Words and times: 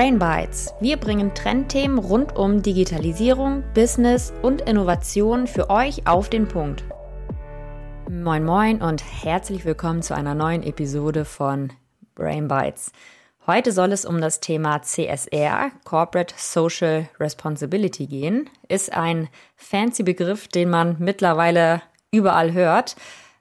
Brain 0.00 0.18
Bites. 0.18 0.72
Wir 0.80 0.96
bringen 0.96 1.34
Trendthemen 1.34 1.98
rund 1.98 2.34
um 2.34 2.62
Digitalisierung, 2.62 3.62
Business 3.74 4.32
und 4.40 4.62
Innovation 4.62 5.46
für 5.46 5.68
euch 5.68 6.06
auf 6.06 6.30
den 6.30 6.48
Punkt. 6.48 6.84
Moin 8.08 8.42
moin 8.42 8.80
und 8.80 9.04
herzlich 9.22 9.66
willkommen 9.66 10.00
zu 10.00 10.14
einer 10.14 10.34
neuen 10.34 10.62
Episode 10.62 11.26
von 11.26 11.70
Brain 12.14 12.48
Bites. 12.48 12.92
Heute 13.46 13.72
soll 13.72 13.92
es 13.92 14.06
um 14.06 14.22
das 14.22 14.40
Thema 14.40 14.80
CSR, 14.80 15.70
Corporate 15.84 16.34
Social 16.34 17.06
Responsibility 17.20 18.06
gehen. 18.06 18.48
Ist 18.68 18.94
ein 18.94 19.28
fancy 19.54 20.02
Begriff, 20.02 20.48
den 20.48 20.70
man 20.70 20.96
mittlerweile 20.98 21.82
überall 22.10 22.54
hört. 22.54 22.96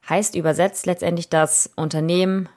Heißt 0.10 0.36
übersetzt 0.36 0.88
letztendlich, 0.88 1.30
dass 1.30 1.71
Unternehmen 1.78 2.50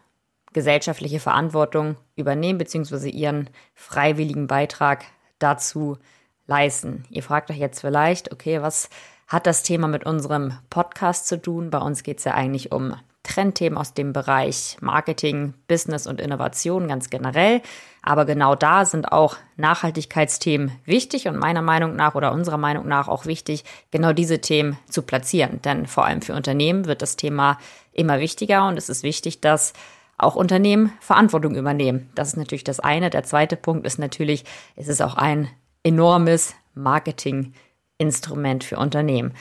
gesellschaftliche 0.53 1.21
Verantwortung 1.21 1.97
übernehmen 2.17 2.59
bzw. 2.59 3.09
ihren 3.09 3.51
freiwilligen 3.75 4.47
Beitrag 4.47 5.05
dazu 5.39 5.99
leisten. 6.47 7.05
Ihr 7.11 7.23
fragt 7.23 7.51
euch 7.51 7.59
jetzt 7.59 7.81
vielleicht, 7.81 8.33
okay, 8.33 8.63
was 8.63 8.89
hat 9.29 9.47
das 9.47 9.63
Thema 9.63 9.89
mit 9.89 10.05
unserem 10.05 10.59
Podcast 10.69 11.27
zu 11.27 11.41
tun? 11.41 11.71
Bei 11.71 11.79
uns 11.79 12.03
geht 12.03 12.19
es 12.19 12.25
ja 12.25 12.35
eigentlich 12.35 12.73
um 12.73 12.95
Trendthemen 13.23 13.79
aus 13.79 13.95
dem 13.95 14.13
Bereich 14.13 14.77
Marketing, 14.81 15.55
Business 15.69 16.07
und 16.07 16.21
Innovation 16.21 16.89
ganz 16.89 17.09
generell. 17.09 17.63
Aber 18.03 18.25
genau 18.25 18.57
da 18.57 18.85
sind 18.85 19.13
auch 19.13 19.37
Nachhaltigkeitsthemen 19.57 20.73
wichtig 20.85 21.29
und 21.29 21.39
meiner 21.39 21.63
Meinung 21.63 21.95
nach 21.95 22.17
oder 22.17 22.33
unserer 22.33 22.59
Meinung 22.59 22.89
nach 22.89 23.07
auch 23.07 23.27
wichtig, 23.27 23.65
genau 23.93 24.13
diese 24.13 24.41
Themen 24.41 24.77
zu 24.89 25.03
platzieren. 25.03 25.63
Denn 25.63 25.87
vor 25.87 26.05
allem 26.05 26.21
für 26.21 26.35
Unternehmen 26.35 26.87
wird 26.87 27.01
das 27.01 27.17
Thema 27.17 27.59
immer 27.93 28.19
wichtiger 28.19 28.67
und 28.67 28.77
es 28.77 28.89
ist 28.89 29.05
wichtig, 29.05 29.41
dass 29.41 29.73
auch 30.23 30.37
Unternehmen 30.37 30.93
Verantwortung 31.01 31.55
übernehmen. 31.57 32.11
Das 32.15 32.29
ist 32.29 32.37
natürlich 32.37 32.65
das 32.65 32.81
eine. 32.81 33.11
Der 33.11 33.25
zweite 33.25 33.57
Punkt 33.57 33.87
ist 33.87 33.99
natürlich, 33.99 34.45
es 34.77 34.89
ist 34.89 35.03
auch 35.03 35.15
ein 35.15 35.49
enormes 35.83 36.55
Marketinginstrument 36.75 38.65
für 38.65 38.77
Unternehmen. 38.77 39.35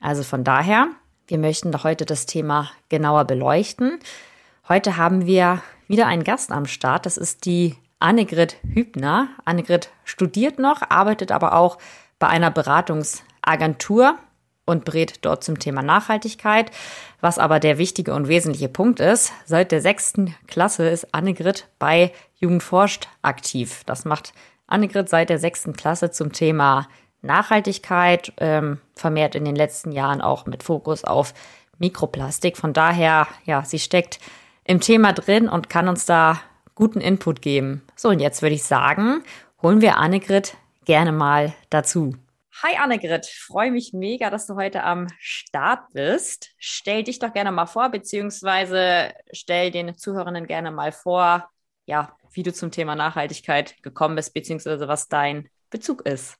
Also 0.00 0.22
von 0.22 0.44
daher, 0.44 0.88
wir 1.26 1.38
möchten 1.38 1.72
heute 1.82 2.04
das 2.04 2.26
Thema 2.26 2.70
genauer 2.88 3.24
beleuchten. 3.24 3.98
Heute 4.68 4.96
haben 4.96 5.26
wir 5.26 5.62
wieder 5.86 6.06
einen 6.06 6.24
Gast 6.24 6.50
am 6.50 6.66
Start. 6.66 7.06
Das 7.06 7.16
ist 7.16 7.44
die 7.44 7.76
Annegret 7.98 8.56
Hübner. 8.62 9.28
Annegret 9.44 9.90
studiert 10.04 10.58
noch, 10.58 10.82
arbeitet 10.88 11.30
aber 11.30 11.54
auch 11.54 11.78
bei 12.18 12.26
einer 12.28 12.50
Beratungsagentur 12.50 14.18
und 14.64 14.84
berät 14.84 15.24
dort 15.24 15.44
zum 15.44 15.58
Thema 15.58 15.82
Nachhaltigkeit. 15.82 16.70
Was 17.20 17.38
aber 17.38 17.60
der 17.60 17.78
wichtige 17.78 18.14
und 18.14 18.28
wesentliche 18.28 18.68
Punkt 18.68 19.00
ist, 19.00 19.32
seit 19.44 19.72
der 19.72 19.80
sechsten 19.80 20.34
Klasse 20.46 20.88
ist 20.88 21.14
Annegret 21.14 21.68
bei 21.78 22.12
Jugendforscht 22.36 23.08
aktiv. 23.22 23.82
Das 23.86 24.04
macht 24.04 24.32
Annegret 24.66 25.08
seit 25.08 25.30
der 25.30 25.38
sechsten 25.38 25.72
Klasse 25.74 26.10
zum 26.10 26.32
Thema 26.32 26.88
Nachhaltigkeit, 27.22 28.32
ähm, 28.38 28.78
vermehrt 28.94 29.34
in 29.34 29.44
den 29.44 29.56
letzten 29.56 29.92
Jahren 29.92 30.20
auch 30.20 30.46
mit 30.46 30.62
Fokus 30.62 31.04
auf 31.04 31.34
Mikroplastik. 31.78 32.56
Von 32.56 32.72
daher, 32.72 33.28
ja, 33.44 33.64
sie 33.64 33.78
steckt 33.78 34.18
im 34.64 34.80
Thema 34.80 35.12
drin 35.12 35.48
und 35.48 35.68
kann 35.68 35.88
uns 35.88 36.04
da 36.04 36.40
guten 36.74 37.00
Input 37.00 37.42
geben. 37.42 37.82
So, 37.96 38.08
und 38.08 38.20
jetzt 38.20 38.42
würde 38.42 38.54
ich 38.54 38.64
sagen, 38.64 39.22
holen 39.62 39.80
wir 39.80 39.98
Annegret 39.98 40.56
gerne 40.84 41.12
mal 41.12 41.52
dazu. 41.70 42.14
Hi 42.64 42.76
Annegret, 42.76 43.26
freue 43.26 43.72
mich 43.72 43.92
mega, 43.92 44.30
dass 44.30 44.46
du 44.46 44.54
heute 44.54 44.84
am 44.84 45.08
Start 45.18 45.92
bist. 45.94 46.50
Stell 46.58 47.02
dich 47.02 47.18
doch 47.18 47.32
gerne 47.32 47.50
mal 47.50 47.66
vor, 47.66 47.88
beziehungsweise 47.88 49.12
stell 49.32 49.72
den 49.72 49.96
Zuhörenden 49.96 50.46
gerne 50.46 50.70
mal 50.70 50.92
vor, 50.92 51.50
ja, 51.86 52.16
wie 52.30 52.44
du 52.44 52.52
zum 52.52 52.70
Thema 52.70 52.94
Nachhaltigkeit 52.94 53.82
gekommen 53.82 54.14
bist, 54.14 54.32
beziehungsweise 54.32 54.86
was 54.86 55.08
dein 55.08 55.48
Bezug 55.70 56.02
ist. 56.02 56.36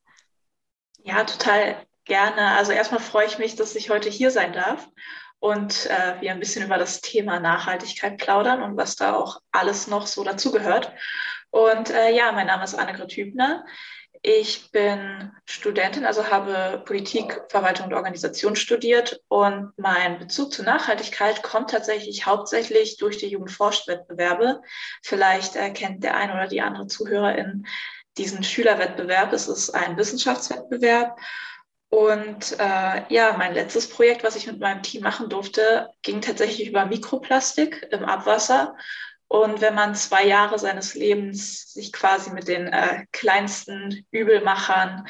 Ja, 1.02 1.24
total 1.24 1.84
gerne. 2.04 2.56
Also 2.56 2.70
erstmal 2.70 3.00
freue 3.00 3.26
ich 3.26 3.38
mich, 3.38 3.56
dass 3.56 3.74
ich 3.74 3.90
heute 3.90 4.08
hier 4.08 4.30
sein 4.30 4.52
darf 4.52 4.88
und 5.40 5.86
äh, 5.86 6.20
wir 6.20 6.30
ein 6.30 6.38
bisschen 6.38 6.64
über 6.64 6.78
das 6.78 7.00
Thema 7.00 7.40
Nachhaltigkeit 7.40 8.18
plaudern 8.18 8.62
und 8.62 8.76
was 8.76 8.94
da 8.94 9.16
auch 9.16 9.40
alles 9.50 9.88
noch 9.88 10.06
so 10.06 10.22
dazugehört. 10.22 10.92
Und 11.50 11.90
äh, 11.90 12.14
ja, 12.14 12.30
mein 12.30 12.46
Name 12.46 12.62
ist 12.62 12.74
Annegret 12.74 13.12
Hübner. 13.12 13.64
Ich 14.24 14.70
bin 14.70 15.32
Studentin, 15.46 16.06
also 16.06 16.30
habe 16.30 16.80
Politik, 16.84 17.42
Verwaltung 17.48 17.86
und 17.86 17.94
Organisation 17.94 18.54
studiert 18.54 19.20
und 19.26 19.72
mein 19.76 20.20
Bezug 20.20 20.52
zur 20.52 20.64
Nachhaltigkeit 20.64 21.42
kommt 21.42 21.70
tatsächlich 21.70 22.24
hauptsächlich 22.24 22.98
durch 22.98 23.18
die 23.18 23.26
Jugendforschwettbewerbe. 23.26 24.62
Vielleicht 25.02 25.56
erkennt 25.56 26.04
der 26.04 26.16
eine 26.16 26.34
oder 26.34 26.46
die 26.46 26.62
andere 26.62 26.86
Zuhörerin 26.86 27.66
diesen 28.16 28.44
Schülerwettbewerb. 28.44 29.32
Es 29.32 29.48
ist 29.48 29.70
ein 29.70 29.96
Wissenschaftswettbewerb. 29.96 31.18
Und 31.88 32.56
äh, 32.60 33.02
ja, 33.12 33.34
mein 33.36 33.54
letztes 33.54 33.88
Projekt, 33.88 34.22
was 34.22 34.36
ich 34.36 34.46
mit 34.46 34.60
meinem 34.60 34.82
Team 34.82 35.02
machen 35.02 35.28
durfte, 35.30 35.90
ging 36.02 36.20
tatsächlich 36.20 36.68
über 36.68 36.86
Mikroplastik 36.86 37.88
im 37.90 38.04
Abwasser. 38.04 38.76
Und 39.32 39.62
wenn 39.62 39.74
man 39.74 39.94
zwei 39.94 40.26
Jahre 40.26 40.58
seines 40.58 40.92
Lebens 40.92 41.72
sich 41.72 41.90
quasi 41.90 42.32
mit 42.32 42.48
den 42.48 42.66
äh, 42.66 43.06
kleinsten 43.12 44.04
Übelmachern 44.10 45.08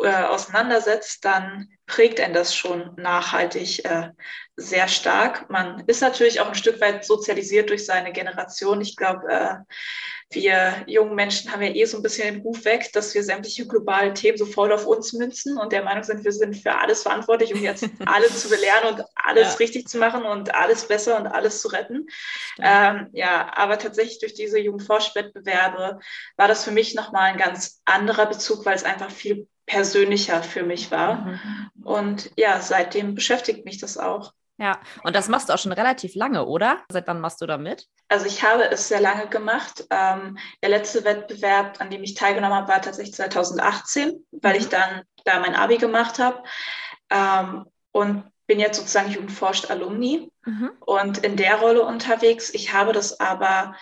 äh, 0.00 0.22
auseinandersetzt, 0.22 1.26
dann 1.26 1.68
prägt 1.84 2.20
einen 2.20 2.32
das 2.32 2.56
schon 2.56 2.94
nachhaltig 2.96 3.84
äh, 3.84 4.12
sehr 4.56 4.86
stark. 4.86 5.50
Man 5.50 5.82
ist 5.86 6.00
natürlich 6.00 6.40
auch 6.40 6.48
ein 6.48 6.54
Stück 6.54 6.80
weit 6.80 7.04
sozialisiert 7.04 7.70
durch 7.70 7.84
seine 7.84 8.12
Generation. 8.12 8.80
Ich 8.80 8.96
glaube, 8.96 9.26
äh, 9.28 9.54
wir 10.30 10.84
jungen 10.86 11.14
Menschen 11.14 11.52
haben 11.52 11.62
ja 11.62 11.70
eh 11.70 11.84
so 11.84 11.96
ein 11.96 12.02
bisschen 12.02 12.32
den 12.32 12.42
Ruf 12.42 12.64
weg, 12.64 12.90
dass 12.92 13.14
wir 13.14 13.22
sämtliche 13.22 13.66
globalen 13.66 14.14
Themen 14.14 14.38
sofort 14.38 14.72
auf 14.72 14.86
uns 14.86 15.12
münzen 15.12 15.58
und 15.58 15.72
der 15.72 15.82
Meinung 15.82 16.04
sind, 16.04 16.24
wir 16.24 16.32
sind 16.32 16.56
für 16.56 16.74
alles 16.74 17.02
verantwortlich, 17.02 17.54
um 17.54 17.62
jetzt 17.62 17.84
alle 18.06 18.26
zu 18.28 18.48
belehren 18.48 18.94
und 18.94 19.04
alles 19.14 19.52
ja. 19.52 19.56
richtig 19.56 19.88
zu 19.88 19.98
machen 19.98 20.24
und 20.24 20.54
alles 20.54 20.86
besser 20.86 21.18
und 21.18 21.26
alles 21.26 21.60
zu 21.60 21.68
retten. 21.68 22.06
Ähm, 22.60 23.08
ja, 23.12 23.52
aber 23.54 23.78
tatsächlich 23.78 24.20
durch 24.20 24.34
diese 24.34 24.58
Jugendforschwettbewerbe 24.58 25.98
war 26.36 26.48
das 26.48 26.64
für 26.64 26.72
mich 26.72 26.94
nochmal 26.94 27.32
ein 27.32 27.38
ganz 27.38 27.80
anderer 27.84 28.26
Bezug, 28.26 28.64
weil 28.66 28.76
es 28.76 28.84
einfach 28.84 29.10
viel 29.10 29.48
persönlicher 29.66 30.42
für 30.42 30.62
mich 30.62 30.90
war. 30.90 31.26
Mhm. 31.26 31.70
Und 31.84 32.30
ja, 32.36 32.60
seitdem 32.60 33.14
beschäftigt 33.14 33.64
mich 33.64 33.78
das 33.78 33.98
auch. 33.98 34.32
Ja, 34.56 34.80
und 35.02 35.16
das 35.16 35.28
machst 35.28 35.48
du 35.48 35.52
auch 35.52 35.58
schon 35.58 35.72
relativ 35.72 36.14
lange, 36.14 36.46
oder? 36.46 36.78
Seit 36.88 37.08
wann 37.08 37.20
machst 37.20 37.40
du 37.40 37.46
da 37.46 37.58
mit? 37.58 37.88
Also 38.08 38.26
ich 38.26 38.42
habe 38.44 38.70
es 38.70 38.88
sehr 38.88 39.00
lange 39.00 39.26
gemacht. 39.26 39.84
Ähm, 39.90 40.38
der 40.62 40.70
letzte 40.70 41.04
Wettbewerb, 41.04 41.80
an 41.80 41.90
dem 41.90 42.04
ich 42.04 42.14
teilgenommen 42.14 42.56
habe, 42.56 42.68
war 42.68 42.80
tatsächlich 42.80 43.16
2018, 43.16 44.24
weil 44.30 44.56
ich 44.56 44.66
mhm. 44.66 44.70
dann 44.70 45.02
da 45.24 45.40
mein 45.40 45.56
Abi 45.56 45.78
gemacht 45.78 46.18
habe. 46.18 46.42
Ähm, 47.10 47.64
und 47.90 48.24
bin 48.46 48.60
jetzt 48.60 48.78
sozusagen 48.78 49.10
Jugendforscht 49.10 49.70
Alumni 49.70 50.30
mhm. 50.44 50.70
und 50.80 51.18
in 51.18 51.36
der 51.36 51.56
Rolle 51.56 51.82
unterwegs. 51.82 52.52
Ich 52.52 52.72
habe 52.72 52.92
das 52.92 53.18
aber 53.20 53.74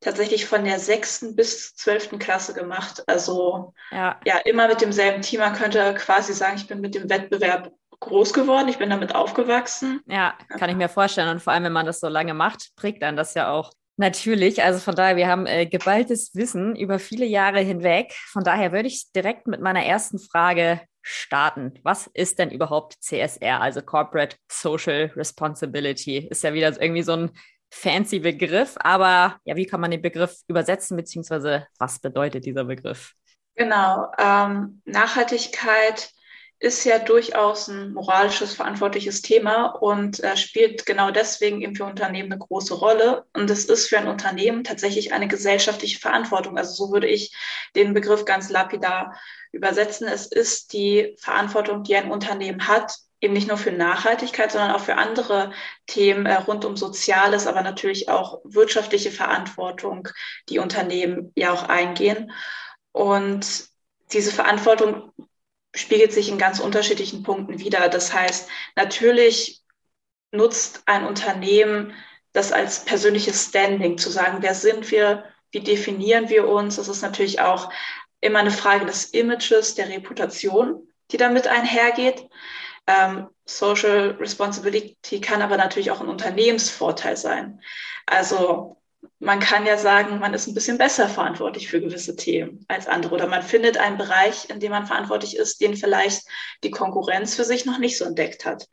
tatsächlich 0.00 0.46
von 0.46 0.64
der 0.64 0.78
sechsten 0.78 1.36
bis 1.36 1.74
zwölften 1.74 2.18
Klasse 2.18 2.54
gemacht. 2.54 3.02
Also 3.06 3.74
ja. 3.90 4.20
ja, 4.24 4.38
immer 4.38 4.68
mit 4.68 4.80
demselben 4.80 5.22
Team. 5.22 5.40
Man 5.40 5.54
könnte 5.54 5.94
quasi 5.94 6.32
sagen, 6.32 6.56
ich 6.56 6.66
bin 6.66 6.80
mit 6.80 6.94
dem 6.94 7.08
Wettbewerb 7.08 7.72
groß 8.00 8.32
geworden, 8.32 8.68
ich 8.68 8.78
bin 8.78 8.90
damit 8.90 9.14
aufgewachsen. 9.14 10.00
Ja, 10.06 10.34
kann 10.58 10.70
ich 10.70 10.76
mir 10.76 10.88
vorstellen. 10.88 11.28
Und 11.28 11.42
vor 11.42 11.52
allem, 11.52 11.64
wenn 11.64 11.72
man 11.72 11.86
das 11.86 12.00
so 12.00 12.08
lange 12.08 12.34
macht, 12.34 12.70
prägt 12.76 13.02
dann 13.02 13.16
das 13.16 13.34
ja 13.34 13.50
auch. 13.50 13.72
Natürlich, 13.96 14.62
also 14.62 14.78
von 14.78 14.94
daher, 14.94 15.16
wir 15.16 15.26
haben 15.26 15.46
äh, 15.46 15.66
geballtes 15.66 16.32
Wissen 16.34 16.76
über 16.76 17.00
viele 17.00 17.26
Jahre 17.26 17.60
hinweg. 17.60 18.12
Von 18.12 18.44
daher 18.44 18.70
würde 18.70 18.86
ich 18.86 19.10
direkt 19.10 19.48
mit 19.48 19.60
meiner 19.60 19.84
ersten 19.84 20.20
Frage 20.20 20.80
starten. 21.02 21.74
Was 21.82 22.08
ist 22.14 22.38
denn 22.38 22.50
überhaupt 22.50 22.94
CSR, 23.00 23.60
also 23.60 23.82
Corporate 23.82 24.36
Social 24.48 25.10
Responsibility? 25.16 26.28
Ist 26.30 26.44
ja 26.44 26.54
wieder 26.54 26.80
irgendwie 26.80 27.02
so 27.02 27.12
ein 27.12 27.30
fancy 27.70 28.20
Begriff, 28.20 28.76
aber 28.78 29.38
ja, 29.44 29.56
wie 29.56 29.66
kann 29.66 29.80
man 29.80 29.90
den 29.90 30.02
Begriff 30.02 30.36
übersetzen, 30.46 30.96
beziehungsweise 30.96 31.66
was 31.78 31.98
bedeutet 31.98 32.44
dieser 32.44 32.64
Begriff? 32.64 33.14
Genau, 33.56 34.06
ähm, 34.18 34.80
Nachhaltigkeit 34.84 36.10
ist 36.60 36.84
ja 36.84 36.98
durchaus 36.98 37.68
ein 37.68 37.92
moralisches, 37.92 38.54
verantwortliches 38.54 39.22
Thema 39.22 39.66
und 39.66 40.22
äh, 40.24 40.36
spielt 40.36 40.86
genau 40.86 41.12
deswegen 41.12 41.60
eben 41.60 41.76
für 41.76 41.84
Unternehmen 41.84 42.32
eine 42.32 42.40
große 42.40 42.74
Rolle. 42.74 43.26
Und 43.32 43.48
es 43.48 43.66
ist 43.66 43.88
für 43.88 43.98
ein 43.98 44.08
Unternehmen 44.08 44.64
tatsächlich 44.64 45.12
eine 45.12 45.28
gesellschaftliche 45.28 46.00
Verantwortung. 46.00 46.58
Also 46.58 46.74
so 46.74 46.92
würde 46.92 47.06
ich 47.06 47.32
den 47.76 47.94
Begriff 47.94 48.24
ganz 48.24 48.50
lapidar 48.50 49.16
übersetzen. 49.52 50.08
Es 50.08 50.26
ist 50.26 50.72
die 50.72 51.14
Verantwortung, 51.20 51.84
die 51.84 51.94
ein 51.94 52.10
Unternehmen 52.10 52.66
hat, 52.66 52.92
eben 53.20 53.34
nicht 53.34 53.48
nur 53.48 53.56
für 53.56 53.72
Nachhaltigkeit, 53.72 54.50
sondern 54.50 54.72
auch 54.72 54.80
für 54.80 54.96
andere 54.96 55.52
Themen 55.86 56.26
äh, 56.26 56.34
rund 56.34 56.64
um 56.64 56.76
Soziales, 56.76 57.46
aber 57.46 57.62
natürlich 57.62 58.08
auch 58.08 58.40
wirtschaftliche 58.42 59.12
Verantwortung, 59.12 60.08
die 60.48 60.58
Unternehmen 60.58 61.32
ja 61.36 61.52
auch 61.52 61.64
eingehen. 61.64 62.32
Und 62.90 63.68
diese 64.12 64.32
Verantwortung 64.32 65.12
spiegelt 65.78 66.12
sich 66.12 66.28
in 66.28 66.38
ganz 66.38 66.60
unterschiedlichen 66.60 67.22
Punkten 67.22 67.58
wieder. 67.58 67.88
Das 67.88 68.12
heißt, 68.12 68.48
natürlich 68.76 69.62
nutzt 70.32 70.82
ein 70.86 71.04
Unternehmen 71.04 71.94
das 72.32 72.52
als 72.52 72.84
persönliches 72.84 73.46
Standing, 73.46 73.98
zu 73.98 74.10
sagen, 74.10 74.38
wer 74.40 74.54
sind 74.54 74.90
wir, 74.90 75.24
wie 75.50 75.60
definieren 75.60 76.28
wir 76.28 76.48
uns. 76.48 76.76
Das 76.76 76.88
ist 76.88 77.02
natürlich 77.02 77.40
auch 77.40 77.72
immer 78.20 78.40
eine 78.40 78.50
Frage 78.50 78.86
des 78.86 79.06
Images, 79.06 79.74
der 79.74 79.88
Reputation, 79.88 80.86
die 81.10 81.16
damit 81.16 81.46
einhergeht. 81.46 82.28
Ähm, 82.86 83.28
Social 83.44 84.16
Responsibility 84.20 85.20
kann 85.20 85.42
aber 85.42 85.56
natürlich 85.56 85.90
auch 85.90 86.00
ein 86.00 86.08
Unternehmensvorteil 86.08 87.16
sein. 87.16 87.60
Also 88.04 88.77
man 89.20 89.40
kann 89.40 89.66
ja 89.66 89.76
sagen, 89.76 90.18
man 90.18 90.34
ist 90.34 90.46
ein 90.46 90.54
bisschen 90.54 90.78
besser 90.78 91.08
verantwortlich 91.08 91.68
für 91.68 91.80
gewisse 91.80 92.16
Themen 92.16 92.64
als 92.68 92.86
andere 92.86 93.14
oder 93.14 93.26
man 93.26 93.42
findet 93.42 93.76
einen 93.76 93.98
Bereich, 93.98 94.48
in 94.50 94.60
dem 94.60 94.70
man 94.70 94.86
verantwortlich 94.86 95.36
ist, 95.36 95.60
den 95.60 95.76
vielleicht 95.76 96.26
die 96.62 96.70
Konkurrenz 96.70 97.34
für 97.34 97.44
sich 97.44 97.64
noch 97.64 97.78
nicht 97.78 97.98
so 97.98 98.04
entdeckt 98.04 98.44
hat. 98.44 98.66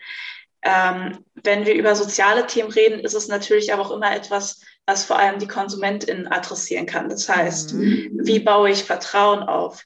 Ähm, 0.61 1.23
wenn 1.35 1.65
wir 1.65 1.75
über 1.75 1.95
soziale 1.95 2.47
Themen 2.47 2.71
reden, 2.71 2.99
ist 2.99 3.13
es 3.13 3.27
natürlich 3.27 3.71
aber 3.71 3.83
auch 3.83 3.91
immer 3.91 4.15
etwas, 4.15 4.61
was 4.87 5.03
vor 5.03 5.17
allem 5.17 5.39
die 5.39 5.47
KonsumentInnen 5.47 6.27
adressieren 6.27 6.85
kann. 6.85 7.09
Das 7.09 7.29
heißt, 7.29 7.73
mhm. 7.73 8.19
wie 8.23 8.39
baue 8.39 8.71
ich 8.71 8.83
Vertrauen 8.83 9.43
auf? 9.43 9.83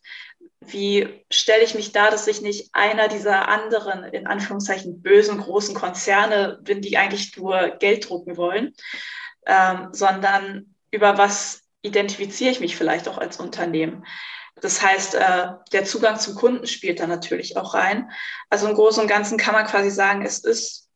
Wie 0.61 1.23
stelle 1.31 1.63
ich 1.63 1.73
mich 1.73 1.91
da, 1.91 2.11
dass 2.11 2.27
ich 2.27 2.41
nicht 2.41 2.69
einer 2.73 3.07
dieser 3.07 3.47
anderen, 3.47 4.03
in 4.05 4.27
Anführungszeichen, 4.27 5.01
bösen 5.01 5.37
großen 5.37 5.73
Konzerne 5.73 6.59
bin, 6.61 6.81
die 6.81 6.97
eigentlich 6.97 7.35
nur 7.37 7.69
Geld 7.79 8.09
drucken 8.09 8.37
wollen, 8.37 8.73
ähm, 9.45 9.89
sondern 9.91 10.75
über 10.91 11.17
was 11.17 11.61
identifiziere 11.81 12.51
ich 12.51 12.59
mich 12.59 12.75
vielleicht 12.75 13.07
auch 13.07 13.17
als 13.17 13.39
Unternehmen. 13.39 14.05
Das 14.61 14.81
heißt, 14.81 15.15
äh, 15.15 15.47
der 15.71 15.85
Zugang 15.85 16.19
zum 16.19 16.35
Kunden 16.35 16.67
spielt 16.67 16.99
da 16.99 17.07
natürlich 17.07 17.55
auch 17.57 17.73
rein. 17.73 18.11
Also 18.49 18.67
im 18.67 18.75
Großen 18.75 19.01
und 19.01 19.07
Ganzen 19.07 19.37
kann 19.37 19.53
man 19.53 19.65
quasi 19.65 19.89
sagen, 19.89 20.25
es 20.25 20.39
ist 20.39 20.89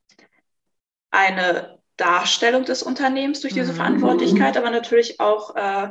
eine 1.11 1.79
Darstellung 1.95 2.65
des 2.65 2.83
Unternehmens 2.83 3.41
durch 3.41 3.53
diese 3.53 3.71
mhm. 3.71 3.77
Verantwortlichkeit, 3.77 4.57
aber 4.57 4.71
natürlich 4.71 5.19
auch 5.19 5.55
äh, 5.55 5.89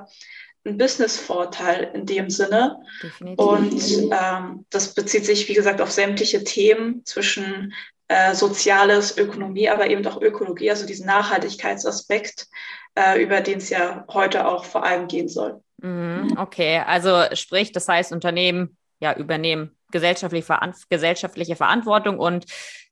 ein 0.65 0.79
Business-Vorteil 0.79 1.91
in 1.95 2.07
dem 2.07 2.29
Sinne. 2.31 2.79
Definitiv. 3.03 3.47
Und 3.47 4.11
ähm, 4.13 4.67
das 4.71 4.95
bezieht 4.95 5.25
sich, 5.25 5.49
wie 5.49 5.55
gesagt, 5.55 5.81
auf 5.81 5.91
sämtliche 5.91 6.45
Themen 6.45 7.05
zwischen 7.05 7.73
äh, 8.13 8.35
Soziales, 8.35 9.17
Ökonomie, 9.17 9.71
aber 9.71 9.89
eben 9.89 10.07
auch 10.07 10.21
Ökologie, 10.21 10.71
also 10.71 10.87
diesen 10.87 11.07
Nachhaltigkeitsaspekt, 11.07 12.47
äh, 12.95 13.23
über 13.23 13.41
den 13.41 13.57
es 13.57 13.71
ja 13.71 14.05
heute 14.13 14.47
auch 14.47 14.67
vor 14.67 14.85
allem 14.85 15.09
gehen 15.09 15.29
soll. 15.29 15.63
Mhm, 15.79 16.35
okay, 16.37 16.83
also 16.87 17.25
sprich, 17.33 17.73
das 17.73 17.89
heißt, 17.89 18.13
Unternehmen 18.13 18.77
ja 19.01 19.17
übernehmen 19.17 19.77
gesellschaftliche, 19.91 20.45
Veran 20.45 20.75
gesellschaftliche 20.91 21.57
Verantwortung 21.57 22.19
und 22.19 22.45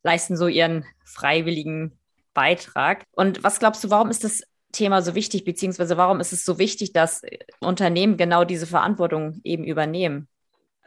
leisten 0.02 0.38
so 0.38 0.48
ihren 0.48 0.86
freiwilligen 1.04 1.98
Beitrag. 2.32 3.04
Und 3.12 3.44
was 3.44 3.58
glaubst 3.58 3.84
du, 3.84 3.90
warum 3.90 4.08
ist 4.08 4.24
das 4.24 4.42
Thema 4.72 5.02
so 5.02 5.14
wichtig, 5.14 5.44
beziehungsweise 5.44 5.98
warum 5.98 6.20
ist 6.20 6.32
es 6.32 6.44
so 6.46 6.58
wichtig, 6.58 6.92
dass 6.94 7.22
Unternehmen 7.60 8.16
genau 8.16 8.44
diese 8.44 8.66
Verantwortung 8.66 9.40
eben 9.44 9.64
übernehmen? 9.64 10.28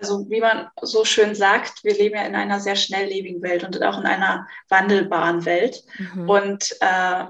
Also 0.03 0.29
wie 0.29 0.41
man 0.41 0.67
so 0.81 1.05
schön 1.05 1.33
sagt, 1.33 1.85
wir 1.85 1.93
leben 1.93 2.15
ja 2.15 2.23
in 2.23 2.35
einer 2.35 2.59
sehr 2.59 2.75
schnelllebigen 2.75 3.41
Welt 3.41 3.63
und 3.63 3.81
auch 3.81 3.97
in 3.97 4.05
einer 4.05 4.45
wandelbaren 4.67 5.45
Welt. 5.45 5.81
Mhm. 5.97 6.29
Und 6.29 6.75
äh, 6.81 7.23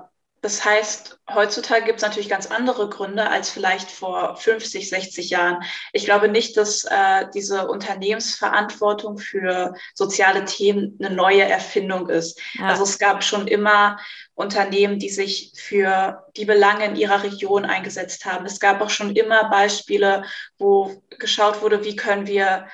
das 0.43 0.65
heißt, 0.65 1.19
heutzutage 1.33 1.85
gibt 1.85 1.99
es 1.99 2.03
natürlich 2.03 2.27
ganz 2.27 2.47
andere 2.47 2.89
Gründe 2.89 3.29
als 3.29 3.49
vielleicht 3.49 3.89
vor 3.89 4.35
50, 4.35 4.89
60 4.89 5.29
Jahren. 5.29 5.63
Ich 5.93 6.03
glaube 6.03 6.27
nicht, 6.27 6.57
dass 6.57 6.83
äh, 6.83 7.27
diese 7.33 7.69
Unternehmensverantwortung 7.69 9.17
für 9.19 9.73
soziale 9.93 10.43
Themen 10.43 10.99
eine 10.99 11.15
neue 11.15 11.43
Erfindung 11.43 12.09
ist. 12.09 12.41
Ja. 12.55 12.67
Also 12.67 12.83
es 12.83 12.99
gab 12.99 13.23
schon 13.23 13.47
immer 13.47 13.97
Unternehmen, 14.35 14.99
die 14.99 15.09
sich 15.09 15.53
für 15.55 16.25
die 16.35 16.43
Belange 16.43 16.87
in 16.87 16.97
ihrer 16.97 17.23
Region 17.23 17.63
eingesetzt 17.63 18.25
haben. 18.25 18.45
Es 18.45 18.59
gab 18.59 18.81
auch 18.81 18.89
schon 18.89 19.15
immer 19.15 19.49
Beispiele, 19.49 20.25
wo 20.57 21.01
geschaut 21.19 21.61
wurde, 21.61 21.85
wie 21.85 21.95
können 21.95 22.27
wir 22.27 22.67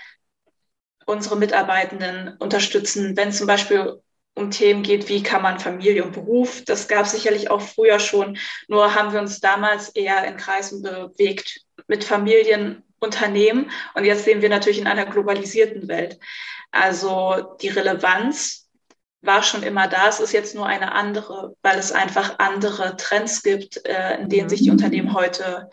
unsere 1.05 1.35
Mitarbeitenden 1.35 2.35
unterstützen, 2.39 3.15
wenn 3.15 3.31
zum 3.31 3.45
Beispiel 3.45 4.01
um 4.39 4.51
Themen 4.51 4.83
geht, 4.83 5.09
wie 5.09 5.21
kann 5.21 5.41
man 5.41 5.59
Familie 5.59 6.03
und 6.03 6.13
Beruf. 6.13 6.63
Das 6.65 6.87
gab 6.87 7.05
es 7.05 7.11
sicherlich 7.11 7.51
auch 7.51 7.61
früher 7.61 7.99
schon. 7.99 8.37
Nur 8.67 8.95
haben 8.95 9.13
wir 9.13 9.19
uns 9.19 9.39
damals 9.39 9.89
eher 9.89 10.23
in 10.25 10.37
Kreisen 10.37 10.81
bewegt 10.81 11.61
mit 11.87 12.03
Familienunternehmen. 12.03 13.71
Und 13.93 14.05
jetzt 14.05 14.25
sehen 14.25 14.41
wir 14.41 14.49
natürlich 14.49 14.79
in 14.79 14.87
einer 14.87 15.05
globalisierten 15.05 15.87
Welt. 15.87 16.19
Also 16.71 17.55
die 17.61 17.69
Relevanz 17.69 18.69
war 19.21 19.43
schon 19.43 19.63
immer 19.63 19.87
da. 19.87 20.07
Es 20.07 20.19
ist 20.19 20.31
jetzt 20.31 20.55
nur 20.55 20.65
eine 20.65 20.93
andere, 20.93 21.55
weil 21.61 21.77
es 21.77 21.91
einfach 21.91 22.39
andere 22.39 22.95
Trends 22.95 23.43
gibt, 23.43 23.85
äh, 23.85 24.17
in 24.17 24.29
denen 24.29 24.49
sich 24.49 24.61
die 24.61 24.71
Unternehmen 24.71 25.13
heute 25.13 25.69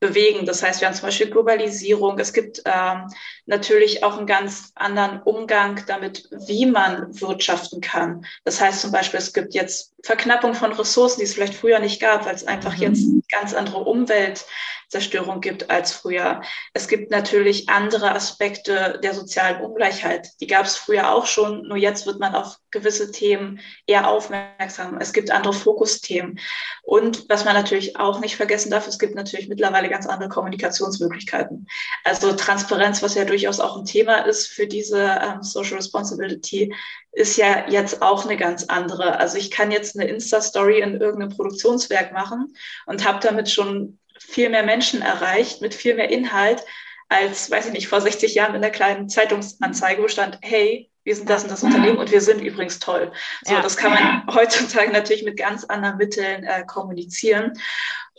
bewegen. 0.00 0.46
Das 0.46 0.62
heißt, 0.62 0.80
wir 0.80 0.88
haben 0.88 0.94
zum 0.94 1.06
Beispiel 1.06 1.30
Globalisierung. 1.30 2.18
Es 2.18 2.32
gibt 2.32 2.62
ähm, 2.64 3.08
natürlich 3.46 4.04
auch 4.04 4.16
einen 4.16 4.26
ganz 4.26 4.72
anderen 4.74 5.22
Umgang 5.22 5.82
damit, 5.86 6.28
wie 6.30 6.66
man 6.66 7.20
wirtschaften 7.20 7.80
kann. 7.80 8.24
Das 8.44 8.60
heißt 8.60 8.80
zum 8.80 8.92
Beispiel, 8.92 9.18
es 9.18 9.32
gibt 9.32 9.54
jetzt 9.54 9.94
Verknappung 10.04 10.54
von 10.54 10.72
Ressourcen, 10.72 11.20
die 11.20 11.24
es 11.24 11.34
vielleicht 11.34 11.54
früher 11.54 11.80
nicht 11.80 12.00
gab, 12.00 12.26
weil 12.26 12.34
es 12.34 12.46
einfach 12.46 12.76
mhm. 12.76 12.82
jetzt 12.82 13.04
ganz 13.30 13.52
andere 13.52 13.80
Umweltzerstörung 13.80 15.40
gibt 15.40 15.70
als 15.70 15.92
früher. 15.92 16.40
Es 16.72 16.86
gibt 16.86 17.10
natürlich 17.10 17.68
andere 17.68 18.12
Aspekte 18.14 19.00
der 19.02 19.14
sozialen 19.14 19.60
Ungleichheit. 19.60 20.28
Die 20.40 20.46
gab 20.46 20.66
es 20.66 20.76
früher 20.76 21.12
auch 21.12 21.26
schon, 21.26 21.66
nur 21.66 21.76
jetzt 21.76 22.06
wird 22.06 22.20
man 22.20 22.34
auf 22.34 22.58
gewisse 22.70 23.10
Themen 23.10 23.60
eher 23.86 24.08
aufmerksam. 24.08 24.98
Es 25.00 25.12
gibt 25.12 25.30
andere 25.30 25.52
Fokusthemen. 25.52 26.38
Und 26.82 27.28
was 27.28 27.44
man 27.44 27.54
natürlich 27.54 27.98
auch 27.98 28.20
nicht 28.20 28.36
vergessen 28.36 28.70
darf, 28.70 28.86
es 28.86 28.98
gibt 28.98 29.14
natürlich 29.14 29.48
mittlerweile 29.48 29.87
ganz 29.88 30.06
andere 30.06 30.28
Kommunikationsmöglichkeiten. 30.28 31.66
Also 32.04 32.32
Transparenz, 32.32 33.02
was 33.02 33.14
ja 33.14 33.24
durchaus 33.24 33.60
auch 33.60 33.76
ein 33.76 33.84
Thema 33.84 34.26
ist 34.26 34.48
für 34.48 34.66
diese 34.66 35.18
ähm, 35.22 35.42
Social 35.42 35.76
Responsibility, 35.76 36.74
ist 37.12 37.36
ja 37.36 37.68
jetzt 37.68 38.02
auch 38.02 38.24
eine 38.24 38.36
ganz 38.36 38.64
andere. 38.64 39.18
Also 39.18 39.38
ich 39.38 39.50
kann 39.50 39.70
jetzt 39.70 39.98
eine 39.98 40.08
Insta-Story 40.08 40.80
in 40.80 41.00
irgendeinem 41.00 41.30
Produktionswerk 41.30 42.12
machen 42.12 42.54
und 42.86 43.06
habe 43.06 43.20
damit 43.20 43.50
schon 43.50 43.98
viel 44.18 44.50
mehr 44.50 44.64
Menschen 44.64 45.02
erreicht 45.02 45.60
mit 45.60 45.74
viel 45.74 45.94
mehr 45.94 46.10
Inhalt 46.10 46.64
als, 47.08 47.50
weiß 47.50 47.66
ich 47.66 47.72
nicht, 47.72 47.88
vor 47.88 48.00
60 48.00 48.34
Jahren 48.34 48.54
in 48.54 48.60
der 48.60 48.70
kleinen 48.70 49.08
Zeitungsanzeige, 49.08 50.02
wo 50.02 50.08
stand, 50.08 50.38
hey, 50.42 50.90
wir 51.08 51.16
sind 51.16 51.30
das 51.30 51.42
und 51.42 51.50
das 51.50 51.62
Unternehmen 51.62 51.96
und 51.96 52.10
wir 52.10 52.20
sind 52.20 52.42
übrigens 52.42 52.80
toll. 52.80 53.10
So, 53.46 53.54
ja. 53.54 53.62
das 53.62 53.78
kann 53.78 53.94
man 53.94 54.26
heutzutage 54.34 54.92
natürlich 54.92 55.24
mit 55.24 55.38
ganz 55.38 55.64
anderen 55.64 55.96
Mitteln 55.96 56.44
äh, 56.44 56.66
kommunizieren. 56.66 57.54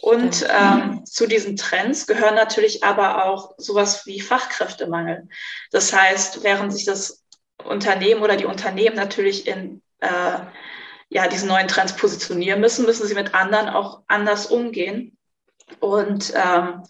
Und 0.01 0.47
ähm, 0.49 1.05
zu 1.05 1.27
diesen 1.27 1.55
Trends 1.55 2.07
gehören 2.07 2.33
natürlich 2.33 2.83
aber 2.83 3.25
auch 3.25 3.53
sowas 3.57 4.07
wie 4.07 4.21
Fachkräftemangel. 4.21 5.27
Das 5.69 5.93
heißt, 5.93 6.43
während 6.43 6.73
sich 6.73 6.85
das 6.85 7.23
Unternehmen 7.63 8.23
oder 8.23 8.37
die 8.37 8.45
Unternehmen 8.45 8.95
natürlich 8.95 9.45
in 9.45 9.83
äh, 9.99 10.39
ja, 11.09 11.27
diesen 11.27 11.47
neuen 11.47 11.67
Trends 11.67 11.93
positionieren 11.93 12.59
müssen, 12.59 12.87
müssen 12.87 13.05
sie 13.05 13.13
mit 13.13 13.35
anderen 13.35 13.69
auch 13.69 14.01
anders 14.07 14.47
umgehen. 14.47 15.15
Und 15.79 16.33
ähm, 16.35 16.81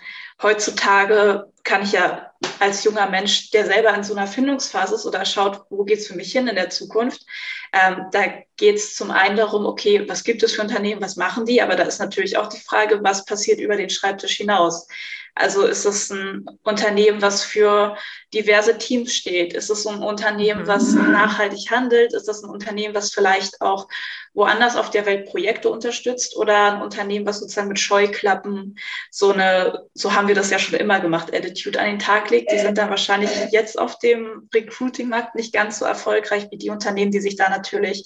heutzutage 0.42 1.52
kann 1.70 1.84
ich 1.84 1.92
ja 1.92 2.32
als 2.60 2.84
junger 2.84 3.08
Mensch, 3.10 3.52
der 3.52 3.66
selber 3.66 3.94
in 3.94 4.04
so 4.04 4.16
einer 4.16 4.26
Findungsphase 4.26 4.96
ist 4.96 5.06
oder 5.06 5.24
schaut, 5.24 5.66
wo 5.70 5.84
geht's 5.84 6.08
für 6.08 6.16
mich 6.16 6.32
hin 6.32 6.48
in 6.48 6.56
der 6.56 6.72
Zukunft, 6.72 7.24
ähm, 7.72 8.08
da 8.12 8.22
geht's 8.58 8.96
zum 8.96 9.12
einen 9.12 9.38
darum, 9.38 9.68
okay, 9.68 10.10
was 10.10 10.24
gibt 10.24 10.42
es 10.42 10.54
für 10.54 10.64
Unternehmen, 10.64 11.02
was 11.02 11.16
machen 11.16 11.46
die, 11.46 11.62
aber 11.62 11.76
da 11.76 11.84
ist 11.84 12.00
natürlich 12.00 12.38
auch 12.38 12.48
die 12.48 12.60
Frage, 12.60 13.04
was 13.04 13.24
passiert 13.24 13.60
über 13.60 13.76
den 13.76 13.92
Schreibtisch 13.92 14.38
hinaus. 14.38 14.88
Also 15.36 15.66
ist 15.66 15.86
es 15.86 16.10
ein 16.10 16.46
Unternehmen, 16.64 17.22
was 17.22 17.44
für 17.44 17.96
diverse 18.34 18.78
Teams 18.78 19.16
steht? 19.16 19.54
Ist 19.54 19.70
es 19.70 19.88
ein 19.88 20.04
Unternehmen, 20.04 20.68
was 20.68 20.92
mhm. 20.92 21.12
nachhaltig 21.12 21.72
handelt? 21.72 22.14
Ist 22.14 22.28
das 22.28 22.44
ein 22.44 22.50
Unternehmen, 22.50 22.94
was 22.94 23.14
vielleicht 23.14 23.62
auch 23.62 23.88
woanders 24.34 24.76
auf 24.76 24.90
der 24.90 25.06
Welt 25.06 25.30
Projekte 25.30 25.70
unterstützt 25.70 26.36
oder 26.36 26.74
ein 26.74 26.82
Unternehmen, 26.82 27.26
was 27.26 27.40
sozusagen 27.40 27.70
mit 27.70 27.80
Scheuklappen 27.80 28.78
so 29.12 29.32
eine, 29.32 29.86
so 29.94 30.14
haben 30.14 30.28
wir 30.28 30.36
das 30.36 30.50
ja 30.50 30.60
schon 30.60 30.78
immer 30.78 31.00
gemacht, 31.00 31.30
Attitude 31.60 31.80
an 31.80 31.88
den 31.88 32.00
Tag 32.00 32.30
legt? 32.30 32.52
Die 32.52 32.60
sind 32.60 32.78
dann 32.78 32.90
wahrscheinlich 32.90 33.30
jetzt 33.52 33.78
auf 33.78 34.00
dem 34.00 34.50
Recruiting-Markt 34.54 35.36
nicht 35.36 35.54
ganz 35.54 35.80
so 35.80 35.86
erfolgreich 35.86 36.48
wie 36.52 36.58
die 36.58 36.70
Unternehmen, 36.70 37.12
die 37.12 37.20
sich 37.20 37.36
da 37.36 37.50
natürlich 37.50 38.06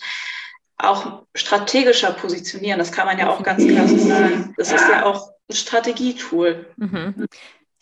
auch 0.77 1.23
strategischer 1.35 2.11
positionieren. 2.11 2.79
Das 2.79 2.91
kann 2.91 3.05
man 3.05 3.17
ja 3.17 3.29
auch 3.29 3.43
ganz 3.43 3.65
klar 3.65 3.87
so 3.87 3.97
sagen. 3.97 4.53
Das 4.57 4.71
ist 4.71 4.87
ja 4.89 5.05
auch 5.05 5.29
ein 5.49 5.55
Strategietool. 5.55 6.65
Mhm. 6.77 7.27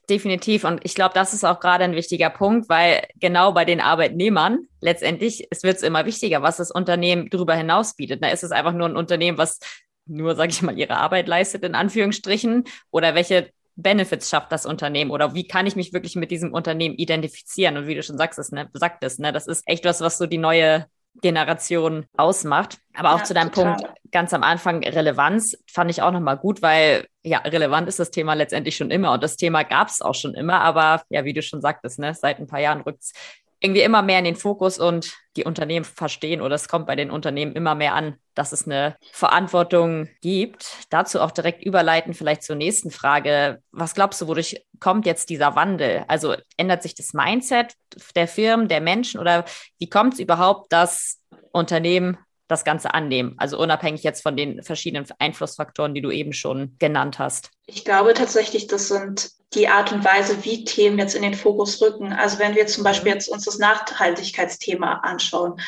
Definitiv. 0.09 0.65
Und 0.65 0.81
ich 0.83 0.93
glaube, 0.93 1.13
das 1.13 1.33
ist 1.33 1.45
auch 1.45 1.59
gerade 1.59 1.85
ein 1.85 1.95
wichtiger 1.95 2.29
Punkt, 2.29 2.67
weil 2.67 3.07
genau 3.15 3.53
bei 3.53 3.63
den 3.63 3.79
Arbeitnehmern 3.79 4.67
letztendlich, 4.81 5.47
es 5.51 5.63
wird 5.63 5.81
immer 5.83 6.05
wichtiger, 6.05 6.41
was 6.41 6.57
das 6.57 6.69
Unternehmen 6.69 7.29
darüber 7.29 7.55
hinaus 7.55 7.95
bietet. 7.95 8.21
Da 8.21 8.29
ist 8.29 8.43
es 8.43 8.51
einfach 8.51 8.73
nur 8.73 8.89
ein 8.89 8.97
Unternehmen, 8.97 9.37
was 9.37 9.59
nur, 10.05 10.35
sage 10.35 10.51
ich 10.51 10.61
mal, 10.61 10.77
ihre 10.77 10.97
Arbeit 10.97 11.27
leistet, 11.27 11.63
in 11.63 11.75
Anführungsstrichen, 11.75 12.65
oder 12.89 13.15
welche 13.15 13.51
Benefits 13.75 14.29
schafft 14.29 14.51
das 14.51 14.65
Unternehmen 14.65 15.11
oder 15.11 15.33
wie 15.33 15.47
kann 15.47 15.67
ich 15.67 15.75
mich 15.75 15.93
wirklich 15.93 16.15
mit 16.15 16.31
diesem 16.31 16.53
Unternehmen 16.53 16.95
identifizieren? 16.95 17.77
Und 17.77 17.87
wie 17.87 17.95
du 17.95 18.03
schon 18.03 18.17
sagst, 18.17 18.51
ne, 18.51 18.69
sagtest, 18.73 19.19
ne, 19.19 19.31
das 19.31 19.47
ist 19.47 19.63
echt 19.65 19.85
was, 19.85 20.01
was 20.01 20.17
so 20.17 20.25
die 20.25 20.37
neue 20.37 20.85
Generation 21.21 22.05
ausmacht. 22.17 22.77
Aber 22.93 23.13
auch 23.13 23.19
ja, 23.19 23.23
zu 23.23 23.33
deinem 23.33 23.51
total. 23.51 23.77
Punkt 23.77 24.01
ganz 24.11 24.33
am 24.33 24.43
Anfang 24.43 24.83
Relevanz 24.83 25.57
fand 25.71 25.89
ich 25.89 26.01
auch 26.01 26.11
nochmal 26.11 26.37
gut, 26.37 26.61
weil 26.61 27.07
ja, 27.23 27.39
relevant 27.39 27.87
ist 27.87 27.99
das 27.99 28.11
Thema 28.11 28.33
letztendlich 28.33 28.75
schon 28.75 28.91
immer 28.91 29.13
und 29.13 29.23
das 29.23 29.37
Thema 29.37 29.63
gab 29.63 29.87
es 29.87 30.01
auch 30.01 30.15
schon 30.15 30.33
immer. 30.35 30.61
Aber 30.61 31.03
ja, 31.09 31.25
wie 31.25 31.33
du 31.33 31.41
schon 31.41 31.61
sagtest, 31.61 31.99
ne, 31.99 32.13
seit 32.13 32.39
ein 32.39 32.47
paar 32.47 32.59
Jahren 32.59 32.81
rückt 32.81 33.03
es 33.03 33.13
irgendwie 33.61 33.81
immer 33.81 34.01
mehr 34.01 34.19
in 34.19 34.25
den 34.25 34.35
Fokus 34.35 34.79
und 34.79 35.13
die 35.37 35.43
Unternehmen 35.43 35.85
verstehen 35.85 36.41
oder 36.41 36.55
es 36.55 36.67
kommt 36.67 36.87
bei 36.87 36.95
den 36.95 37.11
Unternehmen 37.11 37.53
immer 37.53 37.75
mehr 37.75 37.93
an, 37.93 38.15
dass 38.33 38.51
es 38.51 38.65
eine 38.65 38.97
Verantwortung 39.11 40.09
gibt. 40.21 40.65
Dazu 40.89 41.21
auch 41.21 41.31
direkt 41.31 41.63
überleiten, 41.63 42.13
vielleicht 42.13 42.43
zur 42.43 42.55
nächsten 42.55 42.91
Frage. 42.91 43.61
Was 43.71 43.93
glaubst 43.93 44.19
du, 44.19 44.27
wodurch 44.27 44.65
kommt 44.79 45.05
jetzt 45.05 45.29
dieser 45.29 45.55
Wandel? 45.55 46.03
Also 46.07 46.35
ändert 46.57 46.81
sich 46.81 46.95
das 46.95 47.13
Mindset 47.13 47.75
der 48.15 48.27
Firmen, 48.27 48.67
der 48.67 48.81
Menschen 48.81 49.19
oder 49.19 49.45
wie 49.77 49.89
kommt 49.89 50.15
es 50.15 50.19
überhaupt, 50.19 50.73
dass 50.73 51.21
Unternehmen 51.51 52.17
das 52.51 52.63
Ganze 52.63 52.93
annehmen? 52.93 53.35
Also 53.37 53.57
unabhängig 53.57 54.03
jetzt 54.03 54.21
von 54.21 54.37
den 54.37 54.61
verschiedenen 54.63 55.07
Einflussfaktoren, 55.19 55.93
die 55.93 56.01
du 56.01 56.11
eben 56.11 56.33
schon 56.33 56.75
genannt 56.79 57.19
hast. 57.19 57.49
Ich 57.65 57.85
glaube 57.85 58.13
tatsächlich, 58.13 58.67
das 58.67 58.89
sind 58.89 59.31
die 59.53 59.67
Art 59.67 59.91
und 59.91 60.05
Weise, 60.05 60.43
wie 60.43 60.63
Themen 60.63 60.99
jetzt 60.99 61.15
in 61.15 61.23
den 61.23 61.33
Fokus 61.33 61.81
rücken. 61.81 62.13
Also 62.13 62.39
wenn 62.39 62.55
wir 62.55 62.67
zum 62.67 62.83
Beispiel 62.83 63.11
mhm. 63.11 63.15
jetzt 63.17 63.29
uns 63.29 63.45
das 63.45 63.57
Nachhaltigkeitsthema 63.57 64.99
anschauen, 65.03 65.59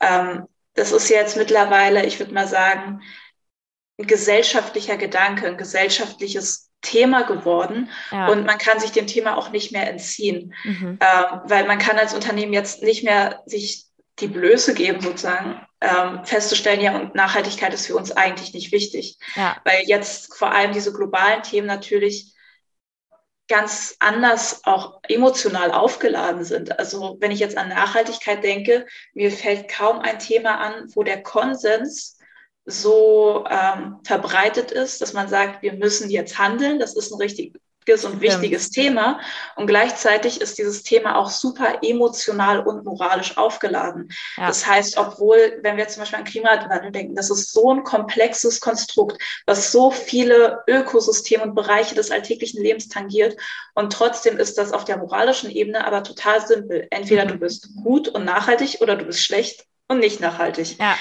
ähm, 0.00 0.46
das 0.74 0.92
ist 0.92 1.08
jetzt 1.08 1.36
mittlerweile, 1.36 2.06
ich 2.06 2.18
würde 2.18 2.32
mal 2.32 2.46
sagen, 2.46 3.02
ein 3.98 4.06
gesellschaftlicher 4.06 4.96
Gedanke, 4.96 5.46
ein 5.46 5.58
gesellschaftliches 5.58 6.70
Thema 6.80 7.22
geworden 7.22 7.90
ja. 8.10 8.28
und 8.28 8.46
man 8.46 8.56
kann 8.56 8.80
sich 8.80 8.92
dem 8.92 9.06
Thema 9.06 9.36
auch 9.36 9.50
nicht 9.50 9.72
mehr 9.72 9.90
entziehen, 9.90 10.54
mhm. 10.64 10.98
ähm, 11.00 11.40
weil 11.44 11.66
man 11.66 11.78
kann 11.78 11.98
als 11.98 12.14
Unternehmen 12.14 12.54
jetzt 12.54 12.82
nicht 12.82 13.04
mehr 13.04 13.42
sich 13.44 13.84
die 14.18 14.28
Blöße 14.28 14.74
geben, 14.74 15.00
sozusagen, 15.00 15.60
ähm, 15.80 16.24
festzustellen, 16.24 16.80
ja, 16.80 16.96
und 16.96 17.14
Nachhaltigkeit 17.14 17.72
ist 17.72 17.86
für 17.86 17.96
uns 17.96 18.12
eigentlich 18.12 18.52
nicht 18.52 18.72
wichtig. 18.72 19.18
Ja. 19.34 19.56
Weil 19.64 19.82
jetzt 19.86 20.34
vor 20.34 20.52
allem 20.52 20.72
diese 20.72 20.92
globalen 20.92 21.42
Themen 21.42 21.66
natürlich 21.66 22.34
ganz 23.48 23.96
anders 23.98 24.60
auch 24.64 25.00
emotional 25.08 25.72
aufgeladen 25.72 26.44
sind. 26.44 26.78
Also 26.78 27.16
wenn 27.20 27.32
ich 27.32 27.40
jetzt 27.40 27.56
an 27.56 27.68
Nachhaltigkeit 27.68 28.44
denke, 28.44 28.86
mir 29.12 29.32
fällt 29.32 29.68
kaum 29.68 29.98
ein 29.98 30.20
Thema 30.20 30.58
an, 30.60 30.88
wo 30.94 31.02
der 31.02 31.22
Konsens 31.22 32.16
so 32.64 33.44
ähm, 33.50 33.98
verbreitet 34.04 34.70
ist, 34.70 35.00
dass 35.00 35.14
man 35.14 35.28
sagt, 35.28 35.62
wir 35.62 35.72
müssen 35.72 36.10
jetzt 36.10 36.38
handeln. 36.38 36.78
Das 36.78 36.94
ist 36.94 37.10
ein 37.10 37.18
richtig 37.18 37.54
und 38.04 38.20
wichtiges 38.20 38.74
ja. 38.74 38.82
Thema. 38.82 39.20
Und 39.56 39.66
gleichzeitig 39.66 40.40
ist 40.40 40.58
dieses 40.58 40.82
Thema 40.82 41.16
auch 41.16 41.30
super 41.30 41.78
emotional 41.82 42.60
und 42.60 42.84
moralisch 42.84 43.36
aufgeladen. 43.36 44.08
Ja. 44.36 44.46
Das 44.48 44.66
heißt, 44.66 44.96
obwohl, 44.96 45.58
wenn 45.62 45.76
wir 45.76 45.88
zum 45.88 46.02
Beispiel 46.02 46.18
an 46.18 46.24
Klimawandel 46.24 46.90
denken, 46.92 47.14
das 47.14 47.30
ist 47.30 47.52
so 47.52 47.72
ein 47.72 47.84
komplexes 47.84 48.60
Konstrukt, 48.60 49.20
was 49.46 49.72
so 49.72 49.90
viele 49.90 50.62
Ökosysteme 50.66 51.42
und 51.42 51.54
Bereiche 51.54 51.94
des 51.94 52.10
alltäglichen 52.10 52.62
Lebens 52.62 52.88
tangiert. 52.88 53.36
Und 53.74 53.92
trotzdem 53.92 54.38
ist 54.38 54.58
das 54.58 54.72
auf 54.72 54.84
der 54.84 54.98
moralischen 54.98 55.50
Ebene 55.50 55.86
aber 55.86 56.02
total 56.02 56.46
simpel. 56.46 56.86
Entweder 56.90 57.24
mhm. 57.24 57.28
du 57.28 57.34
bist 57.38 57.70
gut 57.82 58.08
und 58.08 58.24
nachhaltig 58.24 58.80
oder 58.80 58.96
du 58.96 59.04
bist 59.04 59.22
schlecht 59.22 59.66
und 59.88 59.98
nicht 59.98 60.20
nachhaltig. 60.20 60.78
Ja. 60.78 60.96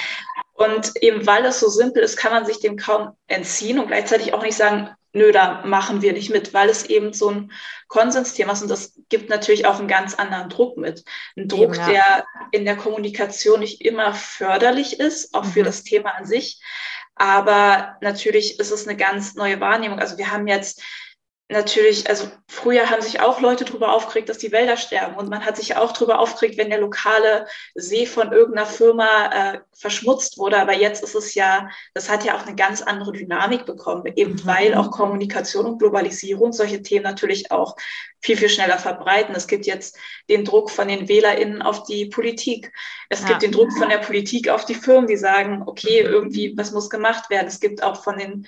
Und 0.53 0.91
eben 1.01 1.25
weil 1.25 1.45
es 1.45 1.59
so 1.61 1.69
simpel 1.69 2.03
ist, 2.03 2.17
kann 2.17 2.33
man 2.33 2.45
sich 2.45 2.59
dem 2.59 2.75
kaum 2.75 3.11
entziehen 3.27 3.79
und 3.79 3.87
gleichzeitig 3.87 4.33
auch 4.33 4.43
nicht 4.43 4.57
sagen, 4.57 4.89
nö, 5.13 5.31
da 5.31 5.65
machen 5.65 6.01
wir 6.01 6.13
nicht 6.13 6.29
mit, 6.29 6.53
weil 6.53 6.69
es 6.69 6.85
eben 6.85 7.13
so 7.13 7.29
ein 7.29 7.51
Konsensthema 7.87 8.53
ist 8.53 8.61
und 8.61 8.69
das 8.69 8.93
gibt 9.09 9.29
natürlich 9.29 9.65
auch 9.65 9.79
einen 9.79 9.87
ganz 9.87 10.15
anderen 10.15 10.49
Druck 10.49 10.77
mit. 10.77 11.03
Ein 11.35 11.47
Druck, 11.47 11.75
ja. 11.75 11.87
der 11.87 12.25
in 12.51 12.65
der 12.65 12.77
Kommunikation 12.77 13.59
nicht 13.59 13.81
immer 13.81 14.13
förderlich 14.13 14.99
ist, 14.99 15.33
auch 15.33 15.45
mhm. 15.45 15.49
für 15.49 15.63
das 15.63 15.83
Thema 15.83 16.11
an 16.11 16.25
sich. 16.25 16.61
Aber 17.15 17.97
natürlich 18.01 18.59
ist 18.59 18.71
es 18.71 18.87
eine 18.87 18.95
ganz 18.95 19.35
neue 19.35 19.59
Wahrnehmung. 19.59 19.99
Also 19.99 20.17
wir 20.17 20.31
haben 20.31 20.47
jetzt 20.47 20.81
natürlich, 21.49 22.07
also 22.07 22.29
früher 22.47 22.89
haben 22.89 23.01
sich 23.01 23.21
auch 23.21 23.41
Leute 23.41 23.65
darüber 23.65 23.91
aufgeregt, 23.93 24.29
dass 24.29 24.37
die 24.37 24.51
Wälder 24.51 24.77
sterben. 24.77 25.15
Und 25.15 25.29
man 25.29 25.43
hat 25.43 25.57
sich 25.57 25.75
auch 25.75 25.91
darüber 25.91 26.19
aufgeregt, 26.19 26.57
wenn 26.57 26.69
der 26.69 26.79
lokale 26.79 27.47
See 27.73 28.05
von 28.05 28.31
irgendeiner 28.31 28.67
Firma 28.67 29.53
äh, 29.53 29.59
verschmutzt 29.73 30.37
wurde. 30.37 30.59
Aber 30.59 30.73
jetzt 30.73 31.03
ist 31.03 31.15
es 31.15 31.33
ja, 31.33 31.67
das 31.95 32.07
hat 32.07 32.23
ja 32.23 32.37
auch 32.37 32.45
eine 32.45 32.55
ganz 32.55 32.83
andere 32.83 33.13
Dynamik 33.13 33.65
bekommen, 33.65 34.05
eben 34.15 34.33
mhm. 34.33 34.45
weil 34.45 34.75
auch 34.75 34.91
Kommunikation 34.91 35.65
und 35.65 35.79
Globalisierung 35.79 36.53
solche 36.53 36.83
Themen 36.83 37.03
natürlich 37.03 37.51
auch 37.51 37.75
viel, 38.21 38.37
viel 38.37 38.49
schneller 38.49 38.77
verbreiten. 38.77 39.33
Es 39.33 39.47
gibt 39.47 39.65
jetzt 39.65 39.97
den 40.29 40.45
Druck 40.45 40.69
von 40.69 40.87
den 40.87 41.07
WählerInnen 41.07 41.63
auf 41.63 41.83
die 41.83 42.05
Politik. 42.05 42.71
Es 43.09 43.21
ja. 43.21 43.29
gibt 43.29 43.41
den 43.41 43.51
Druck 43.51 43.71
von 43.73 43.89
der 43.89 43.97
Politik 43.97 44.49
auf 44.49 44.65
die 44.65 44.75
Firmen, 44.75 45.07
die 45.07 45.17
sagen, 45.17 45.63
okay, 45.65 46.01
irgendwie, 46.01 46.55
was 46.55 46.71
muss 46.71 46.91
gemacht 46.91 47.31
werden. 47.31 47.47
Es 47.47 47.59
gibt 47.59 47.81
auch 47.81 48.03
von 48.03 48.17
den 48.17 48.45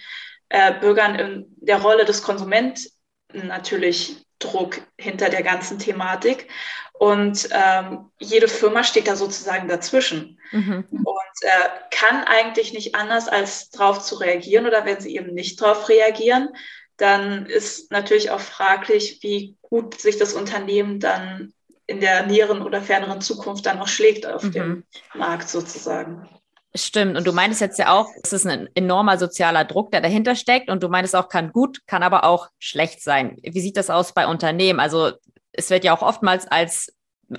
äh, 0.52 0.74
Bürgern 0.80 1.16
in 1.16 1.46
der 1.58 1.82
Rolle 1.82 2.06
des 2.06 2.22
Konsumenten 2.22 2.92
natürlich 3.34 4.26
Druck 4.40 4.82
hinter 4.98 5.30
der 5.30 5.44
ganzen 5.44 5.80
Thematik. 5.80 6.48
Und 6.94 7.50
ähm, 7.52 8.12
jede 8.20 8.48
Firma 8.48 8.84
steht 8.84 9.08
da 9.08 9.16
sozusagen 9.16 9.68
dazwischen 9.68 10.40
mhm. 10.52 10.86
und 10.92 11.42
äh, 11.42 11.70
kann 11.90 12.24
eigentlich 12.26 12.74
nicht 12.74 12.96
anders, 12.96 13.28
als 13.28 13.70
darauf 13.70 14.02
zu 14.02 14.16
reagieren. 14.16 14.68
Oder 14.68 14.86
wenn 14.86 15.00
sie 15.00 15.16
eben 15.16 15.34
nicht 15.34 15.60
darauf 15.62 15.90
reagieren, 15.90 16.50
dann 16.98 17.46
ist 17.46 17.92
natürlich 17.92 18.30
auch 18.30 18.42
fraglich, 18.42 19.20
wie 19.22 19.58
gut 19.62 20.00
sich 20.00 20.18
das 20.18 20.34
Unternehmen 20.34 21.00
dann 21.00 21.54
in 21.88 22.02
der 22.02 22.26
näheren 22.26 22.62
oder 22.62 22.82
ferneren 22.82 23.22
Zukunft 23.22 23.66
dann 23.66 23.80
auch 23.80 23.88
schlägt 23.88 24.28
auf 24.28 24.44
mhm. 24.44 24.52
dem 24.52 24.84
Markt 25.14 25.50
sozusagen. 25.50 26.30
Stimmt. 26.74 27.18
Und 27.18 27.28
du 27.28 27.34
meintest 27.34 27.60
jetzt 27.60 27.80
ja 27.80 27.92
auch, 27.94 28.10
es 28.24 28.32
ist 28.32 28.48
ein 28.48 28.70
enormer 28.76 29.18
sozialer 29.18 29.66
Druck, 29.66 29.92
der 29.92 30.00
dahinter 30.00 30.36
steckt. 30.36 30.70
Und 30.70 30.84
du 30.84 30.88
meintest 30.88 31.16
auch, 31.16 31.28
kann 31.28 31.52
gut, 31.52 31.86
kann 31.86 32.02
aber 32.02 32.24
auch 32.24 32.48
schlecht 32.60 33.02
sein. 33.02 33.38
Wie 33.44 33.60
sieht 33.60 33.76
das 33.76 33.90
aus 33.90 34.14
bei 34.14 34.26
Unternehmen? 34.26 34.80
Also 34.80 35.12
es 35.52 35.70
wird 35.70 35.84
ja 35.84 35.96
auch 35.96 36.02
oftmals 36.02 36.48
als 36.48 36.96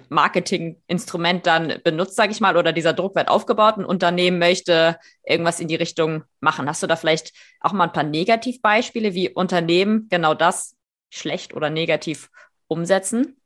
Marketinginstrument 0.08 1.46
dann 1.46 1.80
benutzt, 1.84 2.16
sage 2.16 2.32
ich 2.32 2.40
mal, 2.40 2.56
oder 2.56 2.72
dieser 2.72 2.92
Druck 2.92 3.14
wird 3.14 3.28
aufgebaut. 3.28 3.76
Ein 3.76 3.84
Unternehmen 3.84 4.38
möchte 4.38 4.98
irgendwas 5.22 5.60
in 5.60 5.68
die 5.68 5.76
Richtung 5.76 6.24
machen. 6.40 6.68
Hast 6.68 6.82
du 6.82 6.86
da 6.86 6.96
vielleicht 6.96 7.32
auch 7.60 7.72
mal 7.72 7.84
ein 7.84 7.92
paar 7.92 8.02
Negativbeispiele, 8.02 9.14
wie 9.14 9.30
Unternehmen 9.30 10.08
genau 10.10 10.34
das 10.34 10.76
schlecht 11.10 11.54
oder 11.54 11.70
negativ 11.70 12.30
umsetzen? 12.68 13.36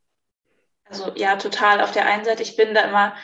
Also 0.89 1.13
ja, 1.17 1.37
total. 1.37 1.81
Auf 1.81 1.93
der 1.93 2.07
einen 2.07 2.25
Seite, 2.25 2.43
ich 2.43 2.57
bin 2.57 2.75
da 2.75 2.83
immer 2.83 3.15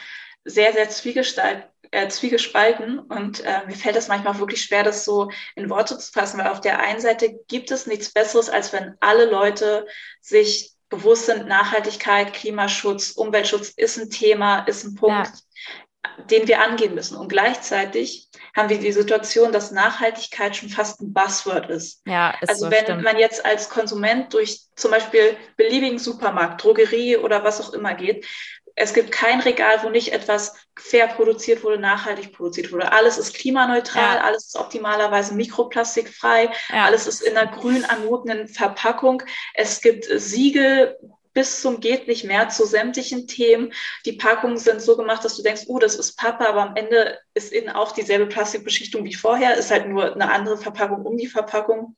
sehr, 0.45 0.73
sehr 0.73 0.88
zwiegestalt, 0.88 1.69
äh, 1.93 2.09
zwiegespalten 2.09 2.99
und 2.99 3.45
äh, 3.45 3.67
mir 3.67 3.77
fällt 3.77 3.97
es 3.97 4.09
manchmal 4.09 4.39
wirklich 4.39 4.63
schwer, 4.63 4.83
das 4.83 5.05
so 5.05 5.31
in 5.55 5.71
Worte 5.71 5.97
zu 5.99 6.11
fassen, 6.11 6.39
weil 6.39 6.49
auf 6.49 6.61
der 6.61 6.81
einen 6.81 7.01
Seite 7.01 7.39
gibt 7.49 7.71
es 7.71 7.87
nichts 7.87 8.13
Besseres, 8.13 8.49
als 8.49 8.73
wenn 8.73 8.95
alle 9.01 9.27
Leute 9.27 9.87
sich 10.21 10.73
bewusst 10.89 11.27
sind, 11.27 11.47
Nachhaltigkeit, 11.47 12.33
Klimaschutz, 12.33 13.13
Umweltschutz 13.13 13.71
ist 13.77 13.99
ein 13.99 14.11
Thema, 14.11 14.61
ist 14.61 14.85
ein 14.85 14.95
Punkt, 14.95 15.31
ja. 15.31 16.25
den 16.25 16.49
wir 16.49 16.63
angehen 16.63 16.95
müssen. 16.95 17.17
Und 17.17 17.29
gleichzeitig 17.29 18.29
haben 18.57 18.69
wir 18.69 18.79
die 18.79 18.93
Situation, 18.93 19.53
dass 19.53 19.71
Nachhaltigkeit 19.71 20.57
schon 20.57 20.69
fast 20.69 21.01
ein 21.01 21.13
Buzzword 21.13 21.71
ist. 21.71 22.03
Ja, 22.07 22.35
ist 22.41 22.51
also 22.51 22.67
so, 22.67 22.71
wenn 22.71 22.85
stimmt. 22.85 23.05
man 23.05 23.19
jetzt 23.19 23.45
als 23.45 23.69
Konsument 23.69 24.33
durch 24.35 24.61
zum 24.77 24.91
Beispiel 24.91 25.37
beliebigen 25.57 25.99
Supermarkt, 25.99 26.63
Drogerie 26.63 27.17
oder 27.17 27.45
was 27.45 27.61
auch 27.61 27.73
immer 27.73 27.95
geht, 27.95 28.27
es 28.75 28.95
gibt 28.95 29.12
kein 29.12 29.41
Regal, 29.41 29.83
wo 29.83 29.91
nicht 29.91 30.12
etwas 30.12 30.55
fair 30.79 31.09
produziert 31.09 31.62
wurde, 31.62 31.79
nachhaltig 31.79 32.33
produziert 32.33 32.73
wurde. 32.73 32.93
Alles 32.93 33.19
ist 33.19 33.35
klimaneutral, 33.35 34.17
ja. 34.17 34.21
alles 34.23 34.47
ist 34.47 34.57
optimalerweise 34.57 35.35
mikroplastikfrei, 35.35 36.50
ja. 36.71 36.85
alles 36.85 37.07
ist 37.07 37.23
in 37.23 37.37
einer 37.37 37.50
grün 37.50 37.85
anmutenden 37.85 38.49
Verpackung. 38.49 39.23
Es 39.55 39.81
gibt 39.81 40.05
Siegel 40.05 40.97
bis 41.35 41.62
zum 41.62 41.81
geht 41.81 42.09
nicht 42.09 42.25
mehr 42.25 42.50
zu 42.50 42.67
sämtlichen 42.67 43.26
Themen. 43.26 43.73
Die 44.05 44.12
Packungen 44.12 44.59
sind 44.59 44.83
so 44.83 44.97
gemacht, 44.97 45.25
dass 45.25 45.37
du 45.37 45.43
denkst, 45.43 45.62
oh, 45.67 45.79
das 45.79 45.95
ist 45.95 46.19
Papa, 46.19 46.45
aber 46.45 46.62
am 46.62 46.76
Ende 46.76 47.19
ist 47.35 47.52
innen 47.52 47.71
auch 47.71 47.93
dieselbe 47.93 48.26
Plastikbeschichtung 48.26 49.05
wie 49.05 49.14
vorher, 49.14 49.57
ist 49.57 49.71
halt 49.71 49.88
nur 49.88 50.14
eine 50.14 50.31
andere 50.31 50.59
Verpackung 50.59 51.07
um 51.07 51.17
die 51.17 51.26
Verpackung. 51.26 51.97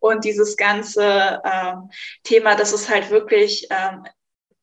Und 0.00 0.24
dieses 0.24 0.56
ganze 0.56 1.40
ähm, 1.44 1.90
Thema, 2.22 2.54
das 2.54 2.72
ist 2.72 2.88
halt 2.88 3.10
wirklich 3.10 3.66
ähm, 3.70 4.04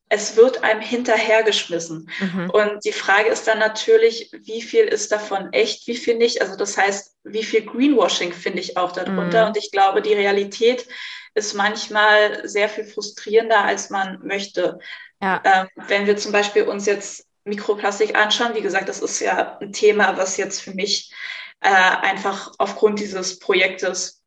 es 0.08 0.36
wird 0.36 0.62
einem 0.62 0.80
hinterhergeschmissen. 0.80 2.08
Mhm. 2.20 2.50
Und 2.50 2.84
die 2.84 2.92
Frage 2.92 3.28
ist 3.28 3.48
dann 3.48 3.58
natürlich, 3.58 4.30
wie 4.32 4.62
viel 4.62 4.84
ist 4.84 5.10
davon 5.10 5.52
echt, 5.52 5.86
wie 5.88 5.96
viel 5.96 6.16
nicht? 6.16 6.40
Also 6.40 6.56
das 6.56 6.76
heißt, 6.76 7.16
wie 7.24 7.42
viel 7.42 7.64
Greenwashing 7.64 8.32
finde 8.32 8.60
ich 8.60 8.76
auch 8.76 8.92
darunter? 8.92 9.42
Mhm. 9.42 9.48
Und 9.48 9.56
ich 9.56 9.72
glaube, 9.72 10.02
die 10.02 10.14
Realität 10.14 10.86
ist 11.34 11.54
manchmal 11.54 12.48
sehr 12.48 12.68
viel 12.68 12.84
frustrierender, 12.84 13.64
als 13.64 13.90
man 13.90 14.24
möchte. 14.24 14.78
Ja. 15.20 15.42
Ähm, 15.44 15.68
wenn 15.88 16.06
wir 16.06 16.16
zum 16.16 16.32
Beispiel 16.32 16.62
uns 16.62 16.86
jetzt 16.86 17.26
Mikroplastik 17.44 18.16
anschauen, 18.16 18.54
wie 18.54 18.62
gesagt, 18.62 18.88
das 18.88 19.00
ist 19.00 19.20
ja 19.20 19.58
ein 19.58 19.72
Thema, 19.72 20.16
was 20.16 20.36
jetzt 20.36 20.60
für 20.60 20.72
mich 20.72 21.12
äh, 21.60 21.68
einfach 21.68 22.52
aufgrund 22.58 23.00
dieses 23.00 23.38
Projektes 23.38 24.22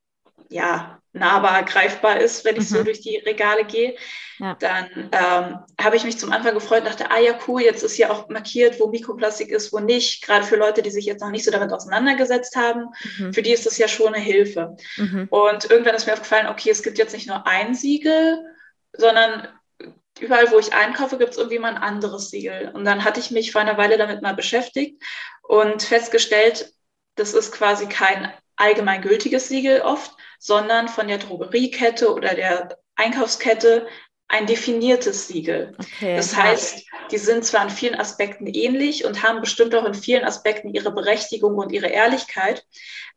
ja, 0.49 0.99
nahbar 1.11 1.63
greifbar 1.63 2.19
ist, 2.19 2.45
wenn 2.45 2.55
ich 2.55 2.69
mhm. 2.69 2.75
so 2.75 2.83
durch 2.83 3.01
die 3.01 3.17
Regale 3.17 3.65
gehe. 3.65 3.95
Ja. 4.37 4.55
Dann 4.59 5.09
ähm, 5.11 5.59
habe 5.81 5.95
ich 5.95 6.03
mich 6.03 6.17
zum 6.17 6.31
Anfang 6.31 6.53
gefreut, 6.53 6.85
dachte, 6.85 7.11
ah 7.11 7.19
ja, 7.19 7.37
cool, 7.47 7.61
jetzt 7.61 7.83
ist 7.83 7.95
hier 7.95 8.11
auch 8.11 8.29
markiert, 8.29 8.79
wo 8.79 8.87
Mikroplastik 8.87 9.49
ist, 9.49 9.73
wo 9.73 9.79
nicht. 9.79 10.23
Gerade 10.23 10.45
für 10.45 10.55
Leute, 10.55 10.81
die 10.81 10.91
sich 10.91 11.05
jetzt 11.05 11.21
noch 11.21 11.31
nicht 11.31 11.43
so 11.43 11.51
damit 11.51 11.73
auseinandergesetzt 11.73 12.55
haben, 12.55 12.89
mhm. 13.17 13.33
für 13.33 13.41
die 13.41 13.51
ist 13.51 13.65
das 13.65 13.77
ja 13.77 13.87
schon 13.87 14.13
eine 14.13 14.23
Hilfe. 14.23 14.77
Mhm. 14.97 15.27
Und 15.29 15.69
irgendwann 15.69 15.95
ist 15.95 16.05
mir 16.05 16.13
aufgefallen, 16.13 16.47
okay, 16.47 16.69
es 16.69 16.83
gibt 16.83 16.97
jetzt 16.97 17.13
nicht 17.13 17.27
nur 17.27 17.45
ein 17.47 17.75
Siegel, 17.75 18.39
sondern 18.93 19.47
überall, 20.19 20.51
wo 20.51 20.59
ich 20.59 20.73
einkaufe, 20.73 21.17
gibt 21.17 21.31
es 21.31 21.37
irgendwie 21.37 21.59
mal 21.59 21.75
ein 21.75 21.81
anderes 21.81 22.29
Siegel. 22.29 22.71
Und 22.73 22.85
dann 22.85 23.03
hatte 23.03 23.19
ich 23.19 23.31
mich 23.31 23.51
vor 23.51 23.61
einer 23.61 23.77
Weile 23.77 23.97
damit 23.97 24.21
mal 24.21 24.35
beschäftigt 24.35 25.01
und 25.41 25.83
festgestellt, 25.83 26.71
das 27.15 27.33
ist 27.33 27.51
quasi 27.51 27.87
kein 27.87 28.31
allgemeingültiges 28.59 29.47
Siegel 29.47 29.81
oft, 29.81 30.11
sondern 30.37 30.87
von 30.87 31.07
der 31.07 31.17
Drogeriekette 31.17 32.13
oder 32.13 32.35
der 32.35 32.77
Einkaufskette 32.95 33.87
ein 34.27 34.45
definiertes 34.45 35.27
Siegel. 35.27 35.75
Okay, 35.79 36.15
das 36.15 36.35
heißt, 36.35 36.85
die 37.11 37.17
sind 37.17 37.43
zwar 37.43 37.63
in 37.63 37.71
vielen 37.71 37.95
Aspekten 37.95 38.45
ähnlich 38.45 39.05
und 39.05 39.23
haben 39.23 39.41
bestimmt 39.41 39.73
auch 39.73 39.85
in 39.85 39.95
vielen 39.95 40.23
Aspekten 40.23 40.73
ihre 40.73 40.91
Berechtigung 40.91 41.55
und 41.55 41.71
ihre 41.71 41.87
Ehrlichkeit, 41.87 42.63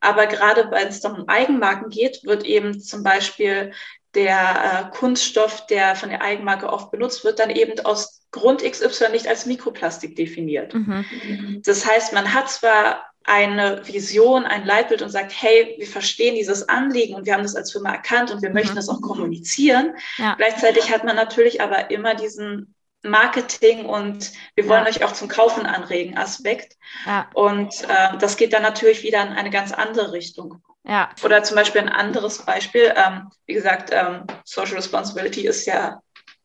aber 0.01 0.27
gerade 0.27 0.71
wenn 0.71 0.89
es 0.89 1.01
dann 1.01 1.21
um 1.21 1.29
Eigenmarken 1.29 1.91
geht, 1.91 2.25
wird 2.25 2.45
eben 2.45 2.81
zum 2.81 3.03
Beispiel 3.03 3.73
der 4.15 4.91
äh, 4.91 4.97
Kunststoff, 4.97 5.67
der 5.67 5.97
von 5.97 6.09
der 6.09 6.23
Eigenmarke 6.23 6.71
oft 6.71 6.91
benutzt 6.91 7.25
wird, 7.25 7.39
dann 7.39 7.51
eben 7.51 7.79
aus 7.85 8.27
Grund 8.31 8.63
XY 8.63 9.11
nicht 9.11 9.27
als 9.27 9.47
Mikroplastik 9.47 10.17
definiert. 10.17 10.75
Mhm. 10.75 11.61
Das 11.65 11.87
heißt, 11.87 12.13
man 12.13 12.33
hat 12.33 12.51
zwar 12.51 13.12
eine 13.25 13.87
Vision, 13.87 14.45
ein 14.45 14.65
Leitbild 14.65 15.03
und 15.03 15.11
sagt, 15.11 15.33
hey, 15.35 15.75
wir 15.79 15.87
verstehen 15.87 16.35
dieses 16.35 16.69
Anliegen 16.69 17.15
und 17.15 17.27
wir 17.27 17.35
haben 17.35 17.43
das 17.43 17.57
als 17.57 17.73
Firma 17.73 17.93
erkannt 17.93 18.31
und 18.31 18.43
wir 18.43 18.49
mhm. 18.49 18.55
möchten 18.55 18.77
das 18.77 18.89
auch 18.89 19.01
kommunizieren. 19.01 19.97
Ja. 20.19 20.35
Gleichzeitig 20.37 20.93
hat 20.93 21.05
man 21.05 21.17
natürlich 21.17 21.61
aber 21.61 21.91
immer 21.91 22.15
diesen 22.15 22.75
Marketing 23.03 23.87
und 23.87 24.33
wir 24.55 24.69
wollen 24.69 24.85
ja. 24.85 24.91
euch 24.91 25.05
auch 25.05 25.13
zum 25.13 25.29
Kaufen 25.29 25.67
anregen 25.67 26.17
Aspekt. 26.17 26.77
Ja. 27.07 27.29
Und 27.35 27.83
äh, 27.89 28.17
das 28.19 28.37
geht 28.37 28.53
dann 28.53 28.63
natürlich 28.63 29.03
wieder 29.03 29.23
in 29.23 29.33
eine 29.33 29.51
ganz 29.51 29.73
andere 29.73 30.13
Richtung. 30.13 30.63
Ja. 30.85 31.11
Oder 31.25 31.43
zum 31.43 31.57
Beispiel 31.57 31.81
ein 31.81 31.89
anderes 31.89 32.39
Beispiel. 32.45 32.93
Ähm, 32.97 33.31
wie 33.47 33.55
gesagt, 33.55 33.91
ähm, 33.93 34.25
Social 34.45 34.77
Responsibility 34.77 35.47
ist 35.47 35.67
ja 35.67 36.01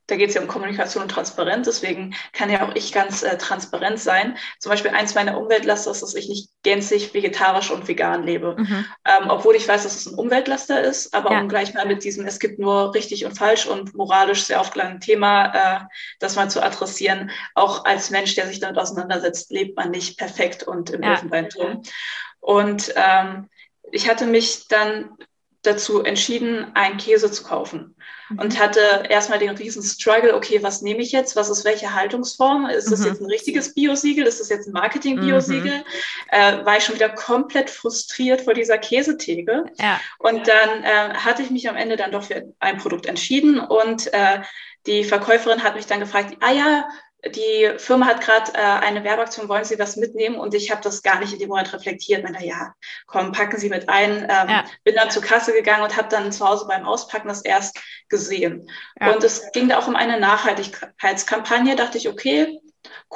da 0.08 0.16
geht 0.16 0.30
es 0.30 0.36
ja 0.36 0.42
um 0.42 0.48
Kommunikation 0.48 1.04
und 1.04 1.10
Transparenz, 1.10 1.68
deswegen 1.68 2.16
kann 2.32 2.50
ja 2.50 2.66
auch 2.66 2.76
ich 2.76 2.94
ganz 2.94 3.24
äh, 3.24 3.38
transparent 3.38 4.00
sein. 4.00 4.38
Zum 4.60 4.70
Beispiel 4.70 4.92
eins 4.92 5.16
meiner 5.16 5.38
Umweltlaster 5.38 5.92
ist, 5.92 6.02
dass 6.02 6.16
ich 6.16 6.30
nicht 6.30 6.50
gänzlich 6.64 7.14
vegetarisch 7.14 7.72
und 7.72 7.88
vegan 7.88 8.24
lebe. 8.24 8.56
Mhm. 8.58 8.86
Ähm, 9.06 9.30
obwohl 9.30 9.56
ich 9.56 9.68
weiß, 9.68 9.84
dass 9.84 9.96
es 9.96 10.06
ein 10.08 10.16
Umweltlaster 10.16 10.82
ist, 10.82 11.14
aber 11.14 11.32
ja. 11.32 11.42
um 11.42 11.50
gleich 11.50 11.74
mal 11.74 11.86
mit 11.86 12.04
diesem, 12.04 12.26
es 12.26 12.40
gibt 12.40 12.58
nur 12.58 12.94
richtig 12.96 13.26
und 13.26 13.38
falsch 13.38 13.66
und 13.66 13.96
moralisch 13.96 14.44
sehr 14.44 14.62
aufgeladenen 14.62 15.02
Thema, 15.02 15.54
äh, 15.54 15.80
das 16.20 16.38
mal 16.38 16.50
zu 16.50 16.64
adressieren. 16.64 17.30
Auch 17.54 17.84
als 17.84 18.10
Mensch, 18.10 18.36
der 18.36 18.48
sich 18.48 18.60
damit 18.60 18.78
auseinandersetzt, 18.78 19.52
lebt 19.52 19.76
man 19.76 19.92
nicht 19.92 20.18
perfekt 20.18 20.64
und 20.64 20.90
im 20.90 21.04
ja. 21.04 21.12
Elfenbeinturm. 21.12 21.82
Und 22.40 22.94
ähm, 22.96 23.50
ich 23.92 24.10
hatte 24.10 24.26
mich 24.26 24.68
dann 24.70 25.18
dazu 25.64 26.04
entschieden, 26.04 26.72
einen 26.76 26.98
Käse 26.98 27.32
zu 27.32 27.44
kaufen 27.44 27.96
mhm. 28.30 28.40
und 28.40 28.60
hatte 28.60 28.80
erstmal 29.10 29.40
den 29.40 29.50
riesen 29.50 29.84
Struggle, 29.84 30.36
okay, 30.36 30.62
was 30.62 30.82
nehme 30.82 31.02
ich 31.02 31.12
jetzt? 31.12 31.36
Was 31.36 31.50
ist 31.50 31.66
welche 31.66 31.94
Haltungsform? 31.94 32.68
Ist 32.68 32.92
das 32.92 33.02
mhm. 33.02 33.06
jetzt 33.08 33.22
ein 33.22 33.28
richtiges 33.28 33.74
Biosiegel? 33.74 34.26
Ist 34.26 34.40
das 34.40 34.50
jetzt 34.50 34.68
ein 34.68 34.74
Marketing-Biosiegel? 34.74 35.78
Mhm. 35.78 35.84
Äh, 36.30 36.66
war 36.66 36.78
ich 36.78 36.84
schon 36.84 36.96
wieder 36.96 37.10
komplett 37.10 37.70
frustriert 37.70 38.42
vor 38.42 38.54
dieser 38.54 38.78
Käsetheke. 38.78 39.66
Ja. 39.80 40.00
Und 40.20 40.48
dann 40.48 40.84
äh, 40.84 41.14
hatte 41.16 41.42
ich 41.42 41.50
mich 41.50 41.68
am 41.70 41.76
Ende 41.76 41.98
dann 41.98 42.12
doch 42.12 42.24
für 42.24 42.54
ein 42.60 42.78
Produkt 42.78 43.06
entschieden 43.06 43.60
und 43.60 44.14
äh, 44.14 44.42
die 44.86 45.04
Verkäuferin 45.04 45.64
hat 45.64 45.76
mich 45.76 45.86
dann 45.86 46.00
gefragt, 46.00 46.38
ah 46.40 46.52
ja, 46.52 46.88
die 47.26 47.72
Firma 47.78 48.06
hat 48.06 48.22
gerade 48.22 48.54
äh, 48.54 48.58
eine 48.58 49.04
Werbeaktion, 49.04 49.50
wollen 49.50 49.66
Sie 49.66 49.80
was 49.80 49.96
mitnehmen? 49.96 50.36
Und 50.36 50.54
ich 50.54 50.70
habe 50.72 50.82
das 50.82 51.02
gar 51.02 51.20
nicht 51.20 51.34
in 51.34 51.40
dem 51.40 51.50
Moment 51.50 51.74
reflektiert. 51.74 52.24
Meinte, 52.24 52.46
ja, 52.46 52.74
komm, 53.08 53.32
packen 53.32 53.58
Sie 53.58 53.70
mit 53.70 53.90
ein. 53.90 54.22
Ähm, 54.22 54.50
ja. 54.50 54.66
Bin 54.84 54.96
dann 54.96 55.10
zur 55.10 55.24
Kasse 55.24 55.52
gegangen 55.52 55.84
und 55.84 55.98
habe 55.98 56.10
dann 56.10 56.32
zu 56.32 56.48
Hause 56.48 56.68
beim 56.68 56.86
Auspacken 56.86 57.28
das 57.28 57.42
erst 57.42 57.80
gesehen. 58.08 58.70
Ja. 59.00 59.14
Und 59.14 59.24
es 59.24 59.52
ging 59.52 59.68
da 59.68 59.80
auch 59.80 59.88
um 59.88 59.96
eine 59.96 60.20
Nachhaltigkeitskampagne. 60.20 61.76
Dachte 61.76 61.98
ich, 61.98 62.08
okay, 62.08 62.60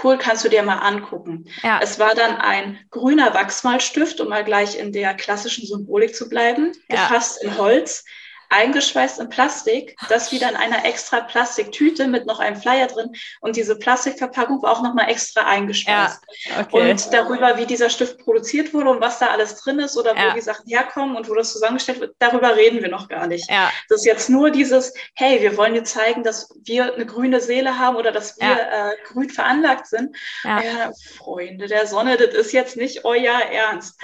cool, 0.03 0.17
kannst 0.17 0.43
du 0.43 0.49
dir 0.49 0.63
mal 0.63 0.79
angucken. 0.79 1.45
Ja. 1.61 1.79
Es 1.81 1.99
war 1.99 2.15
dann 2.15 2.37
ein 2.37 2.79
grüner 2.89 3.33
Wachsmalstift, 3.35 4.19
um 4.19 4.29
mal 4.29 4.43
gleich 4.43 4.77
in 4.77 4.91
der 4.91 5.13
klassischen 5.13 5.65
Symbolik 5.67 6.15
zu 6.15 6.27
bleiben, 6.27 6.71
gefasst 6.89 7.43
in 7.43 7.57
Holz 7.57 8.03
eingeschweißt 8.51 9.19
in 9.19 9.29
Plastik, 9.29 9.95
das 10.09 10.31
wieder 10.31 10.49
in 10.49 10.55
einer 10.55 10.85
extra 10.85 11.21
Plastiktüte 11.21 12.07
mit 12.07 12.25
noch 12.25 12.39
einem 12.39 12.57
Flyer 12.57 12.87
drin 12.87 13.13
und 13.39 13.55
diese 13.55 13.77
Plastikverpackung 13.77 14.61
war 14.61 14.73
auch 14.73 14.83
nochmal 14.83 15.09
extra 15.09 15.41
eingeschweißt. 15.43 16.21
Ja, 16.43 16.59
okay. 16.59 16.91
Und 16.91 17.13
darüber, 17.13 17.57
wie 17.57 17.65
dieser 17.65 17.89
Stift 17.89 18.19
produziert 18.19 18.73
wurde 18.73 18.89
und 18.89 19.01
was 19.01 19.19
da 19.19 19.27
alles 19.27 19.55
drin 19.55 19.79
ist 19.79 19.97
oder 19.97 20.15
ja. 20.15 20.29
wo 20.29 20.35
die 20.35 20.41
Sachen 20.41 20.67
herkommen 20.67 21.15
und 21.15 21.29
wo 21.29 21.33
das 21.33 21.53
zusammengestellt 21.53 22.01
wird, 22.01 22.15
darüber 22.19 22.55
reden 22.55 22.81
wir 22.81 22.89
noch 22.89 23.07
gar 23.07 23.25
nicht. 23.25 23.49
Ja. 23.49 23.71
Das 23.87 24.01
ist 24.01 24.05
jetzt 24.05 24.29
nur 24.29 24.51
dieses, 24.51 24.93
hey, 25.15 25.41
wir 25.41 25.55
wollen 25.55 25.73
dir 25.73 25.85
zeigen, 25.85 26.23
dass 26.23 26.49
wir 26.65 26.93
eine 26.93 27.05
grüne 27.05 27.39
Seele 27.39 27.79
haben 27.79 27.95
oder 27.95 28.11
dass 28.11 28.37
wir 28.37 28.51
äh, 28.51 28.95
grün 29.05 29.29
veranlagt 29.29 29.87
sind. 29.87 30.15
Äh, 30.43 30.91
Freunde 31.17 31.67
der 31.67 31.87
Sonne, 31.87 32.17
das 32.17 32.33
ist 32.33 32.51
jetzt 32.51 32.75
nicht 32.75 33.05
euer 33.05 33.39
Ernst. 33.39 33.97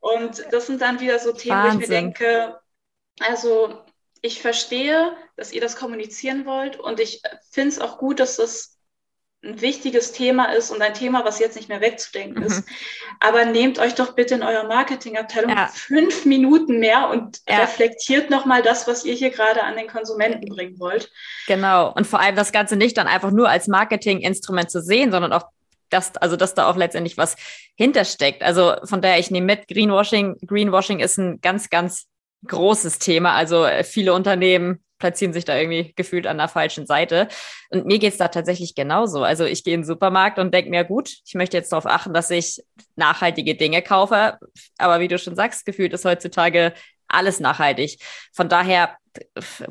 Und 0.00 0.44
das 0.50 0.66
sind 0.66 0.82
dann 0.82 1.00
wieder 1.00 1.18
so 1.18 1.32
Themen, 1.32 1.56
Wahnsinn. 1.56 1.78
wo 1.78 1.82
ich 1.82 1.88
mir 1.88 1.94
denke, 1.94 2.60
also 3.20 3.84
ich 4.24 4.40
verstehe, 4.40 5.12
dass 5.36 5.52
ihr 5.52 5.60
das 5.60 5.76
kommunizieren 5.76 6.46
wollt 6.46 6.80
und 6.80 6.98
ich 6.98 7.20
finde 7.50 7.68
es 7.68 7.78
auch 7.78 7.98
gut, 7.98 8.20
dass 8.20 8.36
das 8.36 8.78
ein 9.44 9.60
wichtiges 9.60 10.12
Thema 10.12 10.46
ist 10.46 10.70
und 10.70 10.80
ein 10.80 10.94
Thema, 10.94 11.26
was 11.26 11.40
jetzt 11.40 11.56
nicht 11.56 11.68
mehr 11.68 11.82
wegzudenken 11.82 12.40
mhm. 12.40 12.46
ist. 12.46 12.64
Aber 13.20 13.44
nehmt 13.44 13.78
euch 13.78 13.94
doch 13.94 14.14
bitte 14.14 14.36
in 14.36 14.42
eurer 14.42 14.66
Marketingabteilung 14.66 15.50
ja. 15.50 15.66
fünf 15.66 16.24
Minuten 16.24 16.78
mehr 16.78 17.10
und 17.10 17.42
ja. 17.46 17.58
reflektiert 17.58 18.30
nochmal 18.30 18.62
das, 18.62 18.88
was 18.88 19.04
ihr 19.04 19.12
hier 19.12 19.28
gerade 19.28 19.62
an 19.62 19.76
den 19.76 19.88
Konsumenten 19.88 20.48
bringen 20.48 20.80
wollt. 20.80 21.10
Genau. 21.46 21.92
Und 21.92 22.06
vor 22.06 22.18
allem 22.18 22.34
das 22.34 22.50
Ganze 22.50 22.76
nicht 22.76 22.96
dann 22.96 23.06
einfach 23.06 23.30
nur 23.30 23.50
als 23.50 23.68
Marketinginstrument 23.68 24.70
zu 24.70 24.80
sehen, 24.80 25.12
sondern 25.12 25.34
auch 25.34 25.48
das, 25.90 26.16
also 26.16 26.36
dass 26.36 26.54
da 26.54 26.70
auch 26.70 26.76
letztendlich 26.76 27.18
was 27.18 27.36
hintersteckt. 27.74 28.42
Also 28.42 28.74
von 28.84 29.02
daher, 29.02 29.18
ich 29.18 29.30
nehme 29.30 29.44
mit, 29.44 29.68
Greenwashing, 29.68 30.38
Greenwashing 30.46 31.00
ist 31.00 31.18
ein 31.18 31.42
ganz, 31.42 31.68
ganz 31.68 32.06
großes 32.46 32.98
Thema. 32.98 33.34
Also 33.34 33.64
äh, 33.64 33.84
viele 33.84 34.14
Unternehmen 34.14 34.84
platzieren 34.98 35.32
sich 35.32 35.44
da 35.44 35.56
irgendwie 35.56 35.92
gefühlt 35.96 36.26
an 36.26 36.38
der 36.38 36.48
falschen 36.48 36.86
Seite. 36.86 37.28
Und 37.70 37.84
mir 37.86 37.98
geht's 37.98 38.16
da 38.16 38.28
tatsächlich 38.28 38.74
genauso. 38.74 39.22
Also 39.22 39.44
ich 39.44 39.64
gehe 39.64 39.74
in 39.74 39.80
den 39.80 39.86
Supermarkt 39.86 40.38
und 40.38 40.54
denke 40.54 40.70
mir, 40.70 40.84
gut, 40.84 41.10
ich 41.26 41.34
möchte 41.34 41.56
jetzt 41.56 41.72
darauf 41.72 41.86
achten, 41.86 42.14
dass 42.14 42.30
ich 42.30 42.62
nachhaltige 42.96 43.54
Dinge 43.54 43.82
kaufe. 43.82 44.38
Aber 44.78 45.00
wie 45.00 45.08
du 45.08 45.18
schon 45.18 45.36
sagst, 45.36 45.66
gefühlt 45.66 45.92
ist 45.92 46.04
heutzutage 46.04 46.72
alles 47.08 47.40
nachhaltig. 47.40 47.98
Von 48.32 48.48
daher, 48.48 48.96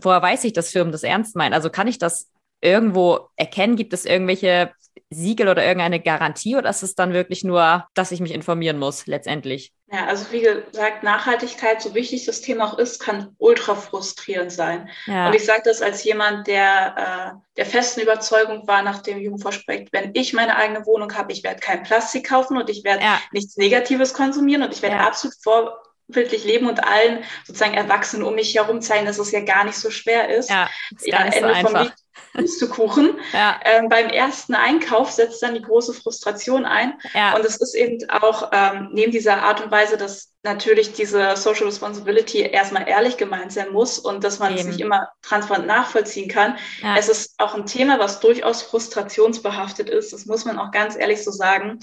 woher 0.01 0.21
weiß 0.21 0.43
ich, 0.43 0.53
dass 0.53 0.71
Firmen 0.71 0.91
das 0.91 1.03
ernst 1.03 1.35
meinen? 1.35 1.53
Also 1.53 1.69
kann 1.69 1.87
ich 1.87 1.97
das 1.97 2.29
irgendwo 2.61 3.29
erkennen? 3.35 3.75
Gibt 3.75 3.93
es 3.93 4.05
irgendwelche 4.05 4.71
Siegel 5.13 5.47
oder 5.47 5.63
irgendeine 5.63 5.99
Garantie 5.99 6.55
oder 6.55 6.69
ist 6.69 6.83
es 6.83 6.95
dann 6.95 7.13
wirklich 7.13 7.43
nur, 7.43 7.87
dass 7.93 8.11
ich 8.11 8.19
mich 8.19 8.33
informieren 8.33 8.79
muss 8.79 9.07
letztendlich? 9.07 9.73
Ja, 9.91 10.07
also 10.07 10.31
wie 10.31 10.41
gesagt, 10.41 11.03
Nachhaltigkeit, 11.03 11.81
so 11.81 11.93
wichtig 11.93 12.25
das 12.25 12.41
Thema 12.41 12.65
auch 12.65 12.79
ist, 12.79 12.99
kann 12.99 13.35
ultra 13.37 13.75
frustrierend 13.75 14.51
sein. 14.51 14.89
Ja. 15.05 15.27
Und 15.27 15.35
ich 15.35 15.45
sage 15.45 15.61
das 15.65 15.83
als 15.83 16.03
jemand, 16.03 16.47
der 16.47 16.95
äh, 16.97 17.39
der 17.57 17.65
festen 17.67 18.01
Überzeugung 18.01 18.67
war 18.67 18.81
nach 18.81 19.03
dem 19.03 19.19
Jugendforschprojekt, 19.19 19.93
wenn 19.93 20.11
ich 20.15 20.33
meine 20.33 20.55
eigene 20.55 20.85
Wohnung 20.87 21.13
habe, 21.15 21.31
ich 21.31 21.43
werde 21.43 21.59
kein 21.59 21.83
Plastik 21.83 22.27
kaufen 22.27 22.57
und 22.57 22.69
ich 22.71 22.83
werde 22.83 23.03
ja. 23.03 23.19
nichts 23.31 23.55
Negatives 23.57 24.15
konsumieren 24.15 24.63
und 24.63 24.73
ich 24.73 24.81
werde 24.81 24.95
ja. 24.95 25.05
absolut 25.05 25.35
vorbildlich 26.13 26.43
leben 26.43 26.69
und 26.69 26.83
allen 26.83 27.23
sozusagen 27.43 27.73
Erwachsenen 27.73 28.23
um 28.23 28.35
mich 28.35 28.55
herum 28.55 28.81
zeigen, 28.81 29.05
dass 29.05 29.17
es 29.17 29.31
ja 29.31 29.41
gar 29.41 29.63
nicht 29.65 29.77
so 29.77 29.89
schwer 29.89 30.29
ist. 30.29 30.49
Ja, 30.49 30.69
ist 30.91 31.11
gar 31.11 31.25
nicht 31.25 31.39
so 31.39 31.45
einfach. 31.45 31.91
Pustekuchen. 32.33 33.19
Ja. 33.33 33.59
Ähm, 33.63 33.89
beim 33.89 34.09
ersten 34.09 34.53
Einkauf 34.53 35.09
setzt 35.11 35.41
dann 35.41 35.55
die 35.55 35.61
große 35.61 35.93
Frustration 35.93 36.65
ein. 36.65 36.93
Ja. 37.13 37.35
Und 37.35 37.43
es 37.45 37.59
ist 37.59 37.73
eben 37.73 37.97
auch 38.09 38.51
ähm, 38.51 38.89
neben 38.91 39.11
dieser 39.11 39.41
Art 39.41 39.61
und 39.63 39.71
Weise, 39.71 39.97
dass 39.97 40.33
natürlich 40.43 40.93
diese 40.93 41.35
Social 41.35 41.65
Responsibility 41.65 42.41
erstmal 42.41 42.87
ehrlich 42.87 43.17
gemeint 43.17 43.53
sein 43.53 43.71
muss 43.71 43.97
und 43.97 44.23
dass 44.23 44.37
man 44.37 44.53
es 44.53 44.65
nicht 44.65 44.79
immer 44.79 45.09
transparent 45.23 45.65
nachvollziehen 45.65 46.29
kann. 46.29 46.57
Ja. 46.81 46.95
Es 46.95 47.09
ist 47.09 47.33
auch 47.39 47.55
ein 47.55 47.65
Thema, 47.65 47.97
was 47.97 48.19
durchaus 48.19 48.61
frustrationsbehaftet 48.61 49.89
ist. 49.89 50.13
Das 50.13 50.27
muss 50.27 50.45
man 50.45 50.59
auch 50.59 50.71
ganz 50.71 50.95
ehrlich 50.95 51.23
so 51.23 51.31
sagen. 51.31 51.79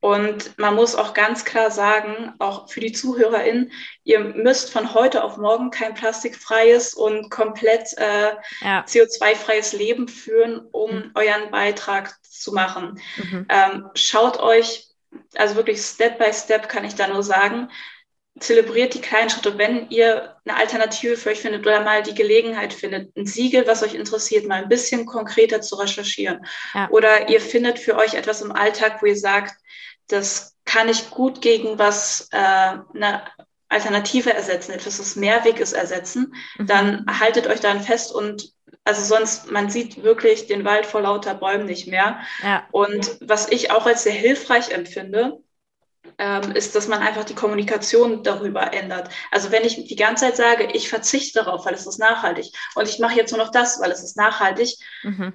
Und 0.00 0.58
man 0.58 0.74
muss 0.74 0.94
auch 0.94 1.12
ganz 1.12 1.44
klar 1.44 1.70
sagen, 1.70 2.32
auch 2.38 2.70
für 2.70 2.80
die 2.80 2.92
ZuhörerInnen, 2.92 3.70
ihr 4.04 4.20
müsst 4.20 4.72
von 4.72 4.94
heute 4.94 5.22
auf 5.22 5.36
morgen 5.36 5.70
kein 5.70 5.94
plastikfreies 5.94 6.94
und 6.94 7.30
komplett 7.30 7.96
äh, 7.98 8.30
ja. 8.62 8.82
CO2-freies 8.84 9.74
Leben 9.74 10.08
führen, 10.08 10.66
um 10.72 10.90
mhm. 10.90 11.10
euren 11.14 11.50
Beitrag 11.50 12.14
zu 12.22 12.52
machen. 12.52 12.98
Mhm. 13.16 13.46
Ähm, 13.50 13.90
schaut 13.94 14.40
euch, 14.40 14.86
also 15.36 15.56
wirklich 15.56 15.82
Step 15.82 16.18
by 16.18 16.32
Step 16.32 16.68
kann 16.70 16.84
ich 16.84 16.94
da 16.94 17.06
nur 17.06 17.22
sagen, 17.22 17.68
zelebriert 18.38 18.94
die 18.94 19.00
kleinen 19.00 19.28
Schritte. 19.28 19.58
Wenn 19.58 19.90
ihr 19.90 20.36
eine 20.46 20.56
Alternative 20.56 21.16
für 21.16 21.30
euch 21.30 21.40
findet 21.40 21.66
oder 21.66 21.82
mal 21.82 22.02
die 22.02 22.14
Gelegenheit 22.14 22.72
findet, 22.72 23.14
ein 23.16 23.26
Siegel, 23.26 23.66
was 23.66 23.82
euch 23.82 23.94
interessiert, 23.94 24.46
mal 24.46 24.62
ein 24.62 24.68
bisschen 24.68 25.04
konkreter 25.04 25.60
zu 25.60 25.76
recherchieren. 25.76 26.46
Ja. 26.74 26.88
Oder 26.90 27.28
ihr 27.28 27.40
findet 27.40 27.78
für 27.78 27.96
euch 27.96 28.14
etwas 28.14 28.40
im 28.40 28.52
Alltag, 28.52 29.02
wo 29.02 29.06
ihr 29.06 29.16
sagt, 29.16 29.54
das 30.12 30.56
kann 30.64 30.88
ich 30.88 31.10
gut 31.10 31.40
gegen 31.40 31.78
was 31.78 32.28
äh, 32.32 32.36
eine 32.36 33.22
Alternative 33.68 34.32
ersetzen, 34.32 34.72
etwas, 34.72 34.98
was 34.98 35.16
Mehrweg 35.16 35.60
ist, 35.60 35.72
ersetzen, 35.72 36.34
mhm. 36.58 36.66
dann 36.66 37.06
haltet 37.20 37.46
euch 37.46 37.60
daran 37.60 37.82
fest 37.82 38.12
und 38.12 38.52
also 38.84 39.02
sonst, 39.02 39.50
man 39.50 39.70
sieht 39.70 40.02
wirklich 40.02 40.46
den 40.46 40.64
Wald 40.64 40.86
vor 40.86 41.02
lauter 41.02 41.34
Bäumen 41.34 41.66
nicht 41.66 41.86
mehr. 41.86 42.20
Ja. 42.42 42.66
Und 42.72 43.18
was 43.20 43.48
ich 43.48 43.70
auch 43.70 43.86
als 43.86 44.04
sehr 44.04 44.12
hilfreich 44.12 44.70
empfinde, 44.70 45.38
ähm, 46.18 46.52
ist, 46.52 46.74
dass 46.74 46.88
man 46.88 47.00
einfach 47.00 47.24
die 47.24 47.34
Kommunikation 47.34 48.22
darüber 48.22 48.72
ändert. 48.72 49.10
Also 49.30 49.50
wenn 49.52 49.64
ich 49.64 49.86
die 49.86 49.96
ganze 49.96 50.26
Zeit 50.26 50.36
sage, 50.36 50.68
ich 50.72 50.88
verzichte 50.88 51.44
darauf, 51.44 51.66
weil 51.66 51.74
es 51.74 51.86
ist 51.86 51.98
nachhaltig 51.98 52.52
und 52.74 52.88
ich 52.88 52.98
mache 52.98 53.16
jetzt 53.16 53.32
nur 53.32 53.44
noch 53.44 53.50
das, 53.50 53.80
weil 53.80 53.90
es 53.90 54.02
ist 54.02 54.16
nachhaltig, 54.16 54.76
mhm. 55.02 55.34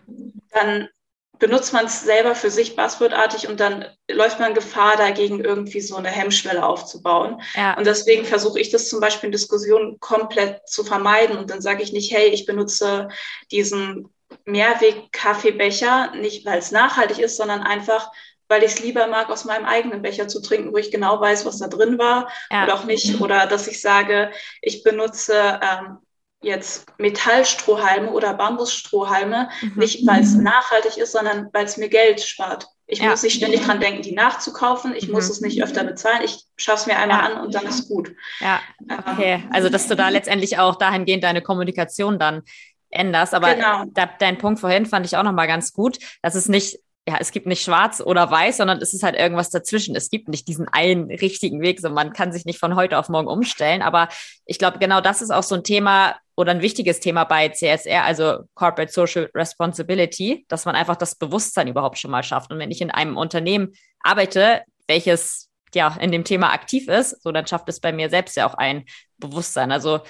dann 0.51 0.89
benutzt 1.39 1.73
man 1.73 1.85
es 1.85 2.01
selber 2.01 2.35
für 2.35 2.49
sich 2.49 2.75
buzzwordartig 2.75 3.47
und 3.47 3.59
dann 3.59 3.85
läuft 4.09 4.39
man 4.39 4.53
Gefahr 4.53 4.95
dagegen, 4.97 5.43
irgendwie 5.43 5.81
so 5.81 5.95
eine 5.95 6.09
Hemmschwelle 6.09 6.65
aufzubauen. 6.65 7.41
Ja. 7.55 7.77
Und 7.77 7.85
deswegen 7.85 8.25
versuche 8.25 8.59
ich 8.59 8.69
das 8.69 8.89
zum 8.89 8.99
Beispiel 8.99 9.27
in 9.27 9.31
Diskussionen 9.31 9.99
komplett 9.99 10.67
zu 10.67 10.83
vermeiden. 10.83 11.37
Und 11.37 11.49
dann 11.49 11.61
sage 11.61 11.83
ich 11.83 11.93
nicht, 11.93 12.13
hey, 12.13 12.27
ich 12.27 12.45
benutze 12.45 13.09
diesen 13.51 14.13
Mehrweg-Kaffeebecher, 14.45 16.15
nicht 16.15 16.45
weil 16.45 16.59
es 16.59 16.71
nachhaltig 16.71 17.19
ist, 17.19 17.37
sondern 17.37 17.61
einfach, 17.61 18.11
weil 18.47 18.63
ich 18.63 18.73
es 18.73 18.79
lieber 18.79 19.07
mag, 19.07 19.29
aus 19.29 19.45
meinem 19.45 19.65
eigenen 19.65 20.01
Becher 20.01 20.27
zu 20.27 20.41
trinken, 20.41 20.73
wo 20.73 20.77
ich 20.77 20.91
genau 20.91 21.19
weiß, 21.19 21.45
was 21.45 21.59
da 21.59 21.67
drin 21.67 21.97
war 21.97 22.29
ja. 22.51 22.63
oder 22.63 22.75
auch 22.75 22.85
nicht. 22.85 23.19
Oder 23.21 23.47
dass 23.47 23.67
ich 23.67 23.81
sage, 23.81 24.31
ich 24.61 24.83
benutze 24.83 25.59
ähm, 25.61 25.97
jetzt 26.41 26.85
Metallstrohhalme 26.99 28.11
oder 28.11 28.33
Bambusstrohhalme, 28.33 29.49
mhm. 29.61 29.73
nicht 29.75 30.05
weil 30.05 30.21
es 30.21 30.35
nachhaltig 30.35 30.97
ist, 30.97 31.11
sondern 31.11 31.49
weil 31.53 31.65
es 31.65 31.77
mir 31.77 31.89
Geld 31.89 32.21
spart. 32.21 32.67
Ich 32.87 32.99
ja. 32.99 33.09
muss 33.09 33.23
nicht 33.23 33.37
ständig 33.37 33.65
dran 33.65 33.79
denken, 33.79 34.03
die 34.03 34.13
nachzukaufen. 34.13 34.93
Ich 34.95 35.07
mhm. 35.07 35.13
muss 35.13 35.29
es 35.29 35.41
nicht 35.41 35.63
öfter 35.63 35.83
bezahlen. 35.83 36.21
Ich 36.23 36.43
schaue 36.55 36.75
es 36.75 36.85
mir 36.85 36.97
einmal 36.97 37.17
ja. 37.17 37.25
an 37.25 37.45
und 37.45 37.55
dann 37.55 37.65
ist 37.65 37.87
gut. 37.87 38.11
Ja, 38.39 38.59
ähm, 38.87 38.99
okay. 39.07 39.43
Also, 39.51 39.69
dass 39.69 39.87
du 39.87 39.95
da 39.95 40.09
letztendlich 40.09 40.59
auch 40.59 40.75
dahingehend 40.75 41.23
deine 41.23 41.41
Kommunikation 41.41 42.19
dann 42.19 42.43
änderst. 42.91 43.33
Aber 43.33 43.55
genau. 43.55 43.85
da, 43.87 44.09
dein 44.19 44.37
Punkt 44.37 44.59
vorhin 44.59 44.85
fand 44.85 45.05
ich 45.05 45.17
auch 45.17 45.23
nochmal 45.23 45.47
ganz 45.47 45.73
gut, 45.73 45.97
dass 46.21 46.35
es 46.35 46.47
nicht 46.47 46.79
ja, 47.07 47.17
es 47.19 47.31
gibt 47.31 47.45
nicht 47.45 47.63
schwarz 47.63 48.01
oder 48.01 48.31
weiß, 48.31 48.57
sondern 48.57 48.81
es 48.81 48.93
ist 48.93 49.03
halt 49.03 49.15
irgendwas 49.15 49.51
dazwischen. 49.51 49.95
Es 49.95 50.09
gibt 50.09 50.27
nicht 50.27 50.47
diesen 50.47 50.67
einen 50.67 51.11
richtigen 51.11 51.61
Weg, 51.61 51.79
so 51.79 51.89
man 51.89 52.13
kann 52.13 52.31
sich 52.31 52.45
nicht 52.45 52.59
von 52.59 52.75
heute 52.75 52.97
auf 52.97 53.09
morgen 53.09 53.27
umstellen. 53.27 53.83
Aber 53.83 54.09
ich 54.45 54.57
glaube, 54.57 54.79
genau 54.79 55.01
das 55.01 55.21
ist 55.21 55.29
auch 55.29 55.43
so 55.43 55.53
ein 55.53 55.63
Thema 55.63 56.15
oder 56.35 56.51
ein 56.51 56.61
wichtiges 56.61 56.99
Thema 56.99 57.23
bei 57.23 57.49
CSR, 57.49 58.03
also 58.03 58.39
Corporate 58.55 58.91
Social 58.91 59.29
Responsibility, 59.35 60.45
dass 60.47 60.65
man 60.65 60.75
einfach 60.75 60.95
das 60.95 61.15
Bewusstsein 61.15 61.67
überhaupt 61.67 61.99
schon 61.99 62.09
mal 62.09 62.23
schafft. 62.23 62.51
Und 62.51 62.57
wenn 62.57 62.71
ich 62.71 62.81
in 62.81 62.91
einem 62.91 63.17
Unternehmen 63.17 63.73
arbeite, 63.99 64.63
welches 64.87 65.49
ja 65.75 65.95
in 65.99 66.11
dem 66.11 66.23
Thema 66.23 66.53
aktiv 66.53 66.87
ist, 66.87 67.21
so 67.21 67.31
dann 67.31 67.45
schafft 67.45 67.69
es 67.69 67.79
bei 67.79 67.91
mir 67.91 68.09
selbst 68.09 68.35
ja 68.35 68.47
auch 68.49 68.55
ein 68.55 68.85
Bewusstsein. 69.17 69.71
Also 69.71 70.01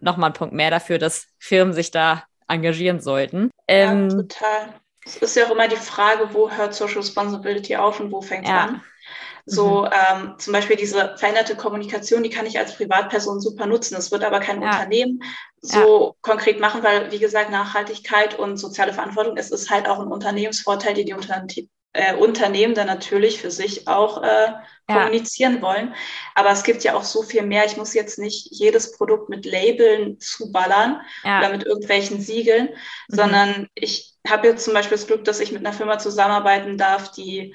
nochmal 0.00 0.30
ein 0.30 0.34
Punkt 0.34 0.54
mehr 0.54 0.70
dafür, 0.70 0.98
dass 0.98 1.28
Firmen 1.38 1.72
sich 1.72 1.90
da 1.90 2.24
engagieren 2.46 3.00
sollten. 3.00 3.50
Ähm, 3.66 4.10
ja, 4.10 4.16
total. 4.16 4.81
Es 5.04 5.16
ist 5.16 5.36
ja 5.36 5.46
auch 5.46 5.50
immer 5.50 5.68
die 5.68 5.76
Frage, 5.76 6.32
wo 6.32 6.50
hört 6.50 6.74
Social 6.74 6.98
Responsibility 6.98 7.76
auf 7.76 8.00
und 8.00 8.12
wo 8.12 8.20
fängt 8.20 8.44
es 8.44 8.50
ja. 8.50 8.60
an? 8.64 8.82
So 9.44 9.82
mhm. 9.82 9.88
ähm, 9.92 10.34
zum 10.38 10.52
Beispiel 10.52 10.76
diese 10.76 11.16
veränderte 11.16 11.56
Kommunikation, 11.56 12.22
die 12.22 12.30
kann 12.30 12.46
ich 12.46 12.58
als 12.58 12.76
Privatperson 12.76 13.40
super 13.40 13.66
nutzen. 13.66 13.94
Das 13.94 14.12
wird 14.12 14.22
aber 14.24 14.38
kein 14.38 14.62
ja. 14.62 14.70
Unternehmen 14.70 15.22
so 15.60 16.06
ja. 16.06 16.12
konkret 16.22 16.60
machen, 16.60 16.82
weil 16.82 17.10
wie 17.10 17.18
gesagt 17.18 17.50
Nachhaltigkeit 17.50 18.38
und 18.38 18.56
soziale 18.56 18.92
Verantwortung, 18.92 19.36
es 19.36 19.50
ist 19.50 19.70
halt 19.70 19.88
auch 19.88 19.98
ein 19.98 20.08
Unternehmensvorteil, 20.08 20.94
die 20.94 21.04
die 21.04 21.14
Unter 21.14 21.44
äh, 21.92 22.14
Unternehmen 22.14 22.74
dann 22.74 22.86
natürlich 22.86 23.40
für 23.40 23.50
sich 23.50 23.88
auch 23.88 24.22
äh, 24.22 24.52
kommunizieren 24.86 25.60
wollen. 25.62 25.94
Aber 26.34 26.50
es 26.50 26.62
gibt 26.62 26.84
ja 26.84 26.94
auch 26.94 27.04
so 27.04 27.22
viel 27.22 27.42
mehr. 27.42 27.64
Ich 27.64 27.76
muss 27.76 27.94
jetzt 27.94 28.18
nicht 28.18 28.48
jedes 28.50 28.92
Produkt 28.96 29.28
mit 29.28 29.44
Labeln 29.44 30.18
zuballern 30.20 31.00
oder 31.22 31.50
mit 31.50 31.64
irgendwelchen 31.64 32.20
Siegeln, 32.20 32.70
mhm. 33.08 33.14
sondern 33.14 33.68
ich 33.74 34.11
habe 34.28 34.48
jetzt 34.48 34.64
zum 34.64 34.74
Beispiel 34.74 34.96
das 34.96 35.06
Glück, 35.06 35.24
dass 35.24 35.40
ich 35.40 35.52
mit 35.52 35.64
einer 35.64 35.74
Firma 35.74 35.98
zusammenarbeiten 35.98 36.78
darf, 36.78 37.12
die 37.12 37.54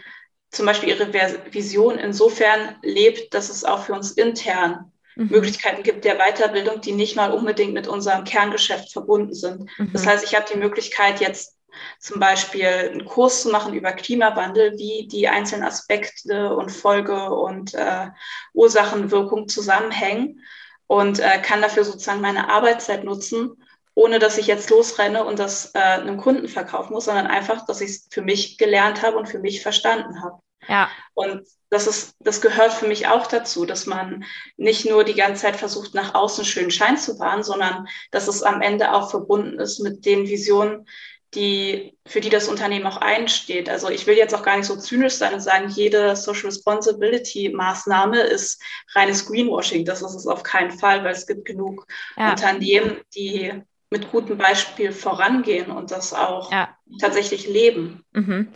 zum 0.50 0.66
Beispiel 0.66 0.90
ihre 0.90 1.14
Vision 1.52 1.98
insofern 1.98 2.76
lebt, 2.82 3.34
dass 3.34 3.50
es 3.50 3.64
auch 3.64 3.84
für 3.84 3.94
uns 3.94 4.12
intern 4.12 4.92
mhm. 5.16 5.28
Möglichkeiten 5.28 5.84
gibt 5.84 6.06
der 6.06 6.18
Weiterbildung, 6.18 6.82
die 6.82 6.94
nicht 6.94 7.16
mal 7.16 7.32
unbedingt 7.32 7.74
mit 7.74 7.88
unserem 7.88 8.24
Kerngeschäft 8.24 8.92
verbunden 8.92 9.34
sind. 9.34 9.70
Mhm. 9.78 9.92
Das 9.94 10.06
heißt, 10.06 10.24
ich 10.24 10.36
habe 10.36 10.46
die 10.52 10.60
Möglichkeit, 10.60 11.20
jetzt 11.20 11.58
zum 12.00 12.20
Beispiel 12.20 12.66
einen 12.66 13.06
Kurs 13.06 13.44
zu 13.44 13.50
machen 13.50 13.74
über 13.74 13.92
Klimawandel, 13.92 14.78
wie 14.78 15.08
die 15.08 15.28
einzelnen 15.28 15.68
Aspekte 15.68 16.56
und 16.56 16.72
Folge 16.72 17.30
und 17.32 17.74
äh, 17.74 18.08
Ursachenwirkung 18.54 19.48
zusammenhängen 19.48 20.42
und 20.88 21.20
äh, 21.20 21.40
kann 21.42 21.62
dafür 21.62 21.84
sozusagen 21.84 22.22
meine 22.22 22.50
Arbeitszeit 22.50 23.04
nutzen, 23.04 23.64
ohne 23.98 24.20
dass 24.20 24.38
ich 24.38 24.46
jetzt 24.46 24.70
losrenne 24.70 25.24
und 25.26 25.40
das 25.40 25.74
äh, 25.74 25.80
einem 25.80 26.18
Kunden 26.18 26.48
verkaufen 26.48 26.94
muss, 26.94 27.06
sondern 27.06 27.26
einfach, 27.26 27.66
dass 27.66 27.82
ich 27.82 27.90
es 27.90 28.08
für 28.12 28.22
mich 28.22 28.60
gelernt 28.60 29.02
habe 29.02 29.18
und 29.18 29.28
für 29.28 29.40
mich 29.40 29.64
verstanden 29.64 30.22
habe. 30.22 30.40
Ja. 30.68 30.92
Und 31.16 31.48
das 31.72 31.88
ist, 31.88 32.14
das 32.20 32.40
gehört 32.40 32.74
für 32.74 32.88
mich 32.88 33.08
auch 33.08 33.26
dazu, 33.26 33.66
dass 33.66 33.88
man 33.88 34.24
nicht 34.56 34.86
nur 34.86 35.04
die 35.04 35.16
ganze 35.16 35.42
Zeit 35.42 35.56
versucht, 35.56 35.96
nach 35.96 36.14
außen 36.14 36.46
schönen 36.46 36.70
Schein 36.70 37.00
zu 37.00 37.18
wahren, 37.18 37.44
sondern 37.44 37.88
dass 38.12 38.28
es 38.28 38.44
am 38.44 38.62
Ende 38.62 38.94
auch 38.94 39.10
verbunden 39.10 39.58
ist 39.58 39.80
mit 39.80 40.06
den 40.06 40.28
Visionen, 40.28 40.88
die, 41.34 41.98
für 42.06 42.22
die 42.22 42.30
das 42.30 42.50
Unternehmen 42.50 42.86
auch 42.86 42.98
einsteht. 42.98 43.68
Also 43.68 43.90
ich 43.90 44.06
will 44.06 44.16
jetzt 44.16 44.36
auch 44.36 44.44
gar 44.44 44.58
nicht 44.58 44.68
so 44.68 44.76
zynisch 44.76 45.16
sein 45.16 45.34
und 45.34 45.42
sagen, 45.42 45.70
jede 45.70 46.16
Social 46.16 46.46
Responsibility 46.46 47.50
Maßnahme 47.50 48.20
ist 48.22 48.62
reines 48.94 49.26
Greenwashing. 49.26 49.86
Das 49.86 50.04
ist 50.04 50.14
es 50.14 50.28
auf 50.28 50.44
keinen 50.44 50.72
Fall, 50.72 51.04
weil 51.04 51.14
es 51.14 51.26
gibt 51.26 51.46
genug 51.46 51.88
ja. 52.16 52.30
Unternehmen, 52.30 53.02
die 53.16 53.64
mit 53.90 54.12
gutem 54.12 54.38
Beispiel 54.38 54.92
vorangehen 54.92 55.72
und 55.72 55.92
das 55.92 56.14
auch 56.14 56.52
ja. 56.52 56.70
tatsächlich 57.00 57.48
leben. 57.48 58.04
Mhm. 58.12 58.50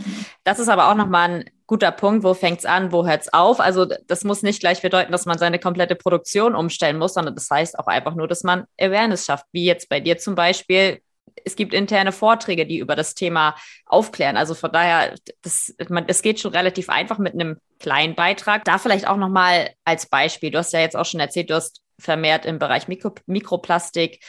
Das 0.43 0.59
ist 0.59 0.67
aber 0.67 0.89
auch 0.89 0.95
nochmal 0.95 1.29
ein 1.29 1.49
guter 1.67 1.91
Punkt. 1.91 2.25
Wo 2.25 2.33
fängt 2.33 2.59
es 2.59 2.65
an, 2.65 2.91
wo 2.91 3.07
hört 3.07 3.21
es 3.21 3.33
auf? 3.33 3.61
Also 3.61 3.85
das 4.07 4.25
muss 4.25 4.43
nicht 4.43 4.59
gleich 4.59 4.81
bedeuten, 4.81 5.11
dass 5.11 5.25
man 5.25 5.37
seine 5.37 5.57
komplette 5.57 5.95
Produktion 5.95 6.53
umstellen 6.53 6.97
muss, 6.97 7.13
sondern 7.13 7.35
das 7.35 7.49
heißt 7.49 7.79
auch 7.79 7.87
einfach 7.87 8.15
nur, 8.15 8.27
dass 8.27 8.43
man 8.43 8.65
Awareness 8.79 9.25
schafft, 9.25 9.45
wie 9.53 9.65
jetzt 9.65 9.87
bei 9.87 10.01
dir 10.01 10.17
zum 10.17 10.35
Beispiel. 10.35 11.01
Es 11.45 11.55
gibt 11.55 11.73
interne 11.73 12.11
Vorträge, 12.11 12.65
die 12.65 12.79
über 12.79 12.97
das 12.97 13.15
Thema 13.15 13.55
aufklären. 13.85 14.35
Also 14.35 14.53
von 14.53 14.73
daher, 14.73 15.15
das, 15.43 15.73
man, 15.87 16.05
das 16.05 16.21
geht 16.21 16.41
schon 16.41 16.51
relativ 16.51 16.89
einfach 16.89 17.19
mit 17.19 17.33
einem 17.33 17.57
kleinen 17.79 18.15
Beitrag. 18.15 18.65
Da 18.65 18.77
vielleicht 18.77 19.07
auch 19.07 19.15
nochmal 19.15 19.69
als 19.85 20.07
Beispiel. 20.07 20.51
Du 20.51 20.57
hast 20.57 20.73
ja 20.73 20.81
jetzt 20.81 20.97
auch 20.97 21.05
schon 21.05 21.21
erzählt, 21.21 21.49
du 21.49 21.55
hast 21.55 21.81
vermehrt 22.01 22.45
im 22.45 22.59
Bereich 22.59 22.89
Mikro, 22.89 23.13
Mikroplastik 23.27 24.21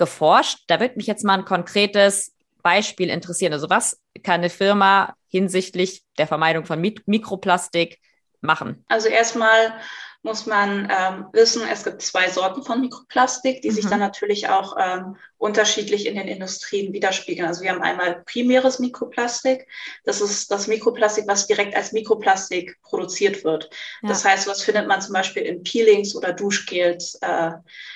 geforscht. 0.00 0.64
Da 0.66 0.80
würde 0.80 0.96
mich 0.96 1.06
jetzt 1.06 1.24
mal 1.24 1.38
ein 1.38 1.44
konkretes 1.44 2.34
Beispiel 2.62 3.10
interessieren. 3.10 3.52
Also 3.52 3.70
was 3.70 4.00
kann 4.24 4.40
eine 4.40 4.50
Firma 4.50 5.14
hinsichtlich 5.28 6.04
der 6.18 6.26
Vermeidung 6.26 6.64
von 6.64 6.80
Mik 6.80 7.06
Mikroplastik 7.06 8.00
machen? 8.40 8.84
Also 8.88 9.08
erstmal 9.08 9.74
muss 10.22 10.44
man 10.44 10.86
ähm, 10.90 11.26
wissen, 11.32 11.62
es 11.66 11.84
gibt 11.84 12.02
zwei 12.02 12.28
Sorten 12.28 12.62
von 12.62 12.80
Mikroplastik, 12.80 13.62
die 13.62 13.70
mhm. 13.70 13.74
sich 13.74 13.86
dann 13.86 14.00
natürlich 14.00 14.50
auch 14.50 14.76
ähm, 14.78 15.16
unterschiedlich 15.38 16.06
in 16.06 16.16
den 16.16 16.28
Industrien 16.28 16.92
widerspiegeln. 16.92 17.48
Also 17.48 17.62
wir 17.62 17.70
haben 17.70 17.80
einmal 17.80 18.22
primäres 18.26 18.78
Mikroplastik. 18.78 19.66
Das 20.04 20.20
ist 20.20 20.50
das 20.50 20.66
Mikroplastik, 20.66 21.24
was 21.26 21.46
direkt 21.46 21.74
als 21.74 21.92
Mikroplastik 21.92 22.78
produziert 22.82 23.44
wird. 23.44 23.70
Ja. 24.02 24.10
Das 24.10 24.24
heißt, 24.24 24.46
was 24.46 24.62
findet 24.62 24.86
man 24.86 25.00
zum 25.00 25.14
Beispiel 25.14 25.42
in 25.42 25.62
Peelings 25.62 26.14
oder 26.14 26.34
Duschgels? 26.34 27.14
Äh, 27.22 27.52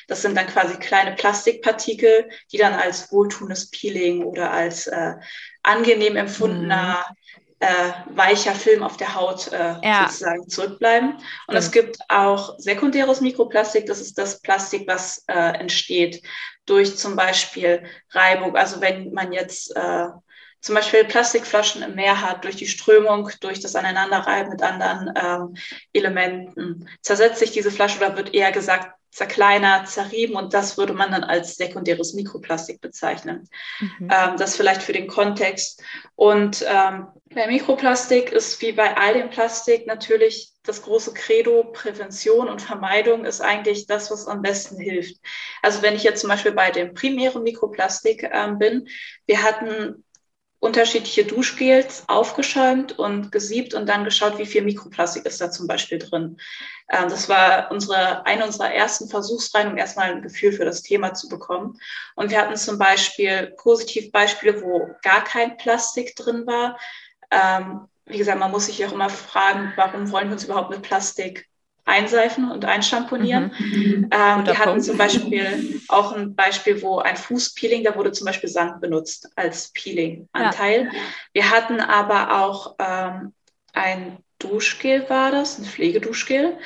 das 0.09 0.23
sind 0.23 0.35
dann 0.35 0.47
quasi 0.47 0.77
kleine 0.77 1.17
Plastikpartikel, 1.17 2.31
die 2.51 2.57
dann 2.57 2.73
als 2.73 3.13
wohltuendes 3.13 3.71
Peeling 3.71 4.25
oder 4.25 4.51
als 4.51 4.87
äh, 4.87 5.13
angenehm 5.63 6.17
empfundener 6.17 7.05
mhm 7.07 7.17
äh, 7.65 7.93
weicher 8.15 8.55
Film 8.55 8.83
auf 8.83 8.99
der 8.99 9.15
Haut 9.15 9.51
äh, 9.53 9.77
ja. 9.83 10.07
sozusagen 10.07 10.49
zurückbleiben. 10.49 11.17
Und 11.47 11.57
es 11.57 11.73
gibt 11.73 11.99
auch 12.09 12.59
sekundäres 12.59 13.23
Mikroplastik. 13.23 13.87
Das 13.87 14.01
ist 14.01 14.19
das 14.19 14.41
Plastik, 14.41 14.87
was 14.87 15.25
äh, 15.29 15.59
entsteht 15.59 16.23
durch 16.67 16.97
zum 16.97 17.17
Beispiel 17.17 17.83
Reibung. 18.11 18.55
Also 18.55 18.81
wenn 18.83 19.13
man 19.13 19.33
jetzt 19.33 19.75
äh, 19.77 20.09
zum 20.61 20.75
Beispiel 20.75 21.05
Plastikflaschen 21.05 21.83
im 21.83 21.95
Meer 21.95 22.21
hat, 22.21 22.45
durch 22.45 22.57
die 22.57 22.67
Strömung, 22.67 23.31
durch 23.41 23.61
das 23.61 23.77
Aneinanderreiben 23.77 24.51
mit 24.51 24.63
anderen 24.63 25.13
ähm, 25.15 25.57
Elementen. 25.93 26.89
Zersetzt 27.03 27.39
sich 27.39 27.51
diese 27.51 27.71
Flasche 27.71 27.99
oder 27.99 28.17
wird 28.17 28.35
eher 28.35 28.53
gesagt 28.53 28.95
zerkleinert, 29.15 29.89
zerrieben 29.89 30.35
und 30.35 30.55
das 30.55 30.77
würde 30.77 30.93
man 30.93 31.13
dann 31.13 31.23
als 31.23 31.55
sekundäres 31.55 32.15
Mikroplastik 32.15 32.81
bezeichnen. 32.81 33.49
Mhm. 33.79 34.09
Ähm, 34.11 34.37
das 34.37 34.57
vielleicht 34.57 34.83
für 34.83 34.93
den 34.93 35.07
Kontext. 35.07 35.81
Und 36.17 36.65
ähm, 36.69 37.07
bei 37.33 37.47
Mikroplastik 37.47 38.33
ist 38.33 38.61
wie 38.61 38.73
bei 38.73 38.97
all 38.97 39.15
dem 39.15 39.31
Plastik 39.31 39.87
natürlich 39.87 40.51
das 40.65 40.83
große 40.83 41.15
Credo 41.15 41.63
Prävention 41.73 42.49
und 42.49 42.61
Vermeidung 42.61 43.25
ist 43.25 43.41
eigentlich 43.41 43.87
das, 43.87 44.11
was 44.11 44.27
am 44.27 44.43
besten 44.43 44.81
hilft. 44.81 45.17
Also 45.63 45.83
wenn 45.83 45.95
ich 45.95 46.03
jetzt 46.03 46.21
zum 46.21 46.31
Beispiel 46.31 46.53
bei 46.53 46.73
dem 46.73 46.95
primären 46.95 47.45
Mikroplastik 47.45 48.29
ähm, 48.33 48.59
bin, 48.59 48.89
wir 49.27 49.45
hatten 49.45 50.04
unterschiedliche 50.65 51.27
Duschgels 51.27 52.05
aufgeschäumt 52.07 52.99
und 52.99 53.31
gesiebt 53.31 53.75
und 53.75 53.87
dann 53.87 54.03
geschaut, 54.03 54.39
wie 54.39 54.47
viel 54.47 54.63
Mikroplastik 54.63 55.27
ist 55.27 55.39
da 55.39 55.51
zum 55.51 55.67
Beispiel 55.67 55.99
drin. 55.99 56.39
Ähm, 56.91 57.11
das 57.11 57.29
war 57.29 57.71
unsere, 57.71 58.25
eine 58.25 58.47
unserer 58.47 58.73
ersten 58.73 59.07
Versuchsreihen, 59.11 59.71
um 59.71 59.77
erstmal 59.77 60.11
ein 60.11 60.23
Gefühl 60.23 60.53
für 60.53 60.65
das 60.65 60.81
Thema 60.81 61.13
zu 61.13 61.29
bekommen. 61.29 61.79
Und 62.17 62.31
wir 62.31 62.41
hatten 62.41 62.57
zum 62.57 62.79
Beispiel 62.79 63.53
Positivbeispiele, 63.59 64.63
wo 64.63 64.89
gar 65.03 65.23
kein 65.23 65.59
Plastik 65.59 66.17
drin 66.17 66.47
war. 66.47 66.79
Ähm, 67.31 67.87
wie 68.07 68.17
gesagt, 68.17 68.41
man 68.41 68.51
muss 68.51 68.65
sich 68.65 68.87
auch 68.87 68.93
immer 68.93 69.11
fragen, 69.11 69.75
warum 69.77 70.11
wollen 70.13 70.29
wir 70.29 70.33
uns 70.33 70.45
überhaupt 70.45 70.71
mit 70.71 70.81
Plastik 70.81 71.47
einseifen 71.85 72.51
und 72.51 72.65
einschamponieren. 72.65 73.53
Mhm. 73.59 74.11
Ähm, 74.11 74.47
wir 74.47 74.59
hatten 74.59 74.71
Punkt. 74.71 74.85
zum 74.85 74.97
Beispiel 74.97 75.81
auch 75.89 76.13
ein 76.13 76.35
Beispiel, 76.35 76.81
wo 76.83 76.99
ein 76.99 77.17
Fußpeeling, 77.17 77.85
da 77.85 77.95
wurde 77.95 78.13
zum 78.13 78.27
Beispiel 78.27 78.49
Sand 78.49 78.81
benutzt 78.81 79.31
als 79.37 79.71
Peeling-Anteil. 79.73 80.85
Ja. 80.85 81.01
Wir 81.33 81.51
hatten 81.51 81.81
aber 81.81 82.43
auch 82.43 82.77
ähm, 82.79 83.33
ein 83.73 84.19
Duschgel, 84.39 85.09
war 85.09 85.31
das, 85.31 85.59
ein 85.59 85.65
Pflegeduschgel. 85.65 86.59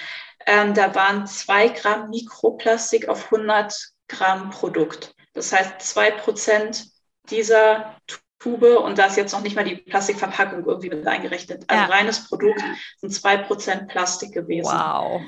Ähm, 0.46 0.74
da 0.74 0.94
waren 0.94 1.26
zwei 1.26 1.68
Gramm 1.68 2.11
Mikroplastik 2.11 3.09
auf 3.09 3.24
100 3.33 3.74
Gramm 4.09 4.50
Produkt. 4.50 5.14
Das 5.35 5.52
heißt, 5.52 5.81
zwei 5.81 6.11
Prozent 6.11 6.87
dieser 7.31 7.96
Tube 8.38 8.79
und 8.79 8.98
da 8.98 9.07
ist 9.07 9.16
jetzt 9.16 9.33
noch 9.33 9.42
nicht 9.42 9.57
mal 9.57 9.64
die 9.64 9.77
Plastikverpackung 9.77 10.64
irgendwie 10.64 10.90
mit 10.90 11.07
eingerechnet. 11.07 11.64
Also 11.66 11.83
ja. 11.83 11.88
reines 11.88 12.29
Produkt 12.29 12.62
sind 12.98 13.11
zwei 13.11 13.37
Prozent 13.37 13.88
Plastik 13.88 14.33
gewesen. 14.33 14.70
Wow. 14.70 15.22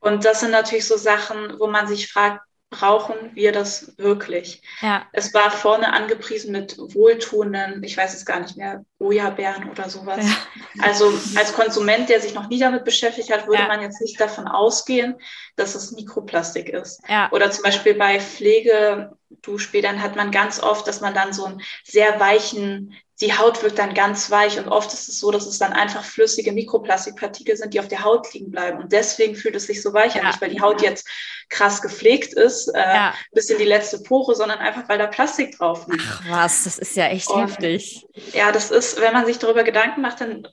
Und 0.00 0.24
das 0.24 0.40
sind 0.40 0.50
natürlich 0.50 0.86
so 0.86 0.96
Sachen, 0.96 1.58
wo 1.58 1.66
man 1.66 1.86
sich 1.86 2.12
fragt, 2.12 2.40
brauchen 2.70 3.30
wir 3.34 3.52
das 3.52 3.96
wirklich? 3.98 4.62
Ja. 4.80 5.06
Es 5.12 5.32
war 5.32 5.50
vorne 5.50 5.92
angepriesen 5.92 6.52
mit 6.52 6.76
wohltuenden, 6.78 7.82
ich 7.84 7.96
weiß 7.96 8.14
es 8.14 8.26
gar 8.26 8.40
nicht 8.40 8.56
mehr, 8.56 8.84
Oja-Bären 8.98 9.70
oder 9.70 9.88
sowas. 9.88 10.24
Ja. 10.26 10.82
Also 10.82 11.12
als 11.36 11.52
Konsument, 11.54 12.08
der 12.08 12.20
sich 12.20 12.34
noch 12.34 12.48
nie 12.48 12.58
damit 12.58 12.84
beschäftigt 12.84 13.32
hat, 13.32 13.46
würde 13.46 13.62
ja. 13.62 13.68
man 13.68 13.80
jetzt 13.80 14.00
nicht 14.00 14.20
davon 14.20 14.48
ausgehen, 14.48 15.14
dass 15.56 15.74
es 15.74 15.92
Mikroplastik 15.92 16.68
ist. 16.68 17.00
Oder 17.30 17.50
zum 17.50 17.62
Beispiel 17.62 17.94
bei 17.94 18.18
Pflegeduschbädern 18.18 20.02
hat 20.02 20.16
man 20.16 20.32
ganz 20.32 20.60
oft, 20.60 20.88
dass 20.88 21.00
man 21.00 21.14
dann 21.14 21.32
so 21.32 21.44
einen 21.44 21.62
sehr 21.84 22.18
weichen 22.18 22.94
die 23.20 23.36
Haut 23.36 23.62
wird 23.62 23.78
dann 23.78 23.94
ganz 23.94 24.30
weich 24.30 24.58
und 24.58 24.68
oft 24.68 24.92
ist 24.92 25.08
es 25.08 25.20
so, 25.20 25.30
dass 25.30 25.46
es 25.46 25.58
dann 25.58 25.72
einfach 25.72 26.04
flüssige 26.04 26.50
Mikroplastikpartikel 26.50 27.56
sind, 27.56 27.72
die 27.72 27.78
auf 27.78 27.86
der 27.86 28.02
Haut 28.02 28.32
liegen 28.34 28.50
bleiben. 28.50 28.80
Und 28.80 28.92
deswegen 28.92 29.36
fühlt 29.36 29.54
es 29.54 29.66
sich 29.66 29.82
so 29.82 29.92
weich 29.92 30.18
an, 30.18 30.26
nicht 30.26 30.40
weil 30.40 30.50
die 30.50 30.60
Haut 30.60 30.82
jetzt 30.82 31.08
krass 31.48 31.80
gepflegt 31.80 32.32
ist, 32.34 32.68
äh, 32.74 32.80
ja. 32.80 33.14
bis 33.32 33.50
in 33.50 33.58
die 33.58 33.64
letzte 33.64 34.00
Pore, 34.00 34.34
sondern 34.34 34.58
einfach 34.58 34.88
weil 34.88 34.98
da 34.98 35.06
Plastik 35.06 35.56
drauf 35.56 35.86
liegt. 35.86 36.02
Ach 36.04 36.22
was, 36.28 36.64
das 36.64 36.78
ist 36.78 36.96
ja 36.96 37.06
echt 37.06 37.28
und, 37.28 37.42
heftig. 37.42 38.04
Ja, 38.32 38.50
das 38.50 38.72
ist, 38.72 39.00
wenn 39.00 39.12
man 39.12 39.26
sich 39.26 39.38
darüber 39.38 39.62
Gedanken 39.62 40.00
macht, 40.00 40.20
dann 40.20 40.48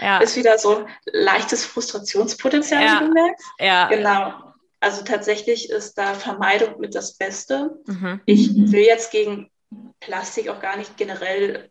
ja. 0.00 0.18
ist 0.18 0.36
wieder 0.36 0.56
so 0.56 0.86
leichtes 1.04 1.66
Frustrationspotenzial, 1.66 2.82
ja. 2.82 3.00
wie 3.00 3.06
du 3.06 3.12
merkst. 3.12 3.46
Ja. 3.58 3.88
Genau. 3.88 4.32
Also 4.80 5.02
tatsächlich 5.02 5.68
ist 5.68 5.98
da 5.98 6.14
Vermeidung 6.14 6.80
mit 6.80 6.94
das 6.94 7.14
Beste. 7.14 7.78
Mhm. 7.86 8.20
Ich 8.24 8.54
will 8.54 8.84
jetzt 8.84 9.10
gegen 9.10 9.50
Plastik 10.00 10.48
auch 10.48 10.60
gar 10.60 10.76
nicht 10.76 10.96
generell 10.96 11.70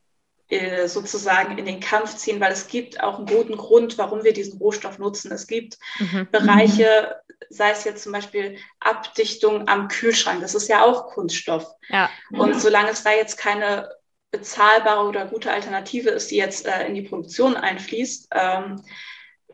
sozusagen 0.88 1.58
in 1.58 1.66
den 1.66 1.80
Kampf 1.80 2.16
ziehen, 2.16 2.39
weil 2.39 2.52
es 2.52 2.68
gibt 2.68 3.02
auch 3.02 3.18
einen 3.18 3.28
guten 3.28 3.58
Grund, 3.58 3.98
warum 3.98 4.24
wir 4.24 4.34
diesen 4.34 4.60
Rohstoff 4.60 5.00
nutzen. 5.00 5.32
Es 5.32 5.48
gibt 5.48 5.78
mhm. 6.00 6.28
Bereiche, 6.32 7.16
sei 7.50 7.72
es 7.72 7.84
jetzt 7.84 8.04
zum 8.04 8.12
Beispiel 8.12 8.58
Abdichtung 8.80 9.68
am 9.68 9.88
Kühlschrank, 9.88 10.42
das 10.42 10.56
ist 10.56 10.70
ja 10.70 10.84
auch 10.84 11.08
Kunststoff. 11.08 11.66
Ja. 11.89 12.10
Und 12.32 12.60
solange 12.60 12.92
es 12.92 13.04
da 13.04 13.12
jetzt 13.12 13.38
keine 13.38 13.89
bezahlbare 14.32 15.08
oder 15.08 15.26
gute 15.28 15.52
Alternative 15.52 16.10
ist, 16.10 16.32
die 16.32 16.38
jetzt 16.38 16.66
äh, 16.66 16.88
in 16.88 16.96
die 16.96 17.04
Produktion 17.04 17.56
einfließt, 17.56 18.30
ähm, 18.32 18.82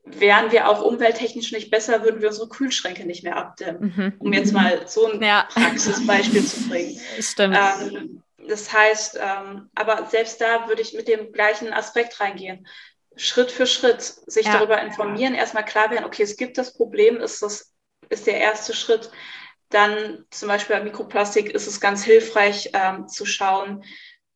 wären 0.06 0.52
wir 0.52 0.70
auch 0.70 0.82
umwelttechnisch 0.82 1.52
nicht 1.52 1.70
besser, 1.70 2.04
würden 2.04 2.22
wir 2.22 2.30
unsere 2.30 2.50
Kühlschränke 2.50 3.06
nicht 3.06 3.24
mehr 3.24 3.38
abdämmen. 3.38 3.94
Mhm. 3.96 4.14
Um 4.20 4.34
jetzt 4.34 4.54
mal 4.54 4.88
so 4.88 5.12
ein 5.12 5.22
ja. 5.22 5.48
Praxisbeispiel 5.54 6.44
zu 6.44 6.68
bringen. 6.70 7.00
Stimmt. 7.20 7.58
Ähm, 7.58 8.24
das 8.48 8.72
heißt, 8.72 9.20
ähm, 9.22 9.70
aber 9.76 10.06
selbst 10.08 10.40
da 10.42 10.68
würde 10.68 10.82
ich 10.82 10.94
mit 10.94 11.08
dem 11.08 11.32
gleichen 11.32 11.74
Aspekt 11.74 12.20
reingehen. 12.20 12.68
Schritt 13.16 13.52
für 13.52 13.68
Schritt 13.68 14.02
sich 14.02 14.46
ja. 14.46 14.54
darüber 14.54 14.82
informieren, 14.82 15.36
erstmal 15.36 15.66
klar 15.66 15.92
werden, 15.92 16.06
okay, 16.06 16.24
es 16.24 16.38
gibt 16.38 16.58
das 16.58 16.74
Problem, 16.74 17.18
ist 17.18 17.42
das 17.42 17.74
ist 18.10 18.28
der 18.28 18.40
erste 18.40 18.74
Schritt. 18.74 19.12
Dann 19.70 20.26
zum 20.32 20.48
Beispiel 20.48 20.78
bei 20.78 20.84
Mikroplastik 20.84 21.50
ist 21.50 21.68
es 21.68 21.80
ganz 21.80 22.04
hilfreich 22.04 22.72
ähm, 22.74 23.08
zu 23.08 23.26
schauen, 23.26 23.84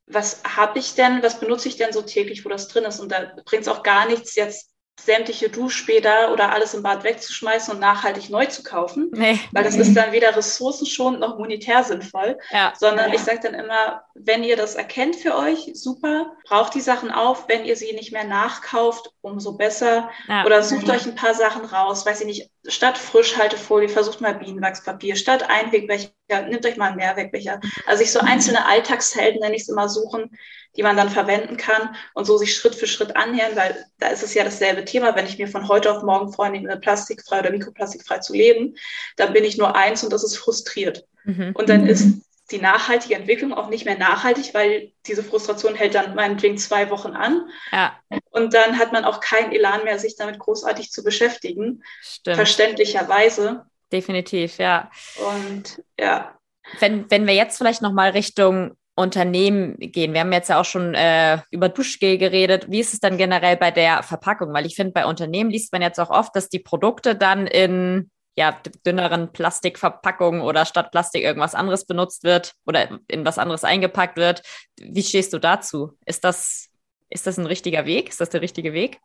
was 0.05 0.43
habe 0.43 0.79
ich 0.79 0.95
denn, 0.95 1.23
was 1.23 1.39
benutze 1.39 1.69
ich 1.69 1.77
denn 1.77 1.93
so 1.93 2.01
täglich, 2.01 2.45
wo 2.45 2.49
das 2.49 2.67
drin 2.67 2.83
ist. 2.83 2.99
Und 2.99 3.11
da 3.11 3.33
bringt 3.45 3.63
es 3.63 3.67
auch 3.67 3.83
gar 3.83 4.05
nichts, 4.05 4.35
jetzt 4.35 4.72
sämtliche 4.99 5.49
Duschbäder 5.49 6.31
oder 6.31 6.51
alles 6.51 6.73
im 6.73 6.83
Bad 6.83 7.03
wegzuschmeißen 7.03 7.73
und 7.73 7.79
nachhaltig 7.79 8.29
neu 8.29 8.45
zu 8.45 8.63
kaufen, 8.63 9.09
nee. 9.13 9.39
weil 9.51 9.63
das 9.63 9.75
ist 9.75 9.95
dann 9.95 10.11
weder 10.11 10.35
ressourcenschonend 10.35 11.19
noch 11.19 11.37
monetär 11.37 11.83
sinnvoll, 11.83 12.37
ja. 12.51 12.73
sondern 12.77 13.09
ja. 13.09 13.15
ich 13.15 13.21
sage 13.21 13.39
dann 13.41 13.55
immer, 13.55 14.03
wenn 14.13 14.43
ihr 14.43 14.55
das 14.55 14.75
erkennt 14.75 15.15
für 15.15 15.35
euch, 15.35 15.71
super, 15.73 16.33
braucht 16.47 16.75
die 16.75 16.81
Sachen 16.81 17.11
auf, 17.11 17.49
wenn 17.49 17.65
ihr 17.65 17.75
sie 17.75 17.93
nicht 17.93 18.13
mehr 18.13 18.23
nachkauft, 18.23 19.11
umso 19.21 19.53
besser 19.57 20.09
ja. 20.27 20.45
oder 20.45 20.61
sucht 20.63 20.89
euch 20.89 21.05
ein 21.05 21.15
paar 21.15 21.33
Sachen 21.33 21.65
raus, 21.65 22.05
weiß 22.05 22.21
ich 22.21 22.27
nicht, 22.27 22.51
statt 22.67 22.97
Frischhaltefolie 22.97 23.89
versucht 23.89 24.21
mal 24.21 24.35
Bienenwachspapier, 24.35 25.15
statt 25.15 25.49
Einwegbecher, 25.49 26.11
nehmt 26.47 26.65
euch 26.65 26.77
mal 26.77 26.89
einen 26.89 26.97
Mehrwegbecher. 26.97 27.59
Also 27.87 28.03
sich 28.03 28.11
so 28.11 28.19
einzelne 28.19 28.65
Alltagshelden, 28.65 29.41
nenne 29.41 29.55
ich 29.55 29.63
es 29.63 29.69
immer, 29.69 29.89
suchen, 29.89 30.29
die 30.75 30.83
man 30.83 30.97
dann 30.97 31.09
verwenden 31.09 31.57
kann 31.57 31.95
und 32.13 32.25
so 32.25 32.37
sich 32.37 32.55
Schritt 32.55 32.75
für 32.75 32.87
Schritt 32.87 33.15
annähern, 33.15 33.55
weil 33.55 33.85
da 33.99 34.07
ist 34.07 34.23
es 34.23 34.33
ja 34.33 34.43
dasselbe 34.43 34.85
Thema. 34.85 35.15
Wenn 35.15 35.25
ich 35.25 35.37
mir 35.37 35.47
von 35.47 35.67
heute 35.67 35.91
auf 35.91 36.03
morgen 36.03 36.33
vornehme, 36.33 36.77
plastikfrei 36.77 37.39
oder 37.39 37.51
mikroplastikfrei 37.51 38.19
zu 38.19 38.33
leben, 38.33 38.75
dann 39.17 39.33
bin 39.33 39.43
ich 39.43 39.57
nur 39.57 39.75
eins 39.75 40.03
und 40.03 40.11
das 40.11 40.23
ist 40.23 40.37
frustriert. 40.37 41.05
Mhm. 41.25 41.51
Und 41.53 41.69
dann 41.69 41.85
ist 41.87 42.23
die 42.51 42.59
nachhaltige 42.59 43.15
Entwicklung 43.15 43.53
auch 43.53 43.69
nicht 43.69 43.85
mehr 43.85 43.97
nachhaltig, 43.97 44.53
weil 44.53 44.91
diese 45.07 45.23
Frustration 45.23 45.75
hält 45.75 45.95
dann 45.95 46.15
meinetwegen 46.15 46.57
zwei 46.57 46.89
Wochen 46.89 47.11
an. 47.11 47.49
Ja. 47.71 47.97
Und 48.31 48.53
dann 48.53 48.77
hat 48.77 48.91
man 48.91 49.05
auch 49.05 49.21
keinen 49.21 49.51
Elan 49.51 49.83
mehr, 49.83 49.97
sich 49.97 50.15
damit 50.15 50.39
großartig 50.39 50.91
zu 50.91 51.03
beschäftigen. 51.03 51.83
Stimmt. 52.01 52.35
Verständlicherweise. 52.35 53.65
Definitiv, 53.91 54.57
ja. 54.57 54.91
Und 55.15 55.81
ja. 55.99 56.37
Wenn, 56.79 57.09
wenn 57.09 57.27
wir 57.27 57.33
jetzt 57.33 57.57
vielleicht 57.57 57.81
nochmal 57.81 58.11
Richtung 58.11 58.75
Unternehmen 58.95 59.77
gehen. 59.79 60.13
Wir 60.13 60.21
haben 60.21 60.31
jetzt 60.31 60.49
ja 60.49 60.59
auch 60.59 60.65
schon 60.65 60.93
äh, 60.93 61.39
über 61.49 61.69
Duschgel 61.69 62.17
geredet. 62.17 62.69
Wie 62.69 62.79
ist 62.79 62.93
es 62.93 62.99
dann 62.99 63.17
generell 63.17 63.57
bei 63.57 63.71
der 63.71 64.03
Verpackung? 64.03 64.53
Weil 64.53 64.65
ich 64.65 64.75
finde, 64.75 64.93
bei 64.93 65.05
Unternehmen 65.05 65.49
liest 65.49 65.71
man 65.71 65.81
jetzt 65.81 65.99
auch 65.99 66.11
oft, 66.11 66.35
dass 66.35 66.49
die 66.49 66.59
Produkte 66.59 67.15
dann 67.15 67.47
in 67.47 68.11
ja, 68.35 68.59
dünneren 68.85 69.31
Plastikverpackungen 69.31 70.41
oder 70.41 70.65
statt 70.65 70.91
Plastik 70.91 71.23
irgendwas 71.23 71.55
anderes 71.55 71.85
benutzt 71.85 72.23
wird 72.23 72.53
oder 72.65 72.99
in 73.07 73.25
was 73.25 73.37
anderes 73.37 73.63
eingepackt 73.63 74.17
wird. 74.17 74.41
Wie 74.79 75.03
stehst 75.03 75.33
du 75.33 75.39
dazu? 75.39 75.97
Ist 76.05 76.23
das, 76.23 76.69
ist 77.09 77.27
das 77.27 77.37
ein 77.37 77.45
richtiger 77.45 77.85
Weg? 77.85 78.09
Ist 78.09 78.21
das 78.21 78.29
der 78.29 78.41
richtige 78.41 78.73
Weg? 78.73 78.99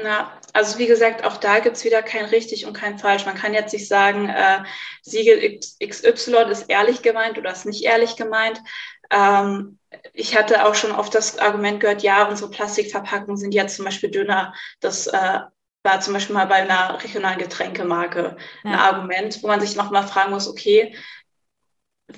Na, 0.00 0.32
also 0.52 0.78
wie 0.78 0.86
gesagt, 0.86 1.24
auch 1.24 1.38
da 1.38 1.58
gibt 1.58 1.76
es 1.76 1.84
wieder 1.84 2.02
kein 2.02 2.26
richtig 2.26 2.66
und 2.66 2.72
kein 2.72 3.00
falsch. 3.00 3.26
Man 3.26 3.34
kann 3.34 3.52
jetzt 3.52 3.72
nicht 3.72 3.88
sagen, 3.88 4.28
äh, 4.28 4.62
Siegel 5.02 5.58
XY 5.84 6.50
ist 6.50 6.70
ehrlich 6.70 7.02
gemeint 7.02 7.36
oder 7.36 7.50
ist 7.50 7.66
nicht 7.66 7.84
ehrlich 7.84 8.14
gemeint. 8.14 8.60
Ähm, 9.10 9.78
ich 10.12 10.36
hatte 10.36 10.66
auch 10.66 10.74
schon 10.74 10.92
oft 10.92 11.14
das 11.14 11.38
Argument 11.38 11.80
gehört, 11.80 12.02
ja, 12.02 12.28
unsere 12.28 12.50
Plastikverpackungen 12.50 13.36
sind 13.36 13.52
jetzt 13.52 13.76
zum 13.76 13.84
Beispiel 13.84 14.10
dünner. 14.10 14.54
Das 14.80 15.06
äh, 15.06 15.40
war 15.82 16.00
zum 16.00 16.14
Beispiel 16.14 16.34
mal 16.34 16.46
bei 16.46 16.56
einer 16.56 17.02
regionalen 17.02 17.38
Getränkemarke 17.38 18.36
ja. 18.64 18.70
ein 18.70 18.74
Argument, 18.74 19.42
wo 19.42 19.46
man 19.46 19.60
sich 19.60 19.76
nochmal 19.76 20.06
fragen 20.06 20.32
muss, 20.32 20.48
okay, 20.48 20.94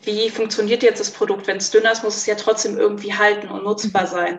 wie 0.03 0.31
funktioniert 0.31 0.83
jetzt 0.83 1.00
das 1.00 1.11
Produkt? 1.11 1.46
Wenn 1.46 1.57
es 1.57 1.70
dünner 1.70 1.92
ist, 1.92 2.05
muss 2.05 2.16
es 2.16 2.26
ja 2.26 2.37
trotzdem 2.37 2.79
irgendwie 2.79 3.14
halten 3.14 3.48
und 3.48 3.64
nutzbar 3.64 4.03
mhm. 4.03 4.09
sein. 4.09 4.38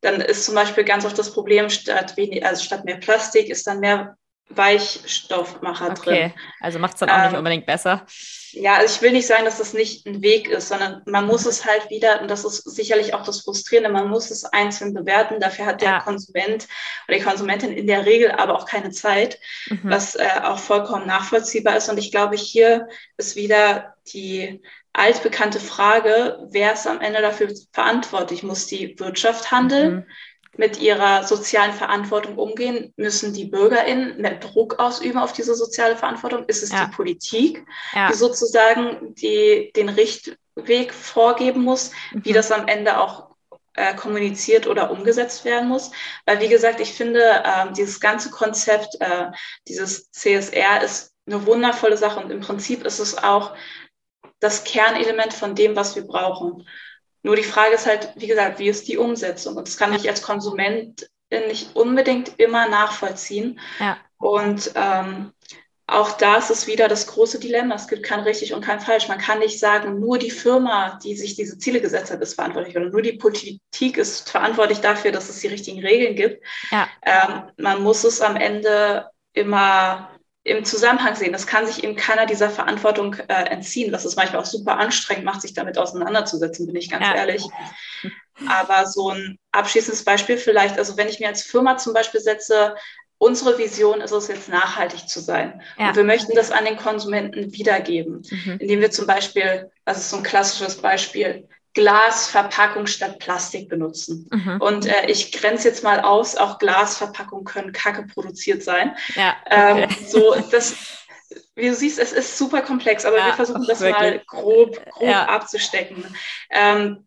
Dann 0.00 0.20
ist 0.20 0.44
zum 0.44 0.54
Beispiel 0.54 0.84
ganz 0.84 1.04
oft 1.04 1.18
das 1.18 1.32
Problem, 1.32 1.70
statt, 1.70 2.16
wenig, 2.16 2.44
also 2.44 2.62
statt 2.62 2.84
mehr 2.84 2.96
Plastik 2.96 3.48
ist 3.48 3.66
dann 3.66 3.80
mehr 3.80 4.16
Weichstoffmacher 4.48 5.90
okay. 5.90 6.02
drin. 6.02 6.32
Also 6.60 6.78
macht 6.78 6.94
es 6.94 7.00
dann 7.00 7.10
auch 7.10 7.16
ähm, 7.16 7.22
nicht 7.30 7.38
unbedingt 7.38 7.66
besser. 7.66 8.06
Ja, 8.52 8.74
also 8.74 8.94
ich 8.94 9.02
will 9.02 9.12
nicht 9.12 9.26
sagen, 9.26 9.44
dass 9.44 9.58
das 9.58 9.72
nicht 9.72 10.06
ein 10.06 10.20
Weg 10.22 10.48
ist, 10.48 10.68
sondern 10.68 11.02
man 11.06 11.26
muss 11.26 11.46
es 11.46 11.64
halt 11.64 11.88
wieder, 11.88 12.20
und 12.20 12.30
das 12.30 12.44
ist 12.44 12.64
sicherlich 12.70 13.14
auch 13.14 13.24
das 13.24 13.40
Frustrierende, 13.40 13.90
man 13.90 14.08
muss 14.08 14.30
es 14.30 14.44
einzeln 14.44 14.92
bewerten. 14.92 15.40
Dafür 15.40 15.66
hat 15.66 15.80
der 15.80 15.90
ja. 15.90 16.00
Konsument 16.00 16.68
oder 17.08 17.16
die 17.16 17.24
Konsumentin 17.24 17.72
in 17.72 17.86
der 17.86 18.04
Regel 18.04 18.30
aber 18.30 18.56
auch 18.56 18.66
keine 18.66 18.90
Zeit, 18.90 19.38
mhm. 19.68 19.80
was 19.84 20.16
äh, 20.16 20.28
auch 20.42 20.58
vollkommen 20.58 21.06
nachvollziehbar 21.06 21.76
ist. 21.76 21.88
Und 21.88 21.98
ich 21.98 22.10
glaube, 22.10 22.36
hier 22.36 22.88
ist 23.16 23.36
wieder 23.36 23.94
die 24.12 24.60
altbekannte 24.92 25.60
Frage, 25.60 26.38
wer 26.50 26.74
ist 26.74 26.86
am 26.86 27.00
Ende 27.00 27.22
dafür 27.22 27.48
verantwortlich? 27.72 28.42
Muss 28.42 28.66
die 28.66 28.98
Wirtschaft 28.98 29.50
handeln? 29.50 29.94
Mhm 29.94 30.06
mit 30.56 30.80
ihrer 30.80 31.24
sozialen 31.24 31.72
Verantwortung 31.72 32.36
umgehen? 32.36 32.92
Müssen 32.96 33.32
die 33.32 33.46
BürgerInnen 33.46 34.20
mehr 34.20 34.36
Druck 34.36 34.78
ausüben 34.78 35.18
auf 35.18 35.32
diese 35.32 35.54
soziale 35.54 35.96
Verantwortung? 35.96 36.44
Ist 36.46 36.62
es 36.62 36.72
ja. 36.72 36.86
die 36.86 36.92
Politik, 36.94 37.64
ja. 37.94 38.08
die 38.08 38.14
sozusagen 38.14 39.14
die, 39.14 39.72
den 39.74 39.88
Richtweg 39.88 40.92
vorgeben 40.92 41.62
muss, 41.62 41.90
mhm. 42.12 42.24
wie 42.24 42.32
das 42.32 42.52
am 42.52 42.68
Ende 42.68 43.00
auch 43.00 43.32
äh, 43.74 43.94
kommuniziert 43.94 44.66
oder 44.66 44.90
umgesetzt 44.90 45.44
werden 45.44 45.68
muss? 45.68 45.90
Weil, 46.26 46.40
wie 46.40 46.48
gesagt, 46.48 46.80
ich 46.80 46.92
finde, 46.92 47.22
äh, 47.22 47.72
dieses 47.72 48.00
ganze 48.00 48.30
Konzept, 48.30 48.96
äh, 49.00 49.30
dieses 49.68 50.10
CSR 50.10 50.82
ist 50.82 51.14
eine 51.26 51.46
wundervolle 51.46 51.96
Sache 51.96 52.20
und 52.20 52.30
im 52.30 52.40
Prinzip 52.40 52.84
ist 52.84 52.98
es 52.98 53.16
auch 53.16 53.54
das 54.40 54.64
Kernelement 54.64 55.32
von 55.32 55.54
dem, 55.54 55.76
was 55.76 55.94
wir 55.94 56.04
brauchen. 56.04 56.66
Nur 57.22 57.36
die 57.36 57.42
Frage 57.42 57.74
ist 57.74 57.86
halt, 57.86 58.10
wie 58.16 58.26
gesagt, 58.26 58.58
wie 58.58 58.68
ist 58.68 58.88
die 58.88 58.98
Umsetzung? 58.98 59.56
Und 59.56 59.68
das 59.68 59.76
kann 59.76 59.94
ich 59.94 60.08
als 60.08 60.22
Konsument 60.22 61.08
nicht 61.30 61.74
unbedingt 61.74 62.38
immer 62.38 62.68
nachvollziehen. 62.68 63.58
Ja. 63.78 63.96
Und 64.18 64.72
ähm, 64.74 65.32
auch 65.86 66.12
da 66.12 66.36
ist 66.36 66.50
es 66.50 66.66
wieder 66.66 66.88
das 66.88 67.06
große 67.06 67.38
Dilemma. 67.38 67.74
Es 67.74 67.88
gibt 67.88 68.02
kein 68.02 68.20
richtig 68.20 68.54
und 68.54 68.64
kein 68.64 68.80
falsch. 68.80 69.08
Man 69.08 69.18
kann 69.18 69.40
nicht 69.40 69.58
sagen, 69.58 69.98
nur 70.00 70.18
die 70.18 70.30
Firma, 70.30 70.98
die 71.02 71.16
sich 71.16 71.34
diese 71.34 71.58
Ziele 71.58 71.80
gesetzt 71.80 72.10
hat, 72.10 72.20
ist 72.20 72.34
verantwortlich 72.34 72.76
oder 72.76 72.88
nur 72.88 73.02
die 73.02 73.12
Politik 73.12 73.96
ist 73.96 74.30
verantwortlich 74.30 74.80
dafür, 74.80 75.12
dass 75.12 75.28
es 75.28 75.40
die 75.40 75.48
richtigen 75.48 75.80
Regeln 75.80 76.14
gibt. 76.14 76.44
Ja. 76.70 76.88
Ähm, 77.02 77.50
man 77.58 77.82
muss 77.82 78.04
es 78.04 78.20
am 78.20 78.36
Ende 78.36 79.06
immer 79.34 80.11
im 80.44 80.64
Zusammenhang 80.64 81.14
sehen. 81.14 81.32
Das 81.32 81.46
kann 81.46 81.66
sich 81.66 81.84
eben 81.84 81.94
keiner 81.94 82.26
dieser 82.26 82.50
Verantwortung 82.50 83.14
äh, 83.28 83.44
entziehen, 83.44 83.92
was 83.92 84.04
es 84.04 84.16
manchmal 84.16 84.42
auch 84.42 84.46
super 84.46 84.76
anstrengend 84.76 85.24
macht, 85.24 85.42
sich 85.42 85.54
damit 85.54 85.78
auseinanderzusetzen, 85.78 86.66
bin 86.66 86.76
ich 86.76 86.90
ganz 86.90 87.06
ja. 87.06 87.14
ehrlich. 87.14 87.46
Aber 88.48 88.86
so 88.86 89.10
ein 89.10 89.38
abschließendes 89.52 90.04
Beispiel 90.04 90.36
vielleicht, 90.36 90.78
also 90.78 90.96
wenn 90.96 91.08
ich 91.08 91.20
mir 91.20 91.28
als 91.28 91.42
Firma 91.42 91.76
zum 91.76 91.92
Beispiel 91.92 92.20
setze, 92.20 92.74
unsere 93.18 93.56
Vision 93.56 94.00
ist 94.00 94.10
es 94.10 94.26
jetzt 94.26 94.48
nachhaltig 94.48 95.08
zu 95.08 95.20
sein. 95.20 95.62
Ja. 95.78 95.90
Und 95.90 95.96
wir 95.96 96.02
möchten 96.02 96.34
das 96.34 96.50
an 96.50 96.64
den 96.64 96.76
Konsumenten 96.76 97.52
wiedergeben, 97.52 98.22
mhm. 98.28 98.56
indem 98.58 98.80
wir 98.80 98.90
zum 98.90 99.06
Beispiel, 99.06 99.70
das 99.84 99.98
ist 99.98 100.10
so 100.10 100.16
ein 100.16 100.24
klassisches 100.24 100.76
Beispiel, 100.82 101.48
Glasverpackung 101.74 102.86
statt 102.86 103.18
Plastik 103.18 103.68
benutzen. 103.68 104.28
Mhm. 104.30 104.60
Und 104.60 104.86
äh, 104.86 105.06
ich 105.06 105.32
grenze 105.32 105.68
jetzt 105.68 105.82
mal 105.82 106.00
aus, 106.00 106.36
auch 106.36 106.58
Glasverpackungen 106.58 107.44
können 107.44 107.72
kacke 107.72 108.06
produziert 108.06 108.62
sein. 108.62 108.94
Ja, 109.14 109.36
ähm, 109.50 109.84
okay. 109.84 109.96
ähm, 109.98 110.06
so, 110.06 110.34
das, 110.50 110.74
wie 111.54 111.68
du 111.68 111.74
siehst, 111.74 111.98
es 111.98 112.12
ist 112.12 112.36
super 112.36 112.62
komplex, 112.62 113.04
aber 113.04 113.18
ja, 113.18 113.26
wir 113.26 113.34
versuchen 113.34 113.66
das 113.66 113.80
wirklich. 113.80 113.98
mal 113.98 114.22
grob, 114.26 114.84
grob 114.90 115.08
ja. 115.08 115.26
abzustecken. 115.26 116.04
Ähm, 116.50 117.06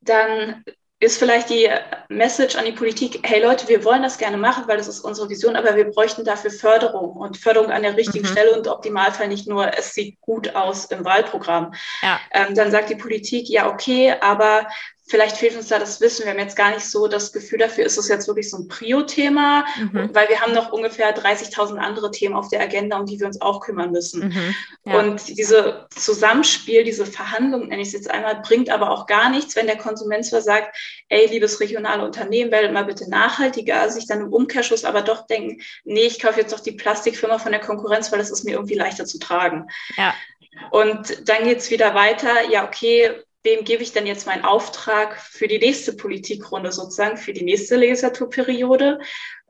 dann 0.00 0.64
ist 1.02 1.18
vielleicht 1.18 1.50
die 1.50 1.68
Message 2.08 2.54
an 2.54 2.64
die 2.64 2.70
Politik, 2.70 3.18
hey 3.24 3.42
Leute, 3.42 3.66
wir 3.66 3.84
wollen 3.84 4.04
das 4.04 4.18
gerne 4.18 4.36
machen, 4.36 4.68
weil 4.68 4.76
das 4.76 4.86
ist 4.86 5.00
unsere 5.00 5.28
Vision, 5.28 5.56
aber 5.56 5.74
wir 5.74 5.90
bräuchten 5.90 6.24
dafür 6.24 6.52
Förderung 6.52 7.16
und 7.16 7.36
Förderung 7.36 7.72
an 7.72 7.82
der 7.82 7.96
richtigen 7.96 8.24
mhm. 8.24 8.30
Stelle 8.30 8.52
und 8.52 8.68
im 8.68 8.72
Optimalfall 8.72 9.26
nicht 9.26 9.48
nur, 9.48 9.76
es 9.76 9.94
sieht 9.94 10.20
gut 10.20 10.54
aus 10.54 10.84
im 10.86 11.04
Wahlprogramm. 11.04 11.74
Ja. 12.02 12.20
Ähm, 12.30 12.54
dann 12.54 12.70
sagt 12.70 12.88
die 12.88 12.94
Politik, 12.94 13.48
ja, 13.48 13.68
okay, 13.68 14.14
aber 14.20 14.68
vielleicht 15.12 15.36
fehlt 15.36 15.54
uns 15.54 15.68
da 15.68 15.78
das 15.78 16.00
Wissen. 16.00 16.24
Wir 16.24 16.32
haben 16.32 16.38
jetzt 16.38 16.56
gar 16.56 16.70
nicht 16.70 16.86
so 16.86 17.06
das 17.06 17.34
Gefühl 17.34 17.58
dafür, 17.58 17.84
ist 17.84 17.98
es 17.98 18.08
jetzt 18.08 18.28
wirklich 18.28 18.48
so 18.48 18.56
ein 18.56 18.68
Prio-Thema, 18.68 19.66
mhm. 19.76 20.08
weil 20.14 20.26
wir 20.30 20.40
haben 20.40 20.54
noch 20.54 20.72
ungefähr 20.72 21.14
30.000 21.14 21.76
andere 21.76 22.10
Themen 22.10 22.34
auf 22.34 22.48
der 22.48 22.62
Agenda, 22.62 22.98
um 22.98 23.04
die 23.04 23.20
wir 23.20 23.26
uns 23.26 23.38
auch 23.42 23.60
kümmern 23.60 23.92
müssen. 23.92 24.28
Mhm. 24.28 24.54
Ja. 24.86 24.98
Und 24.98 25.28
diese 25.28 25.86
Zusammenspiel, 25.94 26.82
diese 26.84 27.04
Verhandlung, 27.04 27.68
nenne 27.68 27.82
ich 27.82 27.88
es 27.88 27.92
jetzt 27.92 28.10
einmal, 28.10 28.40
bringt 28.40 28.70
aber 28.70 28.90
auch 28.90 29.06
gar 29.06 29.28
nichts, 29.28 29.54
wenn 29.54 29.66
der 29.66 29.76
Konsument 29.76 30.24
zwar 30.24 30.40
sagt, 30.40 30.74
ey, 31.10 31.26
liebes 31.26 31.60
regionale 31.60 32.06
Unternehmen, 32.06 32.50
werdet 32.50 32.72
mal 32.72 32.86
bitte 32.86 33.10
nachhaltiger, 33.10 33.90
sich 33.90 34.06
dann 34.06 34.22
im 34.22 34.32
Umkehrschluss 34.32 34.86
aber 34.86 35.02
doch 35.02 35.26
denken, 35.26 35.60
nee, 35.84 36.06
ich 36.06 36.20
kaufe 36.20 36.40
jetzt 36.40 36.54
doch 36.54 36.60
die 36.60 36.72
Plastikfirma 36.72 37.38
von 37.38 37.52
der 37.52 37.60
Konkurrenz, 37.60 38.10
weil 38.10 38.18
das 38.18 38.30
ist 38.30 38.44
mir 38.44 38.52
irgendwie 38.52 38.76
leichter 38.76 39.04
zu 39.04 39.18
tragen. 39.18 39.68
Ja. 39.98 40.14
Und 40.70 41.28
dann 41.28 41.44
geht's 41.44 41.70
wieder 41.70 41.94
weiter, 41.94 42.48
ja, 42.50 42.64
okay, 42.64 43.10
wem 43.42 43.64
gebe 43.64 43.82
ich 43.82 43.92
denn 43.92 44.06
jetzt 44.06 44.26
meinen 44.26 44.44
Auftrag 44.44 45.20
für 45.20 45.48
die 45.48 45.58
nächste 45.58 45.94
Politikrunde 45.94 46.72
sozusagen, 46.72 47.16
für 47.16 47.32
die 47.32 47.44
nächste 47.44 47.76
Legislaturperiode, 47.76 49.00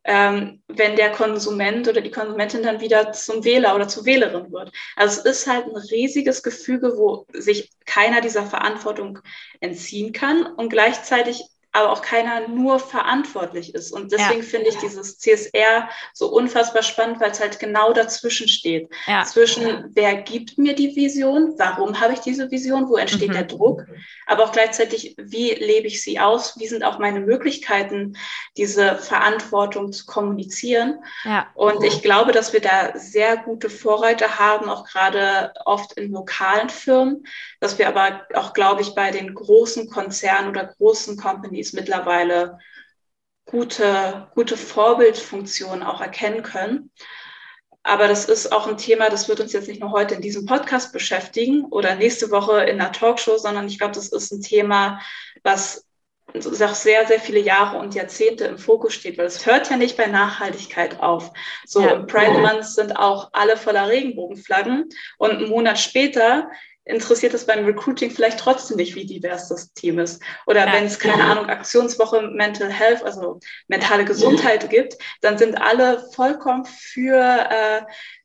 ähm, 0.04 0.62
wenn 0.66 0.96
der 0.96 1.12
Konsument 1.12 1.86
oder 1.88 2.00
die 2.00 2.10
Konsumentin 2.10 2.62
dann 2.62 2.80
wieder 2.80 3.12
zum 3.12 3.44
Wähler 3.44 3.74
oder 3.74 3.86
zur 3.86 4.04
Wählerin 4.04 4.50
wird. 4.50 4.72
Also 4.96 5.20
es 5.20 5.38
ist 5.38 5.46
halt 5.46 5.66
ein 5.66 5.76
riesiges 5.76 6.42
Gefüge, 6.42 6.96
wo 6.96 7.26
sich 7.32 7.70
keiner 7.86 8.20
dieser 8.20 8.44
Verantwortung 8.44 9.20
entziehen 9.60 10.12
kann 10.12 10.44
und 10.44 10.70
gleichzeitig 10.70 11.44
aber 11.72 11.90
auch 11.90 12.02
keiner 12.02 12.48
nur 12.48 12.78
verantwortlich 12.78 13.74
ist. 13.74 13.92
Und 13.92 14.12
deswegen 14.12 14.42
ja. 14.42 14.46
finde 14.46 14.68
ich 14.68 14.76
dieses 14.76 15.18
CSR 15.18 15.88
so 16.12 16.28
unfassbar 16.28 16.82
spannend, 16.82 17.18
weil 17.20 17.30
es 17.30 17.40
halt 17.40 17.58
genau 17.58 17.94
dazwischen 17.94 18.46
steht. 18.46 18.90
Ja. 19.06 19.24
Zwischen, 19.24 19.90
wer 19.94 20.16
gibt 20.16 20.58
mir 20.58 20.74
die 20.74 20.94
Vision, 20.94 21.54
warum 21.56 21.98
habe 21.98 22.12
ich 22.12 22.20
diese 22.20 22.50
Vision, 22.50 22.90
wo 22.90 22.96
entsteht 22.96 23.30
mhm. 23.30 23.32
der 23.32 23.44
Druck, 23.44 23.86
aber 24.26 24.44
auch 24.44 24.52
gleichzeitig, 24.52 25.16
wie 25.18 25.50
lebe 25.50 25.86
ich 25.86 26.02
sie 26.02 26.20
aus, 26.20 26.58
wie 26.58 26.66
sind 26.66 26.84
auch 26.84 26.98
meine 26.98 27.20
Möglichkeiten, 27.20 28.18
diese 28.58 28.96
Verantwortung 28.96 29.92
zu 29.92 30.04
kommunizieren. 30.04 30.98
Ja. 31.24 31.46
Und 31.54 31.82
ich 31.84 32.02
glaube, 32.02 32.32
dass 32.32 32.52
wir 32.52 32.60
da 32.60 32.92
sehr 32.98 33.38
gute 33.38 33.70
Vorreiter 33.70 34.38
haben, 34.38 34.68
auch 34.68 34.84
gerade 34.84 35.54
oft 35.64 35.94
in 35.94 36.12
lokalen 36.12 36.68
Firmen, 36.68 37.26
dass 37.60 37.78
wir 37.78 37.88
aber 37.88 38.26
auch, 38.34 38.52
glaube 38.52 38.82
ich, 38.82 38.94
bei 38.94 39.10
den 39.10 39.34
großen 39.34 39.88
Konzernen 39.88 40.50
oder 40.50 40.66
großen 40.66 41.16
Companies 41.16 41.61
Companies 41.62 41.72
mittlerweile 41.72 42.58
gute, 43.46 44.28
gute 44.34 44.56
Vorbildfunktionen 44.56 45.82
auch 45.82 46.00
erkennen 46.00 46.42
können. 46.42 46.90
Aber 47.84 48.06
das 48.06 48.26
ist 48.26 48.52
auch 48.52 48.68
ein 48.68 48.76
Thema, 48.76 49.10
das 49.10 49.28
wird 49.28 49.40
uns 49.40 49.52
jetzt 49.52 49.66
nicht 49.68 49.80
nur 49.80 49.90
heute 49.90 50.14
in 50.14 50.20
diesem 50.20 50.46
Podcast 50.46 50.92
beschäftigen 50.92 51.64
oder 51.64 51.96
nächste 51.96 52.30
Woche 52.30 52.60
in 52.62 52.80
einer 52.80 52.92
Talkshow, 52.92 53.38
sondern 53.38 53.66
ich 53.66 53.78
glaube, 53.78 53.94
das 53.94 54.08
ist 54.08 54.32
ein 54.32 54.40
Thema, 54.40 55.00
was 55.42 55.86
auch 56.34 56.74
sehr, 56.74 57.06
sehr 57.06 57.20
viele 57.20 57.40
Jahre 57.40 57.78
und 57.78 57.94
Jahrzehnte 57.94 58.44
im 58.44 58.56
Fokus 58.56 58.94
steht, 58.94 59.18
weil 59.18 59.26
es 59.26 59.44
hört 59.44 59.68
ja 59.68 59.76
nicht 59.76 59.96
bei 59.96 60.06
Nachhaltigkeit 60.06 61.00
auf. 61.00 61.32
So 61.66 61.82
ja. 61.82 61.90
im 61.90 62.06
Pride 62.06 62.38
Month 62.38 62.64
sind 62.64 62.96
auch 62.96 63.30
alle 63.32 63.56
voller 63.56 63.88
Regenbogenflaggen 63.88 64.88
und 65.18 65.30
einen 65.30 65.50
Monat 65.50 65.78
später 65.78 66.48
interessiert 66.84 67.34
es 67.34 67.46
beim 67.46 67.64
Recruiting 67.64 68.10
vielleicht 68.10 68.40
trotzdem 68.40 68.76
nicht, 68.76 68.94
wie 68.94 69.06
divers 69.06 69.48
das 69.48 69.72
Team 69.72 69.98
ist. 69.98 70.22
Oder 70.46 70.66
ja. 70.66 70.72
wenn 70.72 70.84
es, 70.84 70.98
keine 70.98 71.22
Ahnung, 71.24 71.46
Aktionswoche 71.46 72.22
Mental 72.22 72.70
Health, 72.70 73.04
also 73.04 73.38
mentale 73.68 74.04
Gesundheit 74.04 74.68
gibt, 74.70 74.96
dann 75.20 75.38
sind 75.38 75.60
alle 75.60 76.04
vollkommen 76.14 76.64
für 76.64 77.20
äh, 77.50 77.82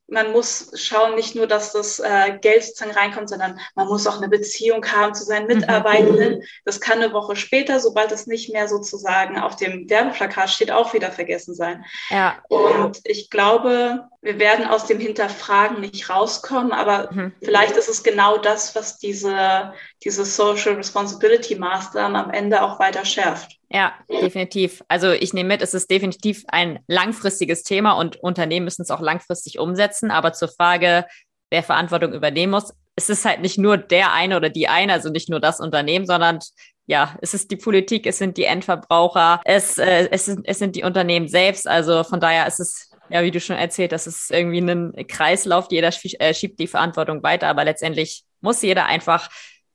man 0.08 0.32
muss 0.32 0.72
schauen, 0.76 1.16
nicht 1.16 1.36
nur, 1.36 1.48
dass 1.48 1.74
das 1.74 2.00
äh, 2.00 2.38
Geld 2.40 2.64
sozusagen 2.64 2.92
reinkommt, 2.92 3.30
sondern 3.30 3.60
man 3.76 3.88
muss 3.88 4.08
auch 4.08 4.18
eine 4.18 4.30
Beziehung 4.30 4.86
haben 4.86 5.14
zu 5.14 5.26
seinen 5.26 5.48
mhm. 5.48 5.60
Mitarbeitenden. 5.60 6.44
Das 6.66 6.80
kann 6.80 7.02
eine 7.02 7.14
Woche 7.14 7.36
später, 7.36 7.80
sobald 7.80 8.12
es 8.12 8.26
nicht 8.26 8.52
mehr 8.54 8.68
sozusagen 8.68 9.38
auf 9.38 9.58
dem 9.58 9.90
Werbeplakat 9.90 10.50
steht, 10.50 10.72
auch 10.72 10.94
wieder 10.94 11.12
vergessen 11.12 11.54
sein. 11.54 11.84
Ja. 12.10 12.38
Und 12.48 13.02
ich 13.04 13.30
glaube, 13.30 14.08
wir 14.22 14.40
werden 14.40 14.66
aus 14.66 14.86
dem 14.86 15.00
Hinterfragen 15.00 15.82
nicht 15.82 16.10
rauskommen, 16.10 16.72
aber 16.72 17.12
mhm. 17.12 17.34
vielleicht 17.44 17.76
ist 17.76 17.90
es 17.90 18.04
genau 18.04 18.38
das, 18.38 18.76
was 18.76 18.98
diese, 18.98 19.74
diese 20.04 20.26
Social 20.26 20.76
Responsibility 20.76 21.56
Maßnahmen 21.56 22.16
am 22.16 22.32
Ende 22.32 22.62
auch 22.62 22.80
weiter 22.80 23.04
schärft. 23.04 23.57
Ja, 23.70 23.94
definitiv. 24.10 24.82
Also 24.88 25.12
ich 25.12 25.34
nehme 25.34 25.50
mit, 25.50 25.62
es 25.62 25.74
ist 25.74 25.92
definitiv 25.92 26.44
ein 26.48 26.80
langfristiges 26.88 27.64
Thema 27.64 27.94
und 27.94 28.16
Unternehmen 28.18 28.64
müssen 28.64 28.82
es 28.82 28.92
auch 28.92 29.02
langfristig 29.02 29.60
umsetzen. 29.60 30.10
Aber 30.10 30.32
zur 30.32 30.48
Frage, 30.48 31.06
wer 31.50 31.64
Verantwortung 31.64 32.14
übernehmen 32.14 32.52
muss, 32.52 32.74
es 32.96 33.10
ist 33.10 33.26
halt 33.26 33.42
nicht 33.42 33.58
nur 33.58 33.78
der 33.78 34.14
eine 34.14 34.38
oder 34.38 34.50
die 34.50 34.68
eine, 34.68 34.94
also 34.94 35.10
nicht 35.10 35.30
nur 35.30 35.40
das 35.40 35.60
Unternehmen, 35.60 36.06
sondern 36.06 36.40
ja, 36.88 37.18
es 37.22 37.34
ist 37.34 37.52
die 37.52 37.58
Politik, 37.58 38.08
es 38.08 38.18
sind 38.18 38.38
die 38.38 38.46
Endverbraucher, 38.46 39.42
es, 39.44 39.78
äh, 39.78 40.08
es, 40.10 40.26
sind, 40.26 40.48
es 40.48 40.60
sind 40.60 40.76
die 40.78 40.84
Unternehmen 40.84 41.28
selbst. 41.28 41.68
Also 41.68 42.06
von 42.06 42.22
daher 42.22 42.48
ist 42.48 42.62
es, 42.62 42.92
ja, 43.10 43.22
wie 43.24 43.32
du 43.32 43.42
schon 43.42 43.58
erzählt, 43.58 43.92
das 43.92 44.08
ist 44.08 44.32
irgendwie 44.32 44.60
ein 44.60 45.08
Kreislauf, 45.08 45.68
jeder 45.70 45.90
äh, 46.20 46.34
schiebt 46.34 46.60
die 46.60 46.68
Verantwortung 46.68 47.22
weiter, 47.22 47.48
aber 47.50 47.66
letztendlich 47.66 48.24
muss 48.40 48.62
jeder 48.62 48.86
einfach 48.86 49.30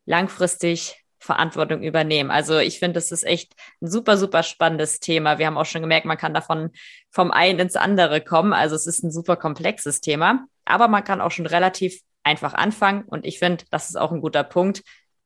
langfristig 0.07 1.02
Verantwortung 1.23 1.83
übernehmen. 1.83 2.31
Also 2.31 2.59
ich 2.59 2.79
finde, 2.79 2.95
das 2.95 3.13
ist 3.13 3.25
echt 3.25 3.55
ein 3.81 3.91
super, 3.91 4.17
super 4.17 4.43
spannendes 4.43 4.99
Thema. 4.99 5.39
Wir 5.39 5.47
haben 5.47 5.57
auch 5.57 5.67
schon 5.67 5.81
gemerkt, 5.81 6.05
man 6.05 6.19
kann 6.19 6.35
davon 6.35 6.71
vom 7.11 7.31
einen 7.31 7.61
ins 7.61 7.77
andere 7.77 8.21
kommen. 8.21 8.53
Also 8.53 8.75
es 8.75 8.87
ist 8.87 9.05
ein 9.05 9.13
super 9.13 9.37
komplexes 9.37 10.01
Thema, 10.01 10.47
aber 10.65 10.89
man 10.89 11.05
kann 11.05 11.21
auch 11.21 11.31
schon 11.31 11.47
relativ 11.47 12.01
einfach 12.25 12.55
anfangen. 12.55 13.05
Und 13.05 13.25
ich 13.25 13.39
finde, 13.39 13.65
das 13.71 13.89
ist 13.89 13.97
auch 13.97 14.11
ein 14.11 14.21
guter 14.21 14.43
Punkt. 14.43 14.83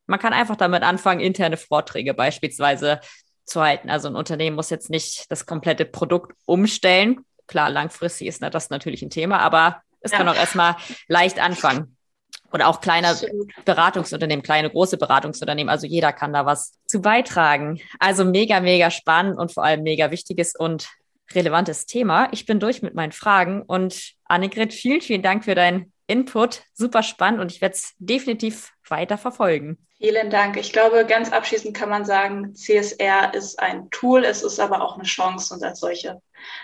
Man 0.07 0.21
kann 0.21 0.33
einfach 0.33 0.57
damit 0.57 0.83
anfangen, 0.83 1.21
interne 1.21 1.57
Vorträge 1.57 2.13
beispielsweise 2.15 3.01
zu 3.45 3.63
halten. 3.63 3.89
Also 3.89 4.09
ein 4.09 4.17
Unternehmen 4.17 4.57
muss 4.57 4.71
jetzt 4.71 4.91
nicht 4.91 5.31
das 5.31 5.47
komplette 5.47 5.87
Produkt 5.87 6.37
umstellen. 6.45 7.21
Klar, 7.47 7.71
langfristig 7.71 8.29
ist 8.29 8.43
das 8.43 8.71
natürlich 8.71 9.03
ein 9.03 9.11
Thema, 9.11 9.39
aber 9.39 9.83
es 10.01 10.13
ja. 10.13 10.19
kann 10.19 10.29
auch 10.29 10.37
erstmal 10.37 10.77
leicht 11.09 11.41
anfangen. 11.41 11.96
Oder 12.53 12.69
auch 12.69 12.81
kleine 12.81 13.09
Absolut. 13.09 13.53
Beratungsunternehmen, 13.65 14.43
kleine, 14.43 14.71
große 14.71 14.99
Beratungsunternehmen. 14.99 15.71
Also 15.71 15.87
jeder 15.87 16.13
kann 16.13 16.33
da 16.33 16.47
was 16.47 16.79
zu 16.87 17.01
beitragen. 17.01 17.81
Also 17.99 18.25
mega, 18.25 18.61
mega 18.61 18.91
spannend 18.91 19.39
und 19.39 19.53
vor 19.53 19.65
allem 19.65 19.83
mega 19.83 20.11
wichtiges 20.11 20.55
und 20.55 20.89
relevantes 21.35 21.87
Thema. 21.87 22.29
Ich 22.33 22.47
bin 22.47 22.61
durch 22.61 22.83
mit 22.83 22.95
meinen 22.95 23.13
Fragen 23.13 23.63
und 23.63 24.13
Annegret, 24.25 24.73
vielen, 24.73 25.01
vielen 25.01 25.23
Dank 25.23 25.45
für 25.45 25.55
deinen 25.55 25.93
Input. 26.07 26.63
Super 26.73 27.03
spannend 27.03 27.41
und 27.41 27.53
ich 27.53 27.61
werde 27.61 27.75
es 27.75 27.95
definitiv 27.99 28.73
weiter 28.89 29.19
verfolgen. 29.19 29.79
Vielen 29.99 30.29
Dank. 30.29 30.59
Ich 30.59 30.73
glaube, 30.73 31.07
ganz 31.07 31.33
abschließend 31.33 31.75
kann 31.75 31.89
man 31.89 32.05
sagen, 32.05 32.55
CSR 32.55 33.33
ist 33.33 33.59
ein 33.59 33.89
Tool, 33.91 34.25
es 34.25 34.43
ist 34.43 34.61
aber 34.61 34.83
auch 34.83 34.97
eine 34.97 35.05
Chance 35.05 35.55
und 35.55 35.63
als 35.63 35.81
solche 35.81 36.21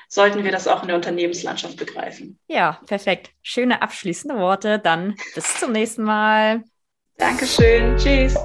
sollten 0.09 0.45
wir 0.45 0.53
das 0.53 0.69
auch 0.69 0.83
in 0.83 0.89
der 0.89 0.97
Unternehmenslandschaft 0.97 1.79
begreifen. 1.79 2.39
Ja, 2.47 2.79
perfekt. 2.87 3.31
Schöne 3.43 3.81
abschließende 3.81 4.37
Worte. 4.39 4.79
Dann 4.79 5.17
bis 5.35 5.59
zum 5.59 5.73
nächsten 5.73 6.03
Mal. 6.03 6.63
Dankeschön. 7.17 7.97
Tschüss. 7.97 8.37